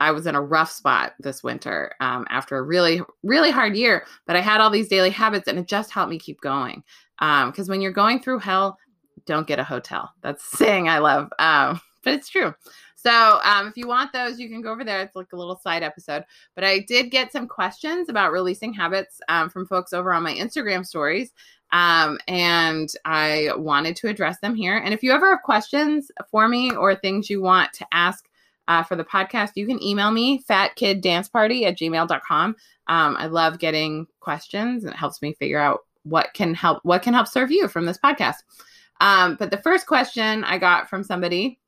I 0.00 0.12
was 0.12 0.26
in 0.26 0.34
a 0.34 0.42
rough 0.42 0.70
spot 0.70 1.14
this 1.18 1.42
winter 1.42 1.92
um, 2.00 2.24
after 2.30 2.56
a 2.56 2.62
really, 2.62 3.02
really 3.24 3.50
hard 3.50 3.76
year, 3.76 4.06
but 4.26 4.36
I 4.36 4.40
had 4.40 4.60
all 4.60 4.70
these 4.70 4.88
daily 4.88 5.10
habits 5.10 5.48
and 5.48 5.58
it 5.58 5.66
just 5.66 5.90
helped 5.90 6.10
me 6.10 6.18
keep 6.18 6.40
going. 6.40 6.84
Because 7.18 7.68
um, 7.68 7.72
when 7.72 7.80
you're 7.80 7.90
going 7.90 8.20
through 8.20 8.38
hell, 8.38 8.78
don't 9.26 9.46
get 9.46 9.58
a 9.58 9.64
hotel. 9.64 10.10
That's 10.22 10.44
saying 10.44 10.88
I 10.88 10.98
love, 10.98 11.30
um, 11.38 11.80
but 12.04 12.14
it's 12.14 12.28
true. 12.28 12.54
So 12.96 13.38
um, 13.44 13.68
if 13.68 13.76
you 13.76 13.86
want 13.86 14.12
those, 14.12 14.40
you 14.40 14.48
can 14.48 14.60
go 14.60 14.72
over 14.72 14.82
there. 14.82 15.00
It's 15.00 15.14
like 15.14 15.32
a 15.32 15.36
little 15.36 15.56
side 15.56 15.84
episode. 15.84 16.24
But 16.56 16.64
I 16.64 16.80
did 16.80 17.12
get 17.12 17.30
some 17.30 17.46
questions 17.46 18.08
about 18.08 18.32
releasing 18.32 18.72
habits 18.72 19.20
um, 19.28 19.48
from 19.50 19.66
folks 19.66 19.92
over 19.92 20.12
on 20.12 20.24
my 20.24 20.34
Instagram 20.34 20.84
stories. 20.84 21.32
Um, 21.70 22.18
and 22.26 22.88
I 23.04 23.50
wanted 23.56 23.94
to 23.96 24.08
address 24.08 24.40
them 24.40 24.54
here. 24.54 24.78
And 24.78 24.92
if 24.92 25.02
you 25.02 25.12
ever 25.12 25.30
have 25.30 25.42
questions 25.42 26.10
for 26.30 26.48
me 26.48 26.74
or 26.74 26.94
things 26.94 27.30
you 27.30 27.40
want 27.40 27.72
to 27.74 27.86
ask 27.92 28.28
uh, 28.66 28.82
for 28.82 28.96
the 28.96 29.04
podcast, 29.04 29.52
you 29.54 29.66
can 29.66 29.82
email 29.82 30.10
me, 30.10 30.42
fatkiddanceparty 30.42 31.66
at 31.66 31.78
gmail.com. 31.78 32.56
Um, 32.88 33.16
I 33.16 33.26
love 33.26 33.58
getting 33.58 34.06
questions 34.20 34.84
and 34.84 34.92
it 34.92 34.96
helps 34.96 35.22
me 35.22 35.34
figure 35.34 35.58
out 35.58 35.80
what 36.04 36.32
can 36.32 36.54
help 36.54 36.80
what 36.84 37.02
can 37.02 37.12
help 37.12 37.28
serve 37.28 37.50
you 37.50 37.68
from 37.68 37.84
this 37.86 37.98
podcast. 37.98 38.36
Um, 39.00 39.36
but 39.38 39.50
the 39.50 39.58
first 39.58 39.86
question 39.86 40.44
I 40.44 40.58
got 40.58 40.88
from 40.88 41.02
somebody, 41.04 41.58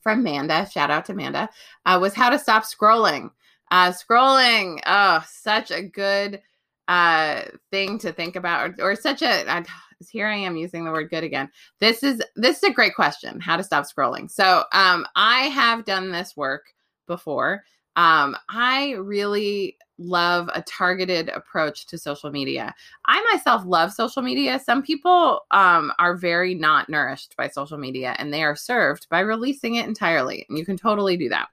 from 0.00 0.22
Manda, 0.22 0.68
shout 0.70 0.90
out 0.90 1.04
to 1.06 1.14
Manda, 1.14 1.48
uh, 1.86 1.98
was 2.00 2.14
how 2.14 2.30
to 2.30 2.38
stop 2.38 2.64
scrolling. 2.64 3.30
Uh, 3.70 3.92
scrolling, 3.92 4.80
oh, 4.86 5.24
such 5.26 5.70
a 5.70 5.82
good 5.82 6.40
uh, 6.88 7.42
thing 7.70 7.98
to 7.98 8.12
think 8.12 8.36
about, 8.36 8.78
or, 8.78 8.90
or 8.90 8.96
such 8.96 9.22
a. 9.22 9.50
I, 9.50 9.64
here 10.10 10.26
I 10.26 10.36
am 10.36 10.56
using 10.56 10.84
the 10.84 10.90
word 10.90 11.10
good 11.10 11.24
again. 11.24 11.48
This 11.78 12.02
is 12.02 12.20
this 12.36 12.58
is 12.58 12.64
a 12.64 12.72
great 12.72 12.94
question. 12.94 13.40
How 13.40 13.56
to 13.56 13.62
stop 13.62 13.84
scrolling. 13.84 14.30
So 14.30 14.64
um, 14.72 15.06
I 15.14 15.42
have 15.42 15.84
done 15.84 16.10
this 16.10 16.36
work 16.36 16.74
before. 17.06 17.62
Um, 17.96 18.36
I 18.48 18.92
really 18.92 19.76
love 19.98 20.48
a 20.54 20.62
targeted 20.62 21.28
approach 21.28 21.86
to 21.86 21.98
social 21.98 22.30
media. 22.30 22.74
I 23.06 23.22
myself 23.32 23.62
love 23.66 23.92
social 23.92 24.22
media. 24.22 24.58
Some 24.58 24.82
people 24.82 25.42
um, 25.50 25.92
are 25.98 26.16
very 26.16 26.54
not 26.54 26.88
nourished 26.88 27.36
by 27.36 27.48
social 27.48 27.78
media 27.78 28.16
and 28.18 28.32
they 28.32 28.42
are 28.42 28.56
served 28.56 29.06
by 29.10 29.20
releasing 29.20 29.76
it 29.76 29.86
entirely. 29.86 30.46
And 30.48 30.58
you 30.58 30.64
can 30.64 30.76
totally 30.76 31.16
do 31.16 31.28
that. 31.28 31.48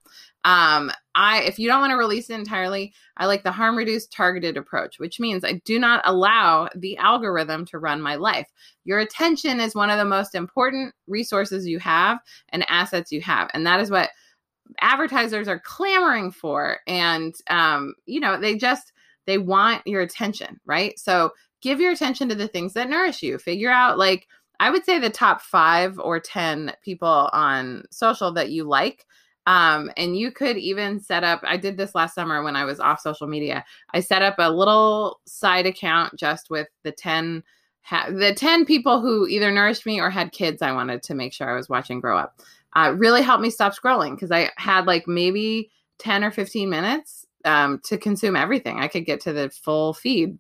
Um, 0.46 0.90
I 1.16 1.42
if 1.42 1.60
you 1.60 1.68
don't 1.68 1.82
want 1.82 1.92
to 1.92 1.98
release 1.98 2.30
it 2.30 2.36
entirely, 2.36 2.94
I 3.18 3.26
like 3.26 3.44
the 3.44 3.52
harm 3.52 3.76
reduced 3.76 4.14
targeted 4.14 4.56
approach, 4.56 4.98
which 4.98 5.20
means 5.20 5.44
I 5.44 5.62
do 5.66 5.78
not 5.80 6.02
allow 6.06 6.70
the 6.76 6.96
algorithm 6.98 7.66
to 7.66 7.80
run 7.80 8.02
my 8.02 8.16
life. 8.16 8.48
Your 8.86 9.00
attention 9.00 9.60
is 9.60 9.76
one 9.76 9.90
of 9.90 9.98
the 9.98 10.06
most 10.06 10.36
important 10.36 10.94
resources 11.08 11.68
you 11.68 11.78
have 11.80 12.20
and 12.50 12.66
assets 12.70 13.12
you 13.12 13.20
have. 13.22 13.50
And 13.54 13.68
that 13.68 13.82
is 13.82 13.92
what 13.92 14.12
advertisers 14.82 15.48
are 15.48 15.60
clamoring 15.60 16.32
for 16.32 16.80
and 16.88 17.36
um, 17.50 17.94
you 18.06 18.20
know 18.20 18.40
they 18.40 18.56
just 18.56 18.94
they 19.26 19.38
want 19.38 19.86
your 19.86 20.02
attention 20.02 20.60
right? 20.66 20.98
So 20.98 21.32
give 21.62 21.80
your 21.80 21.92
attention 21.92 22.30
to 22.30 22.36
the 22.36 22.48
things 22.48 22.74
that 22.74 22.90
nourish 22.90 23.22
you. 23.22 23.38
Figure 23.38 23.72
out 23.72 23.98
like 23.98 24.28
i 24.60 24.70
would 24.70 24.86
say 24.86 25.00
the 25.00 25.10
top 25.10 25.42
five 25.42 25.98
or 26.00 26.20
ten 26.20 26.74
people 26.84 27.30
on 27.34 27.84
social 27.92 28.32
that 28.34 28.50
you 28.52 28.64
like 28.64 29.06
um, 29.48 29.90
and 29.98 30.16
you 30.16 30.32
could 30.32 30.58
even 30.58 31.00
set 31.00 31.24
up 31.24 31.42
i 31.44 31.58
did 31.58 31.78
this 31.78 31.96
last 31.96 32.14
summer 32.14 32.44
when 32.44 32.56
i 32.56 32.66
was 32.66 32.80
off 32.80 33.00
social 33.00 33.28
media. 33.28 33.64
I 33.94 34.00
set 34.02 34.22
up 34.22 34.36
a 34.38 34.52
little 34.52 35.20
side 35.26 35.66
account 35.66 36.18
just 36.18 36.50
with 36.50 36.68
the 36.84 36.92
10 36.92 37.44
ha- 37.82 38.10
the 38.12 38.34
10 38.34 38.66
people 38.66 39.02
who 39.02 39.28
either 39.28 39.52
nourished 39.52 39.86
me 39.86 40.00
or 40.00 40.10
had 40.10 40.32
kids 40.32 40.62
i 40.62 40.72
wanted 40.72 41.04
to 41.04 41.16
make 41.16 41.34
sure 41.34 41.50
i 41.50 41.56
was 41.56 41.70
watching 41.70 42.00
grow 42.00 42.18
up 42.18 42.40
uh, 42.76 42.94
really 42.98 43.22
helped 43.22 43.42
me 43.42 43.50
stop 43.50 43.74
scrolling 43.76 44.12
because 44.12 44.32
I 44.32 44.52
had 44.58 44.86
like 44.86 45.08
maybe 45.08 45.72
10 46.00 46.24
or 46.24 46.32
15 46.32 46.70
minutes 46.70 47.26
um, 47.46 47.80
to 47.86 47.98
consume 47.98 48.36
everything. 48.36 48.80
I 48.80 48.88
could 48.88 49.06
get 49.06 49.22
to 49.22 49.34
the 49.34 49.50
full 49.50 49.94
feed 49.94 50.38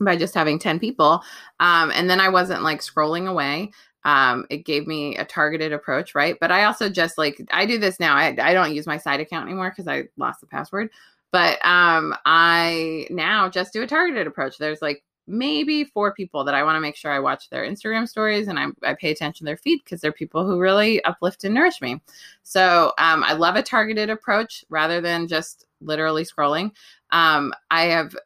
by 0.00 0.16
just 0.16 0.34
having 0.34 0.58
10 0.58 0.78
people. 0.78 1.22
Um, 1.60 1.92
and 1.94 2.08
then 2.08 2.20
I 2.20 2.28
wasn't 2.28 2.62
like 2.62 2.80
scrolling 2.80 3.28
away. 3.28 3.70
Um, 4.04 4.46
it 4.50 4.64
gave 4.64 4.86
me 4.86 5.16
a 5.16 5.24
targeted 5.24 5.72
approach, 5.72 6.14
right? 6.14 6.36
But 6.40 6.50
I 6.50 6.64
also 6.64 6.88
just 6.88 7.18
like, 7.18 7.40
I 7.52 7.66
do 7.66 7.78
this 7.78 8.00
now. 8.00 8.16
I, 8.16 8.36
I 8.40 8.52
don't 8.52 8.74
use 8.74 8.86
my 8.86 8.96
side 8.96 9.20
account 9.20 9.46
anymore 9.46 9.70
because 9.70 9.86
I 9.86 10.04
lost 10.16 10.40
the 10.40 10.46
password. 10.46 10.90
But 11.30 11.64
um, 11.64 12.14
I 12.26 13.06
now 13.10 13.48
just 13.48 13.72
do 13.72 13.82
a 13.82 13.86
targeted 13.86 14.26
approach. 14.26 14.58
There's 14.58 14.82
like 14.82 15.02
maybe 15.26 15.84
four 15.84 16.12
people 16.12 16.44
that 16.44 16.54
I 16.54 16.64
want 16.64 16.76
to 16.76 16.80
make 16.80 16.96
sure 16.96 17.12
I 17.12 17.20
watch 17.20 17.48
their 17.48 17.64
Instagram 17.64 18.08
stories 18.08 18.48
and 18.48 18.58
I, 18.58 18.66
I 18.82 18.94
pay 18.94 19.10
attention 19.10 19.44
to 19.44 19.50
their 19.50 19.56
feed 19.56 19.80
because 19.84 20.00
they're 20.00 20.12
people 20.12 20.44
who 20.44 20.58
really 20.58 21.02
uplift 21.04 21.44
and 21.44 21.54
nourish 21.54 21.80
me. 21.80 22.00
So 22.42 22.92
um, 22.98 23.22
I 23.24 23.34
love 23.34 23.56
a 23.56 23.62
targeted 23.62 24.10
approach 24.10 24.64
rather 24.68 25.00
than 25.00 25.28
just 25.28 25.66
literally 25.80 26.24
scrolling. 26.24 26.72
Um, 27.10 27.52
I 27.70 27.84
have 27.84 28.16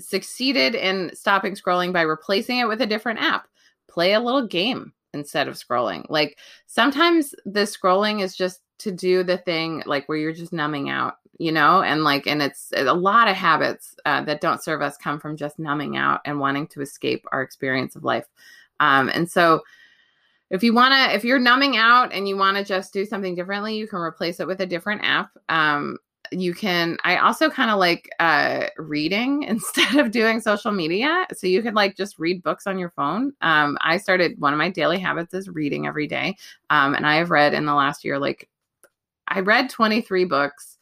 succeeded 0.00 0.74
in 0.74 1.14
stopping 1.14 1.54
scrolling 1.54 1.92
by 1.92 2.02
replacing 2.02 2.58
it 2.58 2.68
with 2.68 2.82
a 2.82 2.86
different 2.86 3.20
app. 3.20 3.46
Play 3.88 4.12
a 4.12 4.20
little 4.20 4.46
game 4.46 4.92
instead 5.14 5.48
of 5.48 5.54
scrolling. 5.54 6.04
Like 6.08 6.38
sometimes 6.66 7.34
the 7.44 7.60
scrolling 7.60 8.20
is 8.20 8.36
just 8.36 8.60
to 8.78 8.92
do 8.92 9.22
the 9.22 9.38
thing 9.38 9.82
like 9.86 10.06
where 10.08 10.18
you're 10.18 10.32
just 10.32 10.52
numbing 10.52 10.90
out 10.90 11.14
you 11.38 11.52
know 11.52 11.82
and 11.82 12.04
like 12.04 12.26
and 12.26 12.42
it's 12.42 12.72
a 12.76 12.94
lot 12.94 13.28
of 13.28 13.36
habits 13.36 13.94
uh, 14.04 14.22
that 14.22 14.40
don't 14.40 14.62
serve 14.62 14.82
us 14.82 14.96
come 14.96 15.20
from 15.20 15.36
just 15.36 15.58
numbing 15.58 15.96
out 15.96 16.20
and 16.24 16.40
wanting 16.40 16.66
to 16.68 16.80
escape 16.80 17.24
our 17.32 17.42
experience 17.42 17.96
of 17.96 18.04
life. 18.04 18.26
Um, 18.80 19.08
and 19.08 19.30
so 19.30 19.62
if 20.50 20.62
you 20.62 20.74
want 20.74 20.94
to 20.94 21.14
if 21.14 21.24
you're 21.24 21.38
numbing 21.38 21.76
out 21.76 22.12
and 22.12 22.28
you 22.28 22.36
want 22.36 22.56
to 22.56 22.64
just 22.64 22.92
do 22.92 23.04
something 23.04 23.34
differently 23.34 23.76
you 23.76 23.86
can 23.86 23.98
replace 23.98 24.40
it 24.40 24.46
with 24.46 24.60
a 24.60 24.66
different 24.66 25.02
app. 25.04 25.30
Um, 25.48 25.98
you 26.32 26.52
can 26.52 26.98
i 27.04 27.18
also 27.18 27.48
kind 27.48 27.70
of 27.70 27.78
like 27.78 28.10
uh, 28.18 28.66
reading 28.78 29.42
instead 29.54 29.96
of 29.96 30.10
doing 30.10 30.40
social 30.40 30.72
media. 30.72 31.26
So 31.34 31.46
you 31.46 31.62
can 31.62 31.74
like 31.74 31.96
just 31.96 32.18
read 32.18 32.42
books 32.42 32.66
on 32.66 32.78
your 32.78 32.90
phone. 32.90 33.32
Um, 33.42 33.76
i 33.82 33.98
started 33.98 34.40
one 34.40 34.54
of 34.54 34.58
my 34.58 34.70
daily 34.70 34.98
habits 34.98 35.34
is 35.34 35.48
reading 35.48 35.86
every 35.86 36.06
day. 36.06 36.36
Um, 36.70 36.94
and 36.94 37.06
i 37.06 37.16
have 37.16 37.30
read 37.30 37.52
in 37.52 37.66
the 37.66 37.74
last 37.74 38.04
year 38.04 38.18
like 38.18 38.48
i 39.28 39.40
read 39.40 39.68
23 39.68 40.24
books 40.24 40.76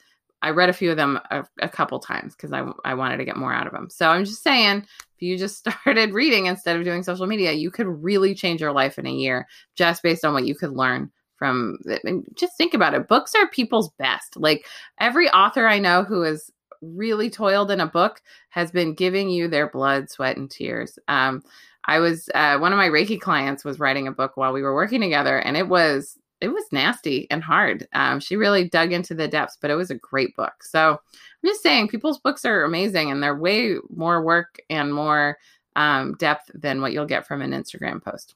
I 0.44 0.50
read 0.50 0.68
a 0.68 0.74
few 0.74 0.90
of 0.90 0.98
them 0.98 1.18
a, 1.30 1.44
a 1.62 1.68
couple 1.70 1.98
times 1.98 2.36
because 2.36 2.52
I, 2.52 2.70
I 2.84 2.92
wanted 2.92 3.16
to 3.16 3.24
get 3.24 3.38
more 3.38 3.52
out 3.52 3.66
of 3.66 3.72
them. 3.72 3.88
So 3.88 4.10
I'm 4.10 4.26
just 4.26 4.42
saying, 4.42 4.84
if 5.16 5.22
you 5.22 5.38
just 5.38 5.56
started 5.66 6.12
reading 6.12 6.46
instead 6.46 6.76
of 6.76 6.84
doing 6.84 7.02
social 7.02 7.26
media, 7.26 7.52
you 7.52 7.70
could 7.70 7.86
really 7.86 8.34
change 8.34 8.60
your 8.60 8.72
life 8.72 8.98
in 8.98 9.06
a 9.06 9.12
year 9.12 9.48
just 9.74 10.02
based 10.02 10.22
on 10.22 10.34
what 10.34 10.46
you 10.46 10.54
could 10.54 10.72
learn 10.72 11.10
from 11.36 11.78
it. 11.86 12.04
And 12.04 12.24
just 12.36 12.58
think 12.58 12.74
about 12.74 12.92
it. 12.92 13.08
Books 13.08 13.34
are 13.34 13.48
people's 13.48 13.90
best. 13.98 14.36
Like 14.36 14.66
every 15.00 15.30
author 15.30 15.66
I 15.66 15.78
know 15.78 16.04
who 16.04 16.20
has 16.22 16.50
really 16.82 17.30
toiled 17.30 17.70
in 17.70 17.80
a 17.80 17.86
book 17.86 18.20
has 18.50 18.70
been 18.70 18.94
giving 18.94 19.30
you 19.30 19.48
their 19.48 19.70
blood, 19.70 20.10
sweat, 20.10 20.36
and 20.36 20.50
tears. 20.50 20.98
Um, 21.08 21.42
I 21.86 22.00
was 22.00 22.28
uh, 22.34 22.58
one 22.58 22.72
of 22.72 22.76
my 22.76 22.88
Reiki 22.88 23.18
clients 23.18 23.64
was 23.64 23.78
writing 23.78 24.08
a 24.08 24.12
book 24.12 24.36
while 24.36 24.52
we 24.52 24.62
were 24.62 24.74
working 24.74 25.00
together, 25.00 25.38
and 25.38 25.56
it 25.56 25.68
was 25.68 26.18
it 26.44 26.52
was 26.52 26.64
nasty 26.72 27.26
and 27.30 27.42
hard. 27.42 27.88
Um, 27.94 28.20
she 28.20 28.36
really 28.36 28.68
dug 28.68 28.92
into 28.92 29.14
the 29.14 29.26
depths, 29.26 29.56
but 29.58 29.70
it 29.70 29.76
was 29.76 29.90
a 29.90 29.94
great 29.94 30.36
book. 30.36 30.62
So 30.62 30.90
I'm 30.90 31.48
just 31.48 31.62
saying, 31.62 31.88
people's 31.88 32.18
books 32.18 32.44
are 32.44 32.64
amazing 32.64 33.10
and 33.10 33.22
they're 33.22 33.34
way 33.34 33.76
more 33.88 34.22
work 34.22 34.58
and 34.68 34.92
more 34.92 35.38
um, 35.74 36.14
depth 36.18 36.50
than 36.52 36.82
what 36.82 36.92
you'll 36.92 37.06
get 37.06 37.26
from 37.26 37.40
an 37.40 37.52
Instagram 37.52 38.02
post. 38.02 38.34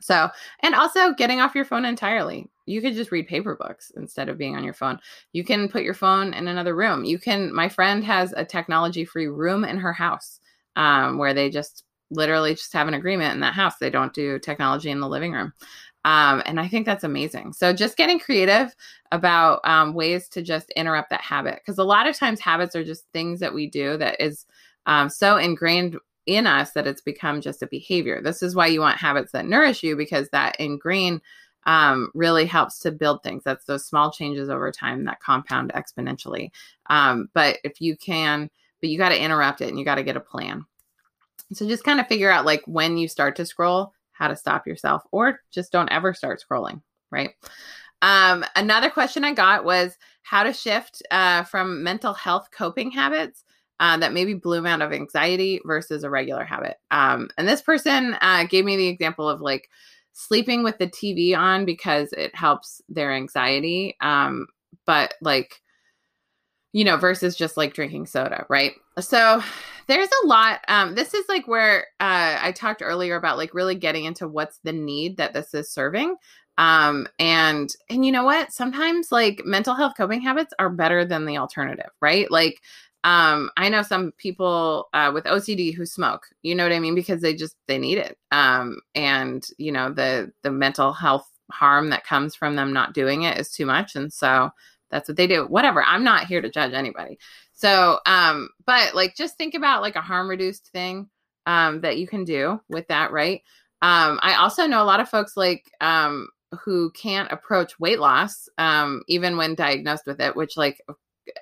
So, 0.00 0.28
and 0.60 0.74
also 0.74 1.14
getting 1.14 1.40
off 1.40 1.54
your 1.54 1.64
phone 1.64 1.84
entirely. 1.84 2.50
you 2.66 2.80
could 2.80 2.94
just 2.94 3.12
read 3.12 3.28
paper 3.28 3.54
books 3.54 3.92
instead 3.96 4.28
of 4.28 4.36
being 4.36 4.56
on 4.56 4.64
your 4.64 4.74
phone. 4.74 4.98
You 5.32 5.44
can 5.44 5.68
put 5.68 5.84
your 5.84 5.94
phone 5.94 6.34
in 6.34 6.48
another 6.48 6.74
room. 6.74 7.04
You 7.04 7.20
can, 7.20 7.54
my 7.54 7.68
friend 7.68 8.02
has 8.04 8.34
a 8.36 8.44
technology 8.44 9.04
free 9.04 9.28
room 9.28 9.64
in 9.64 9.78
her 9.78 9.92
house 9.92 10.40
um, 10.74 11.18
where 11.18 11.34
they 11.34 11.50
just 11.50 11.84
literally 12.10 12.54
just 12.54 12.72
have 12.72 12.88
an 12.88 12.94
agreement 12.94 13.34
in 13.34 13.40
that 13.40 13.54
house. 13.54 13.76
They 13.76 13.90
don't 13.90 14.12
do 14.12 14.38
technology 14.38 14.90
in 14.90 15.00
the 15.00 15.08
living 15.08 15.32
room. 15.32 15.52
Um, 16.08 16.42
and 16.46 16.58
I 16.58 16.66
think 16.66 16.86
that's 16.86 17.04
amazing. 17.04 17.52
So 17.52 17.74
just 17.74 17.98
getting 17.98 18.18
creative 18.18 18.74
about 19.12 19.60
um, 19.64 19.92
ways 19.92 20.26
to 20.30 20.40
just 20.40 20.70
interrupt 20.70 21.10
that 21.10 21.20
habit. 21.20 21.56
Because 21.56 21.76
a 21.76 21.84
lot 21.84 22.08
of 22.08 22.16
times 22.16 22.40
habits 22.40 22.74
are 22.74 22.82
just 22.82 23.04
things 23.12 23.40
that 23.40 23.52
we 23.52 23.68
do 23.68 23.98
that 23.98 24.18
is 24.18 24.46
um, 24.86 25.10
so 25.10 25.36
ingrained 25.36 25.98
in 26.24 26.46
us 26.46 26.70
that 26.70 26.86
it's 26.86 27.02
become 27.02 27.42
just 27.42 27.62
a 27.62 27.66
behavior. 27.66 28.22
This 28.22 28.42
is 28.42 28.54
why 28.54 28.68
you 28.68 28.80
want 28.80 28.96
habits 28.96 29.32
that 29.32 29.44
nourish 29.44 29.82
you 29.82 29.96
because 29.96 30.30
that 30.30 30.58
ingrain 30.58 31.20
um, 31.66 32.10
really 32.14 32.46
helps 32.46 32.78
to 32.78 32.90
build 32.90 33.22
things. 33.22 33.44
That's 33.44 33.66
those 33.66 33.84
small 33.84 34.10
changes 34.10 34.48
over 34.48 34.72
time 34.72 35.04
that 35.04 35.20
compound 35.20 35.72
exponentially. 35.74 36.52
Um, 36.88 37.28
but 37.34 37.58
if 37.64 37.82
you 37.82 37.98
can, 37.98 38.48
but 38.80 38.88
you 38.88 38.96
got 38.96 39.10
to 39.10 39.22
interrupt 39.22 39.60
it 39.60 39.68
and 39.68 39.78
you 39.78 39.84
got 39.84 39.96
to 39.96 40.02
get 40.02 40.16
a 40.16 40.20
plan. 40.20 40.64
So 41.52 41.68
just 41.68 41.84
kind 41.84 42.00
of 42.00 42.06
figure 42.06 42.30
out 42.30 42.46
like 42.46 42.62
when 42.64 42.96
you 42.96 43.08
start 43.08 43.36
to 43.36 43.44
scroll, 43.44 43.92
how 44.18 44.28
to 44.28 44.36
stop 44.36 44.66
yourself, 44.66 45.02
or 45.12 45.40
just 45.50 45.70
don't 45.72 45.90
ever 45.90 46.12
start 46.12 46.42
scrolling, 46.42 46.82
right? 47.10 47.30
Um, 48.02 48.44
another 48.56 48.90
question 48.90 49.24
I 49.24 49.32
got 49.32 49.64
was 49.64 49.96
how 50.22 50.42
to 50.42 50.52
shift 50.52 51.02
uh, 51.10 51.44
from 51.44 51.82
mental 51.82 52.12
health 52.12 52.48
coping 52.52 52.90
habits 52.90 53.44
uh, 53.80 53.96
that 53.98 54.12
maybe 54.12 54.34
bloom 54.34 54.66
out 54.66 54.82
of 54.82 54.92
anxiety 54.92 55.60
versus 55.64 56.04
a 56.04 56.10
regular 56.10 56.44
habit. 56.44 56.76
Um, 56.90 57.28
and 57.38 57.48
this 57.48 57.62
person 57.62 58.16
uh, 58.20 58.44
gave 58.44 58.64
me 58.64 58.76
the 58.76 58.88
example 58.88 59.28
of 59.28 59.40
like 59.40 59.68
sleeping 60.12 60.64
with 60.64 60.78
the 60.78 60.88
TV 60.88 61.36
on 61.36 61.64
because 61.64 62.12
it 62.12 62.34
helps 62.34 62.82
their 62.88 63.12
anxiety. 63.12 63.96
Um, 64.00 64.48
but 64.84 65.14
like, 65.20 65.60
you 66.72 66.84
know, 66.84 66.96
versus 66.96 67.34
just 67.34 67.56
like 67.56 67.74
drinking 67.74 68.06
soda, 68.06 68.44
right? 68.48 68.72
So 69.00 69.42
there's 69.86 70.08
a 70.24 70.26
lot. 70.26 70.60
Um, 70.68 70.94
this 70.94 71.14
is 71.14 71.24
like 71.28 71.48
where 71.48 71.86
uh, 72.00 72.38
I 72.40 72.52
talked 72.52 72.82
earlier 72.82 73.16
about 73.16 73.38
like 73.38 73.54
really 73.54 73.74
getting 73.74 74.04
into 74.04 74.28
what's 74.28 74.58
the 74.64 74.72
need 74.72 75.16
that 75.16 75.32
this 75.32 75.54
is 75.54 75.70
serving. 75.70 76.16
Um, 76.58 77.06
and 77.18 77.72
and 77.88 78.04
you 78.04 78.12
know 78.12 78.24
what? 78.24 78.52
Sometimes 78.52 79.12
like 79.12 79.42
mental 79.44 79.74
health 79.74 79.94
coping 79.96 80.20
habits 80.20 80.52
are 80.58 80.68
better 80.68 81.04
than 81.04 81.24
the 81.24 81.38
alternative, 81.38 81.90
right? 82.00 82.30
Like 82.30 82.60
um 83.04 83.48
i 83.56 83.68
know 83.68 83.82
some 83.82 84.12
people 84.18 84.88
uh, 84.92 85.10
with 85.14 85.24
ocd 85.24 85.74
who 85.74 85.86
smoke 85.86 86.26
you 86.42 86.54
know 86.54 86.64
what 86.64 86.72
i 86.72 86.80
mean 86.80 86.94
because 86.94 87.20
they 87.20 87.34
just 87.34 87.54
they 87.68 87.78
need 87.78 87.96
it 87.96 88.18
um 88.32 88.80
and 88.94 89.46
you 89.56 89.70
know 89.70 89.92
the 89.92 90.32
the 90.42 90.50
mental 90.50 90.92
health 90.92 91.30
harm 91.50 91.90
that 91.90 92.04
comes 92.04 92.34
from 92.34 92.56
them 92.56 92.72
not 92.72 92.94
doing 92.94 93.22
it 93.22 93.38
is 93.38 93.52
too 93.52 93.64
much 93.64 93.94
and 93.94 94.12
so 94.12 94.50
that's 94.90 95.08
what 95.08 95.16
they 95.16 95.26
do. 95.26 95.46
Whatever. 95.46 95.82
I'm 95.82 96.04
not 96.04 96.26
here 96.26 96.40
to 96.40 96.50
judge 96.50 96.72
anybody. 96.72 97.18
So 97.52 98.00
um 98.06 98.50
but 98.66 98.94
like 98.94 99.16
just 99.16 99.36
think 99.36 99.54
about 99.54 99.82
like 99.82 99.96
a 99.96 100.00
harm 100.00 100.28
reduced 100.28 100.68
thing 100.68 101.08
um 101.46 101.80
that 101.80 101.98
you 101.98 102.06
can 102.06 102.24
do 102.24 102.60
with 102.68 102.86
that 102.88 103.12
right? 103.12 103.42
Um 103.82 104.18
i 104.22 104.34
also 104.34 104.66
know 104.66 104.82
a 104.82 104.84
lot 104.84 105.00
of 105.00 105.08
folks 105.08 105.36
like 105.36 105.70
um 105.80 106.28
who 106.62 106.90
can't 106.92 107.30
approach 107.30 107.78
weight 107.78 108.00
loss 108.00 108.48
um 108.58 109.02
even 109.06 109.36
when 109.36 109.54
diagnosed 109.54 110.06
with 110.06 110.20
it 110.20 110.34
which 110.34 110.56
like 110.56 110.80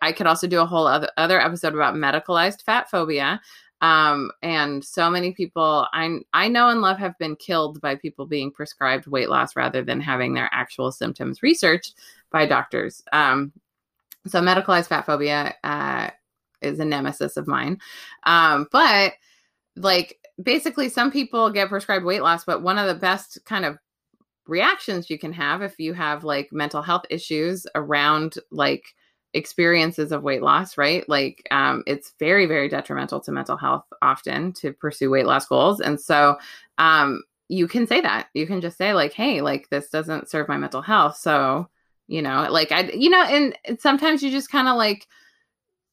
I 0.03 0.13
could 0.13 0.27
also 0.27 0.47
do 0.47 0.61
a 0.61 0.67
whole 0.67 0.87
other, 0.87 1.11
other 1.17 1.41
episode 1.41 1.75
about 1.75 1.95
medicalized 1.95 2.63
fat 2.63 2.91
phobia. 2.91 3.41
Um, 3.83 4.31
and 4.43 4.83
so 4.83 5.11
many 5.11 5.33
people 5.33 5.87
I 5.93 6.21
I 6.33 6.49
know 6.49 6.71
and 6.71 6.81
love 6.81 6.99
have 6.99 7.19
been 7.19 7.37
killed 7.37 7.81
by 7.83 7.95
people 7.95 8.25
being 8.25 8.51
prescribed 8.51 9.07
weight 9.07 9.29
loss 9.29 9.55
rather 9.55 9.83
than 9.83 10.01
having 10.01 10.33
their 10.33 10.49
actual 10.51 10.91
symptoms 10.91 11.43
researched 11.43 11.95
by 12.31 12.47
doctors. 12.47 13.03
Um, 13.13 13.53
so 14.27 14.41
medicalized 14.41 14.89
fat 14.89 15.07
phobia 15.07 15.55
uh, 15.65 16.11
is 16.61 16.81
a 16.81 16.85
nemesis 16.85 17.37
of 17.37 17.47
mine. 17.47 17.79
Um, 18.25 18.67
but 18.73 19.15
like 19.77 20.19
basically 20.43 20.89
some 20.89 21.11
people 21.11 21.51
get 21.51 21.69
prescribed 21.69 22.05
weight 22.05 22.23
loss, 22.23 22.45
but 22.45 22.63
one 22.63 22.79
of 22.79 22.87
the 22.87 22.95
best 22.95 23.39
kind 23.45 23.65
of 23.65 23.79
reactions 24.47 25.11
you 25.11 25.19
can 25.19 25.33
have 25.33 25.63
if 25.63 25.79
you 25.79 25.93
have 25.93 26.25
like 26.25 26.53
mental 26.53 26.83
health 26.83 27.05
issues 27.11 27.67
around 27.75 28.39
like 28.51 28.95
experiences 29.35 30.13
of 30.13 30.23
weight 30.23 30.43
loss, 30.43 30.79
right? 30.79 31.07
Like 31.09 31.47
um, 31.51 31.83
it's 31.87 32.15
very, 32.19 32.47
very 32.47 32.69
detrimental 32.69 33.21
to 33.21 33.33
mental 33.33 33.57
health 33.57 33.85
often 34.03 34.53
to 34.55 34.73
pursue 34.73 35.11
weight 35.11 35.27
loss 35.27 35.47
goals. 35.47 35.81
And 35.81 36.01
so 36.01 36.37
um, 36.79 37.23
you 37.49 37.69
can 37.69 37.87
say 37.87 38.01
that. 38.01 38.29
You 38.35 38.47
can 38.47 38.61
just 38.61 38.79
say, 38.79 38.95
like, 38.95 39.13
hey, 39.13 39.41
like 39.41 39.69
this 39.69 39.89
doesn't 39.91 40.31
serve 40.31 40.49
my 40.49 40.57
mental 40.57 40.83
health. 40.83 41.17
So, 41.17 41.69
you 42.09 42.23
know, 42.23 42.47
like 42.51 42.73
I, 42.73 42.91
you 42.93 43.11
know, 43.11 43.23
and, 43.23 43.57
sometimes 43.81 44.23
you 44.23 44.31
just 44.31 44.51
kind 44.51 44.69
of 44.69 44.77
like, 44.77 45.07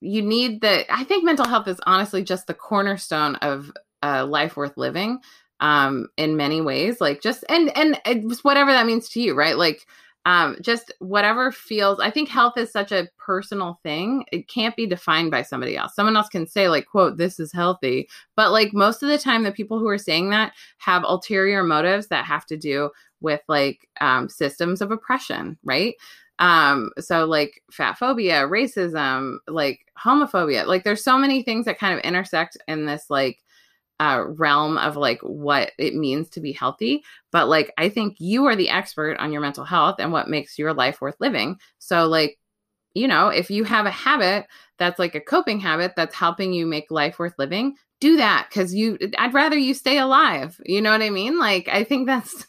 you 0.02 0.22
need 0.22 0.62
the, 0.62 0.86
I 0.94 1.04
think 1.04 1.24
mental 1.24 1.48
health 1.48 1.68
is 1.68 1.80
honestly 1.86 2.24
just 2.24 2.48
the 2.48 2.54
cornerstone 2.54 3.36
of 3.36 3.72
a 4.02 4.26
life 4.26 4.58
worth 4.58 4.78
living 4.78 5.20
um 5.60 6.08
in 6.18 6.36
many 6.36 6.60
ways 6.60 7.00
like 7.00 7.22
just 7.22 7.46
and 7.48 7.76
and 7.78 7.98
whatever 8.42 8.72
that 8.72 8.86
means 8.86 9.08
to 9.08 9.22
you 9.22 9.34
right? 9.34 9.58
Like 9.58 9.86
um, 10.26 10.56
just 10.62 10.94
whatever 11.00 11.52
feels 11.52 12.00
i 12.00 12.10
think 12.10 12.30
health 12.30 12.58
is 12.58 12.72
such 12.72 12.92
a 12.92 13.10
personal 13.18 13.80
thing 13.84 14.24
it 14.32 14.48
can't 14.48 14.76
be 14.76 14.88
defined 14.88 15.32
by 15.32 15.42
somebody 15.42 15.76
else. 15.76 15.96
Someone 15.96 16.16
else 16.16 16.30
can 16.30 16.48
say 16.48 16.70
like 16.70 16.86
quote 16.86 17.18
this 17.18 17.40
is 17.40 17.52
healthy 17.52 18.08
but 18.36 18.52
like 18.52 18.74
most 18.74 19.04
of 19.04 19.10
the 19.10 19.18
time 19.18 19.44
the 19.44 19.52
people 19.52 19.80
who 19.80 19.88
are 19.88 19.98
saying 19.98 20.30
that 20.30 20.54
have 20.78 21.04
ulterior 21.04 21.64
motives 21.64 22.08
that 22.08 22.26
have 22.26 22.46
to 22.46 22.58
do 22.58 22.90
with 23.24 23.42
like 23.48 23.88
um, 24.02 24.30
systems 24.30 24.82
of 24.82 24.92
oppression 24.92 25.58
right 25.64 25.96
um 26.40 26.90
so 27.00 27.26
like 27.26 27.62
fat 27.72 27.98
phobia 27.98 28.42
racism 28.48 29.38
like 29.48 29.86
homophobia 30.04 30.66
like 30.66 30.84
there's 30.84 31.04
so 31.04 31.18
many 31.18 31.44
things 31.44 31.66
that 31.66 31.78
kind 31.78 31.94
of 31.94 32.04
intersect 32.04 32.58
in 32.68 32.86
this 32.86 33.06
like 33.10 33.44
uh, 34.00 34.26
realm 34.28 34.78
of 34.78 34.98
like 34.98 35.22
what 35.22 35.72
it 35.78 35.96
means 35.96 36.30
to 36.30 36.42
be 36.42 36.52
healthy. 36.52 37.04
But 37.32 37.48
like, 37.48 37.72
I 37.78 37.90
think 37.90 38.20
you 38.20 38.46
are 38.46 38.56
the 38.56 38.70
expert 38.70 39.18
on 39.18 39.32
your 39.32 39.42
mental 39.42 39.64
health 39.64 39.96
and 40.00 40.12
what 40.12 40.30
makes 40.30 40.60
your 40.60 40.74
life 40.74 41.00
worth 41.00 41.16
living. 41.20 41.58
So, 41.80 42.08
like, 42.08 42.38
you 42.94 43.08
know, 43.08 43.30
if 43.30 43.50
you 43.50 43.64
have 43.64 43.86
a 43.86 43.92
habit 43.92 44.48
that's 44.78 45.00
like 45.00 45.16
a 45.16 45.22
coping 45.22 45.60
habit 45.60 45.94
that's 45.96 46.16
helping 46.16 46.54
you 46.54 46.66
make 46.66 46.92
life 46.92 47.18
worth 47.18 47.34
living, 47.38 47.76
do 48.02 48.18
that 48.18 48.48
because 48.50 48.74
you, 48.76 48.98
I'd 49.18 49.34
rather 49.34 49.58
you 49.58 49.74
stay 49.74 49.98
alive. 49.98 50.60
You 50.66 50.82
know 50.82 50.92
what 50.92 51.02
I 51.02 51.10
mean? 51.10 51.40
Like, 51.40 51.70
I 51.70 51.84
think 51.84 52.08
that's 52.08 52.46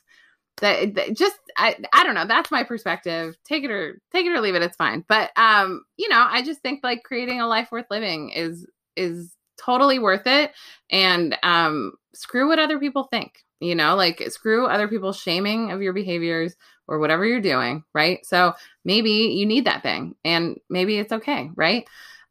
that, 0.58 0.94
that 0.94 1.16
just 1.16 1.36
I, 1.56 1.76
I 1.92 2.04
don't 2.04 2.14
know 2.14 2.26
that's 2.26 2.50
my 2.50 2.62
perspective 2.62 3.36
take 3.44 3.64
it 3.64 3.70
or 3.70 4.00
take 4.12 4.26
it 4.26 4.32
or 4.32 4.40
leave 4.40 4.54
it 4.54 4.62
it's 4.62 4.76
fine 4.76 5.04
but 5.08 5.30
um 5.36 5.84
you 5.96 6.08
know 6.08 6.26
i 6.28 6.42
just 6.42 6.60
think 6.60 6.80
like 6.82 7.02
creating 7.02 7.40
a 7.40 7.46
life 7.46 7.70
worth 7.72 7.86
living 7.90 8.30
is 8.30 8.66
is 8.96 9.32
totally 9.60 9.98
worth 9.98 10.26
it 10.26 10.52
and 10.90 11.36
um 11.42 11.92
screw 12.14 12.48
what 12.48 12.58
other 12.58 12.78
people 12.78 13.04
think 13.04 13.44
you 13.60 13.74
know 13.74 13.94
like 13.94 14.22
screw 14.28 14.66
other 14.66 14.88
people's 14.88 15.18
shaming 15.18 15.70
of 15.70 15.82
your 15.82 15.92
behaviors 15.92 16.54
or 16.86 16.98
whatever 16.98 17.24
you're 17.24 17.40
doing 17.40 17.82
right 17.94 18.24
so 18.24 18.52
maybe 18.84 19.10
you 19.10 19.46
need 19.46 19.64
that 19.64 19.82
thing 19.82 20.14
and 20.24 20.58
maybe 20.68 20.98
it's 20.98 21.12
okay 21.12 21.50
right 21.56 21.86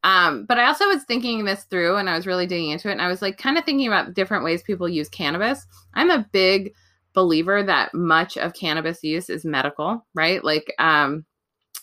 um, 0.05 0.45
but 0.45 0.59
I 0.59 0.65
also 0.65 0.88
was 0.88 1.03
thinking 1.03 1.45
this 1.45 1.63
through 1.63 1.95
and 1.95 2.09
I 2.09 2.15
was 2.15 2.28
really 2.28 2.45
digging 2.45 2.71
into 2.71 2.89
it. 2.89 2.91
And 2.91 3.01
I 3.01 3.07
was 3.07 3.21
like 3.21 3.38
kind 3.38 3.57
of 3.57 3.63
thinking 3.63 3.88
about 3.88 4.13
different 4.13 4.43
ways 4.43 4.61
people 4.61 4.89
use 4.89 5.07
cannabis. 5.07 5.65
I'm 5.93 6.11
a 6.11 6.28
big 6.34 6.74
believer 7.14 7.64
that 7.64 7.93
much 7.93 8.38
of 8.38 8.53
cannabis 8.53 9.03
use 9.03 9.30
is 9.30 9.45
medical, 9.45 10.05
right? 10.16 10.43
Like 10.43 10.74
um, 10.80 11.26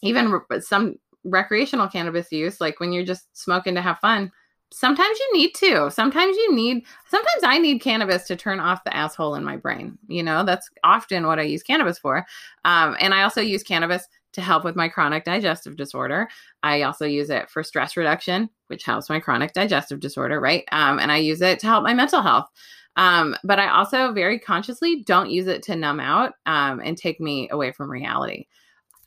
even 0.03 0.33
re- 0.33 0.61
some 0.61 0.97
recreational 1.25 1.89
cannabis 1.89 2.33
use, 2.33 2.61
like 2.61 2.81
when 2.81 2.93
you're 2.93 3.05
just 3.05 3.27
smoking 3.37 3.75
to 3.75 3.83
have 3.83 3.99
fun, 3.99 4.33
sometimes 4.73 5.19
you 5.19 5.39
need 5.39 5.55
to. 5.57 5.91
Sometimes 5.91 6.37
you 6.37 6.55
need, 6.55 6.85
sometimes 7.09 7.43
I 7.45 7.59
need 7.59 7.81
cannabis 7.81 8.27
to 8.29 8.37
turn 8.37 8.61
off 8.61 8.85
the 8.85 8.97
asshole 8.97 9.35
in 9.35 9.45
my 9.45 9.57
brain. 9.57 9.99
You 10.07 10.23
know, 10.23 10.45
that's 10.45 10.71
often 10.85 11.27
what 11.27 11.39
I 11.39 11.43
use 11.43 11.63
cannabis 11.63 11.99
for. 11.99 12.25
Um, 12.65 12.97
and 13.01 13.13
I 13.13 13.23
also 13.23 13.41
use 13.41 13.63
cannabis 13.63 14.07
to 14.33 14.41
help 14.41 14.65
with 14.65 14.77
my 14.77 14.89
chronic 14.89 15.25
digestive 15.25 15.77
disorder. 15.77 16.29
I 16.63 16.83
also 16.83 17.05
use 17.05 17.31
it 17.31 17.51
for 17.51 17.65
stress 17.65 17.97
reduction, 17.97 18.49
which 18.69 18.85
helps 18.85 19.11
my 19.11 19.19
chronic 19.19 19.53
digestive 19.53 19.99
disorder, 19.99 20.41
right? 20.41 20.65
Um, 20.71 21.01
and 21.01 21.11
I 21.11 21.17
use 21.17 21.41
it 21.41 21.59
to 21.61 21.67
help 21.67 21.83
my 21.83 21.95
mental 21.95 22.23
health. 22.23 22.49
Um, 22.97 23.37
but 23.45 23.59
I 23.59 23.69
also 23.69 24.13
very 24.13 24.39
consciously 24.39 25.03
don't 25.05 25.31
use 25.31 25.47
it 25.47 25.63
to 25.65 25.77
numb 25.77 26.01
out 26.01 26.35
um, 26.47 26.81
and 26.85 26.97
take 26.99 27.21
me 27.21 27.49
away 27.51 27.73
from 27.73 27.91
reality. 27.91 28.47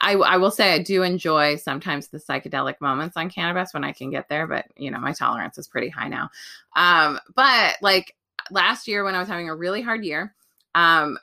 I, 0.01 0.13
I 0.13 0.37
will 0.37 0.51
say 0.51 0.73
I 0.73 0.79
do 0.79 1.03
enjoy 1.03 1.55
sometimes 1.55 2.07
the 2.07 2.17
psychedelic 2.17 2.75
moments 2.81 3.15
on 3.15 3.29
cannabis 3.29 3.73
when 3.73 3.83
I 3.83 3.93
can 3.93 4.09
get 4.09 4.27
there, 4.27 4.47
but 4.47 4.65
you 4.75 4.91
know, 4.91 4.99
my 4.99 5.13
tolerance 5.13 5.57
is 5.57 5.67
pretty 5.67 5.89
high 5.89 6.09
now. 6.09 6.29
Um, 6.75 7.19
but 7.35 7.77
like 7.81 8.15
last 8.51 8.87
year 8.87 9.03
when 9.03 9.15
I 9.15 9.19
was 9.19 9.29
having 9.29 9.49
a 9.49 9.55
really 9.55 9.81
hard 9.81 10.03
year, 10.03 10.35
um, 10.75 11.17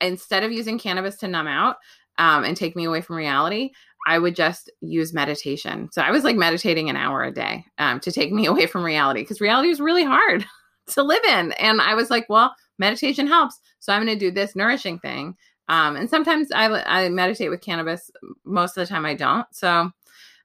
instead 0.00 0.44
of 0.44 0.52
using 0.52 0.78
cannabis 0.78 1.16
to 1.16 1.28
numb 1.28 1.48
out 1.48 1.76
um, 2.18 2.44
and 2.44 2.56
take 2.56 2.76
me 2.76 2.84
away 2.84 3.00
from 3.00 3.16
reality, 3.16 3.70
I 4.06 4.18
would 4.18 4.36
just 4.36 4.70
use 4.80 5.12
meditation. 5.12 5.88
So 5.92 6.02
I 6.02 6.10
was 6.10 6.24
like 6.24 6.36
meditating 6.36 6.88
an 6.88 6.96
hour 6.96 7.24
a 7.24 7.32
day 7.32 7.64
um, 7.78 7.98
to 8.00 8.12
take 8.12 8.32
me 8.32 8.46
away 8.46 8.66
from 8.66 8.84
reality 8.84 9.22
because 9.22 9.40
reality 9.40 9.68
was 9.68 9.80
really 9.80 10.04
hard 10.04 10.44
to 10.90 11.02
live 11.02 11.24
in. 11.24 11.52
And 11.52 11.80
I 11.80 11.94
was 11.94 12.10
like, 12.10 12.26
well, 12.28 12.54
meditation 12.78 13.26
helps. 13.26 13.58
So 13.78 13.92
I'm 13.92 14.04
going 14.04 14.18
to 14.18 14.24
do 14.24 14.30
this 14.30 14.54
nourishing 14.56 14.98
thing 14.98 15.36
Um, 15.68 15.94
and 15.94 16.10
sometimes 16.10 16.50
I, 16.52 16.82
I 16.82 17.08
meditate 17.10 17.48
with 17.48 17.60
cannabis. 17.60 18.10
Most 18.44 18.76
of 18.76 18.82
the 18.82 18.92
time, 18.92 19.06
I 19.06 19.14
don't. 19.14 19.46
So 19.52 19.90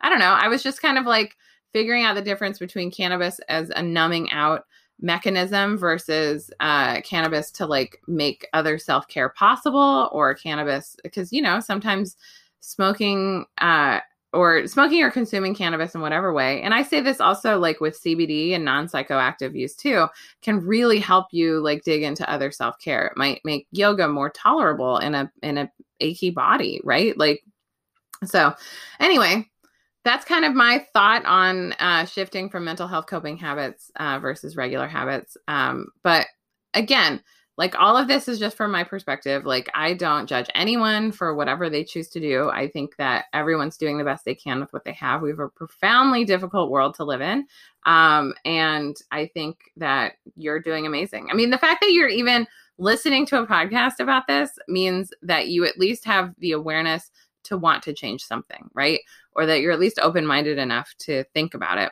I 0.01 0.09
don't 0.09 0.19
know. 0.19 0.33
I 0.33 0.47
was 0.47 0.61
just 0.61 0.81
kind 0.81 0.99
of 0.99 1.05
like 1.05 1.35
figuring 1.73 2.03
out 2.03 2.15
the 2.15 2.21
difference 2.21 2.59
between 2.59 2.91
cannabis 2.91 3.39
as 3.49 3.71
a 3.71 3.81
numbing 3.81 4.31
out 4.31 4.65
mechanism 5.01 5.77
versus 5.77 6.51
uh, 6.59 7.01
cannabis 7.01 7.51
to 7.51 7.65
like 7.65 7.99
make 8.07 8.47
other 8.53 8.77
self 8.77 9.07
care 9.07 9.29
possible 9.29 10.09
or 10.11 10.35
cannabis 10.35 10.95
because 11.03 11.33
you 11.33 11.41
know 11.41 11.59
sometimes 11.59 12.15
smoking 12.59 13.45
uh, 13.57 13.99
or 14.35 14.67
smoking 14.67 15.01
or 15.01 15.09
consuming 15.09 15.55
cannabis 15.55 15.95
in 15.95 16.01
whatever 16.01 16.33
way. 16.33 16.61
And 16.61 16.73
i 16.73 16.83
say 16.83 17.01
this 17.01 17.19
also 17.19 17.57
like 17.57 17.79
with 17.79 18.01
cbd 18.01 18.53
and 18.53 18.65
non-psychoactive 18.65 19.55
use 19.55 19.75
too 19.75 20.07
can 20.41 20.59
really 20.59 20.99
help 20.99 21.27
you 21.31 21.59
like 21.61 21.83
dig 21.83 22.03
into 22.03 22.29
other 22.29 22.51
self-care. 22.51 23.07
It 23.07 23.17
might 23.17 23.41
make 23.43 23.67
yoga 23.71 24.07
more 24.07 24.29
tolerable 24.29 24.97
in 24.97 25.15
a 25.15 25.31
in 25.41 25.57
a 25.57 25.71
achy 25.99 26.29
body 26.29 26.81
right? 26.83 27.17
Like 27.17 27.43
so 28.25 28.53
anyway 28.99 29.47
that's 30.03 30.23
kind 30.23 30.45
of 30.45 30.53
my 30.53 30.85
thought 30.93 31.25
on 31.25 31.73
uh, 31.73 32.05
shifting 32.05 32.49
from 32.49 32.63
mental 32.63 32.87
health 32.87 33.07
coping 33.07 33.37
habits 33.37 33.89
uh, 33.95 34.19
versus 34.19 34.55
regular 34.55 34.87
habits. 34.87 35.35
Um, 35.47 35.87
but 36.03 36.27
again, 36.75 37.23
like 37.57 37.75
all 37.79 37.95
of 37.95 38.07
this 38.07 38.27
is 38.27 38.37
just 38.37 38.57
from 38.57 38.71
my 38.71 38.83
perspective. 38.83 39.45
Like 39.45 39.69
I 39.73 39.93
don't 39.93 40.27
judge 40.27 40.49
anyone 40.55 41.11
for 41.11 41.33
whatever 41.33 41.69
they 41.69 41.83
choose 41.83 42.09
to 42.09 42.19
do. 42.19 42.49
I 42.49 42.67
think 42.67 42.97
that 42.97 43.25
everyone's 43.33 43.77
doing 43.77 43.97
the 43.97 44.03
best 44.03 44.25
they 44.25 44.35
can 44.35 44.59
with 44.59 44.73
what 44.73 44.83
they 44.83 44.93
have. 44.93 45.21
We 45.21 45.29
have 45.29 45.39
a 45.39 45.49
profoundly 45.49 46.25
difficult 46.25 46.69
world 46.69 46.95
to 46.95 47.05
live 47.05 47.21
in. 47.21 47.47
Um, 47.85 48.33
and 48.43 48.95
I 49.11 49.27
think 49.33 49.57
that 49.77 50.13
you're 50.35 50.59
doing 50.59 50.85
amazing. 50.85 51.29
I 51.31 51.33
mean, 51.33 51.49
the 51.49 51.57
fact 51.57 51.81
that 51.81 51.91
you're 51.91 52.09
even 52.09 52.45
listening 52.77 53.25
to 53.27 53.39
a 53.41 53.47
podcast 53.47 53.99
about 53.99 54.27
this 54.27 54.51
means 54.67 55.11
that 55.21 55.47
you 55.47 55.65
at 55.65 55.77
least 55.77 56.03
have 56.05 56.33
the 56.39 56.51
awareness 56.51 57.09
to 57.43 57.57
want 57.57 57.83
to 57.83 57.93
change 57.93 58.23
something, 58.23 58.69
right? 58.73 58.99
Or 59.33 59.45
that 59.45 59.61
you're 59.61 59.71
at 59.71 59.79
least 59.79 59.99
open 60.01 60.25
minded 60.25 60.57
enough 60.57 60.93
to 60.99 61.23
think 61.33 61.53
about 61.53 61.77
it. 61.77 61.91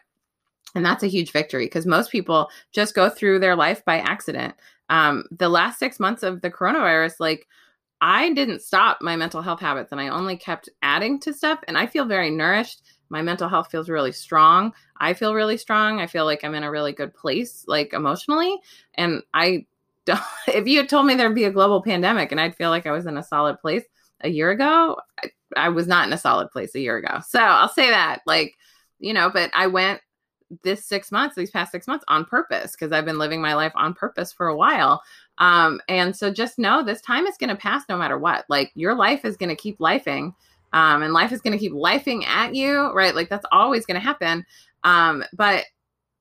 And 0.76 0.86
that's 0.86 1.04
a 1.04 1.08
huge 1.08 1.32
victory 1.32 1.66
because 1.66 1.86
most 1.86 2.12
people 2.12 2.50
just 2.72 2.96
go 2.96 3.10
through 3.10 3.40
their 3.40 3.56
life 3.56 3.84
by 3.86 4.00
accident. 4.00 4.56
Um, 4.90 5.26
the 5.32 5.50
last 5.50 5.80
six 5.80 6.00
months 6.00 6.24
of 6.24 6.42
the 6.42 6.52
coronavirus, 6.52 7.16
like, 7.20 7.48
I 8.02 8.34
didn't 8.34 8.62
stop 8.62 8.98
my 9.02 9.16
mental 9.16 9.42
health 9.42 9.62
habits 9.62 9.92
and 9.92 10.02
I 10.02 10.10
only 10.10 10.36
kept 10.36 10.68
adding 10.82 11.20
to 11.22 11.34
stuff. 11.34 11.60
And 11.68 11.78
I 11.78 11.86
feel 11.86 12.06
very 12.06 12.30
nourished. 12.30 12.82
My 13.10 13.22
mental 13.22 13.48
health 13.48 13.72
feels 13.72 13.88
really 13.90 14.12
strong. 14.12 14.74
I 14.98 15.14
feel 15.14 15.34
really 15.34 15.58
strong. 15.58 16.02
I 16.02 16.08
feel 16.08 16.26
like 16.26 16.44
I'm 16.44 16.56
in 16.56 16.64
a 16.64 16.72
really 16.72 16.92
good 16.92 17.14
place, 17.14 17.64
like 17.68 17.94
emotionally. 17.94 18.60
And 18.96 19.22
I 19.34 19.66
don't, 20.06 20.20
if 20.48 20.68
you 20.68 20.80
had 20.80 20.90
told 20.90 21.06
me 21.06 21.16
there'd 21.16 21.34
be 21.34 21.46
a 21.46 21.52
global 21.52 21.82
pandemic 21.82 22.32
and 22.32 22.42
I'd 22.42 22.58
feel 22.58 22.70
like 22.70 22.86
I 22.86 22.92
was 22.92 23.06
in 23.06 23.18
a 23.18 23.24
solid 23.24 23.60
place 23.60 23.86
a 24.20 24.30
year 24.30 24.52
ago, 24.52 24.98
I, 25.24 25.30
I 25.56 25.70
was 25.70 25.88
not 25.88 26.06
in 26.06 26.12
a 26.12 26.18
solid 26.18 26.52
place 26.52 26.76
a 26.76 26.82
year 26.82 26.98
ago. 26.98 27.22
So 27.26 27.40
I'll 27.40 27.70
say 27.70 27.90
that, 27.90 28.22
like, 28.26 28.56
you 29.00 29.14
know, 29.14 29.30
but 29.30 29.50
I 29.54 29.68
went 29.68 30.02
this 30.64 30.86
six 30.86 31.12
months, 31.12 31.36
these 31.36 31.52
past 31.52 31.72
six 31.72 31.88
months 31.88 32.06
on 32.08 32.26
purpose 32.26 32.74
because 32.74 32.92
I've 32.92 33.06
been 33.06 33.18
living 33.18 33.42
my 33.42 33.56
life 33.56 33.74
on 33.76 33.94
purpose 33.94 34.32
for 34.32 34.48
a 34.48 34.56
while. 34.56 35.02
Um, 35.38 35.82
and 35.88 36.16
so 36.16 36.32
just 36.32 36.60
know 36.60 36.84
this 36.84 37.02
time 37.02 37.26
is 37.28 37.38
going 37.38 37.50
to 37.50 37.56
pass 37.56 37.84
no 37.90 37.98
matter 37.98 38.18
what. 38.18 38.46
Like 38.50 38.72
your 38.76 38.96
life 38.96 39.26
is 39.26 39.38
going 39.38 39.50
to 39.50 39.56
keep 39.56 39.80
lifing. 39.80 40.34
Um, 40.74 41.04
and 41.04 41.14
life 41.14 41.32
is 41.32 41.42
going 41.42 41.54
to 41.54 41.60
keep 41.60 41.74
lifing 41.74 42.26
at 42.26 42.56
you, 42.56 42.92
right? 42.94 43.16
Like 43.16 43.30
that's 43.30 43.46
always 43.52 43.86
going 43.86 44.00
to 44.00 44.06
happen. 44.06 44.46
Um, 44.84 45.24
but 45.34 45.66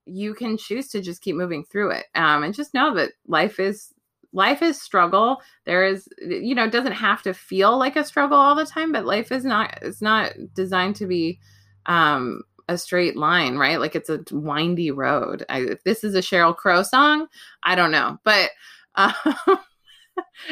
you 0.04 0.34
can 0.34 0.56
choose 0.56 0.88
to 0.88 1.00
just 1.00 1.22
keep 1.22 1.36
moving 1.36 1.64
through 1.64 1.92
it. 1.92 2.06
Um, 2.14 2.42
and 2.42 2.54
just 2.54 2.74
know 2.74 2.94
that 2.94 3.12
life 3.26 3.58
is 3.58 3.94
life 4.32 4.62
is 4.62 4.80
struggle 4.80 5.42
there 5.66 5.84
is 5.84 6.08
you 6.18 6.54
know 6.54 6.64
it 6.64 6.72
doesn't 6.72 6.92
have 6.92 7.22
to 7.22 7.34
feel 7.34 7.76
like 7.76 7.96
a 7.96 8.04
struggle 8.04 8.38
all 8.38 8.54
the 8.54 8.64
time 8.64 8.90
but 8.90 9.04
life 9.04 9.30
is 9.30 9.44
not 9.44 9.78
it's 9.82 10.00
not 10.00 10.32
designed 10.54 10.96
to 10.96 11.06
be 11.06 11.38
um 11.86 12.42
a 12.68 12.78
straight 12.78 13.16
line 13.16 13.56
right? 13.56 13.80
Like 13.80 13.94
it's 13.94 14.10
a 14.10 14.20
windy 14.30 14.90
road. 14.90 15.44
I, 15.48 15.60
if 15.60 15.84
this 15.84 16.04
is 16.04 16.14
a 16.14 16.20
Sheryl 16.20 16.56
Crow 16.56 16.82
song 16.82 17.26
i 17.62 17.74
don't 17.74 17.90
know. 17.90 18.18
But 18.24 18.50
uh, 18.94 19.12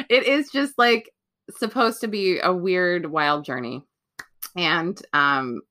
it 0.09 0.23
is 0.23 0.49
just 0.51 0.77
like 0.77 1.11
supposed 1.57 2.01
to 2.01 2.07
be 2.07 2.39
a 2.39 2.53
weird 2.53 3.05
wild 3.05 3.45
journey. 3.45 3.83
And 4.55 5.01
um 5.13 5.61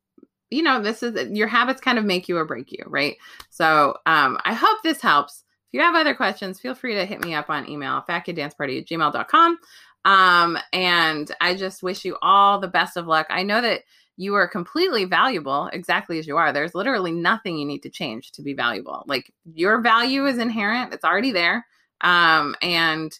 you 0.50 0.62
know 0.62 0.82
this 0.82 1.02
is 1.02 1.30
your 1.30 1.46
habits 1.46 1.80
kind 1.80 1.98
of 1.98 2.04
make 2.04 2.28
you 2.28 2.36
or 2.36 2.44
break 2.44 2.72
you 2.72 2.84
right? 2.86 3.16
So 3.50 3.96
um 4.06 4.38
i 4.44 4.54
hope 4.54 4.78
this 4.82 5.00
helps. 5.00 5.44
If 5.68 5.78
you 5.78 5.80
have 5.82 5.94
other 5.94 6.14
questions, 6.14 6.58
feel 6.58 6.74
free 6.74 6.94
to 6.94 7.06
hit 7.06 7.24
me 7.24 7.32
up 7.32 7.48
on 7.48 7.68
email, 7.68 8.02
fatkiddanceparty 8.08 8.80
at 8.80 8.86
gmail.com. 8.88 9.58
Um, 10.04 10.58
and 10.72 11.30
I 11.40 11.54
just 11.54 11.82
wish 11.82 12.04
you 12.04 12.16
all 12.22 12.58
the 12.58 12.68
best 12.68 12.96
of 12.96 13.06
luck. 13.06 13.26
I 13.30 13.42
know 13.42 13.60
that 13.60 13.82
you 14.20 14.34
are 14.34 14.46
completely 14.46 15.06
valuable 15.06 15.70
exactly 15.72 16.18
as 16.18 16.26
you 16.26 16.36
are. 16.36 16.52
There's 16.52 16.74
literally 16.74 17.10
nothing 17.10 17.56
you 17.56 17.64
need 17.64 17.82
to 17.84 17.88
change 17.88 18.32
to 18.32 18.42
be 18.42 18.52
valuable. 18.52 19.02
Like 19.06 19.32
your 19.54 19.80
value 19.80 20.26
is 20.26 20.36
inherent, 20.36 20.92
it's 20.92 21.06
already 21.06 21.32
there. 21.32 21.66
Um, 22.02 22.54
and 22.60 23.18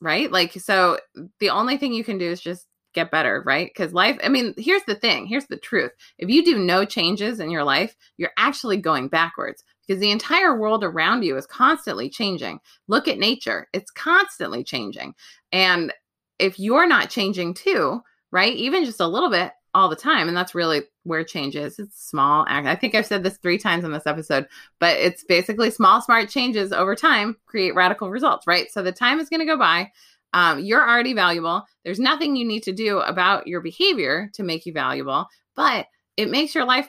right, 0.00 0.32
like, 0.32 0.52
so 0.54 0.98
the 1.40 1.50
only 1.50 1.76
thing 1.76 1.92
you 1.92 2.04
can 2.04 2.16
do 2.16 2.30
is 2.30 2.40
just 2.40 2.66
get 2.94 3.10
better, 3.10 3.42
right? 3.44 3.68
Because 3.68 3.92
life, 3.92 4.18
I 4.24 4.30
mean, 4.30 4.54
here's 4.56 4.84
the 4.84 4.94
thing 4.94 5.26
here's 5.26 5.46
the 5.48 5.58
truth. 5.58 5.92
If 6.16 6.30
you 6.30 6.42
do 6.42 6.58
no 6.58 6.86
changes 6.86 7.38
in 7.38 7.50
your 7.50 7.64
life, 7.64 7.94
you're 8.16 8.32
actually 8.38 8.78
going 8.78 9.08
backwards 9.08 9.62
because 9.86 10.00
the 10.00 10.10
entire 10.10 10.58
world 10.58 10.84
around 10.84 11.24
you 11.24 11.36
is 11.36 11.44
constantly 11.44 12.08
changing. 12.08 12.60
Look 12.88 13.08
at 13.08 13.18
nature, 13.18 13.68
it's 13.74 13.90
constantly 13.90 14.64
changing. 14.64 15.12
And 15.52 15.92
if 16.38 16.58
you're 16.58 16.88
not 16.88 17.10
changing 17.10 17.52
too, 17.52 18.00
right, 18.32 18.54
even 18.54 18.86
just 18.86 19.00
a 19.00 19.06
little 19.06 19.30
bit 19.30 19.52
all 19.74 19.88
the 19.88 19.96
time, 19.96 20.28
and 20.28 20.36
that's 20.36 20.54
really 20.54 20.82
where 21.02 21.24
change 21.24 21.56
is. 21.56 21.78
It's 21.78 22.02
small. 22.08 22.44
I 22.48 22.76
think 22.76 22.94
I've 22.94 23.06
said 23.06 23.22
this 23.22 23.36
three 23.36 23.58
times 23.58 23.84
in 23.84 23.92
this 23.92 24.06
episode, 24.06 24.46
but 24.78 24.96
it's 24.96 25.24
basically 25.24 25.70
small, 25.70 26.00
smart 26.00 26.28
changes 26.28 26.72
over 26.72 26.94
time 26.94 27.36
create 27.46 27.74
radical 27.74 28.10
results, 28.10 28.46
right? 28.46 28.70
So 28.70 28.82
the 28.82 28.92
time 28.92 29.20
is 29.20 29.28
going 29.28 29.40
to 29.40 29.46
go 29.46 29.58
by. 29.58 29.90
Um, 30.32 30.60
you're 30.60 30.88
already 30.88 31.12
valuable. 31.12 31.64
There's 31.84 32.00
nothing 32.00 32.34
you 32.36 32.46
need 32.46 32.62
to 32.64 32.72
do 32.72 33.00
about 33.00 33.46
your 33.46 33.60
behavior 33.60 34.30
to 34.34 34.42
make 34.42 34.66
you 34.66 34.72
valuable, 34.72 35.26
but 35.54 35.86
it 36.16 36.30
makes 36.30 36.54
your 36.54 36.64
life 36.64 36.88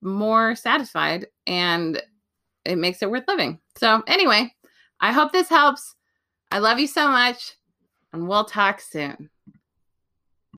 more 0.00 0.54
satisfied 0.54 1.26
and 1.46 2.02
it 2.64 2.76
makes 2.76 3.02
it 3.02 3.10
worth 3.10 3.24
living. 3.26 3.58
So, 3.76 4.02
anyway, 4.06 4.52
I 5.00 5.12
hope 5.12 5.32
this 5.32 5.48
helps. 5.48 5.94
I 6.50 6.58
love 6.58 6.78
you 6.78 6.86
so 6.86 7.08
much, 7.08 7.54
and 8.12 8.28
we'll 8.28 8.44
talk 8.44 8.80
soon. 8.80 9.30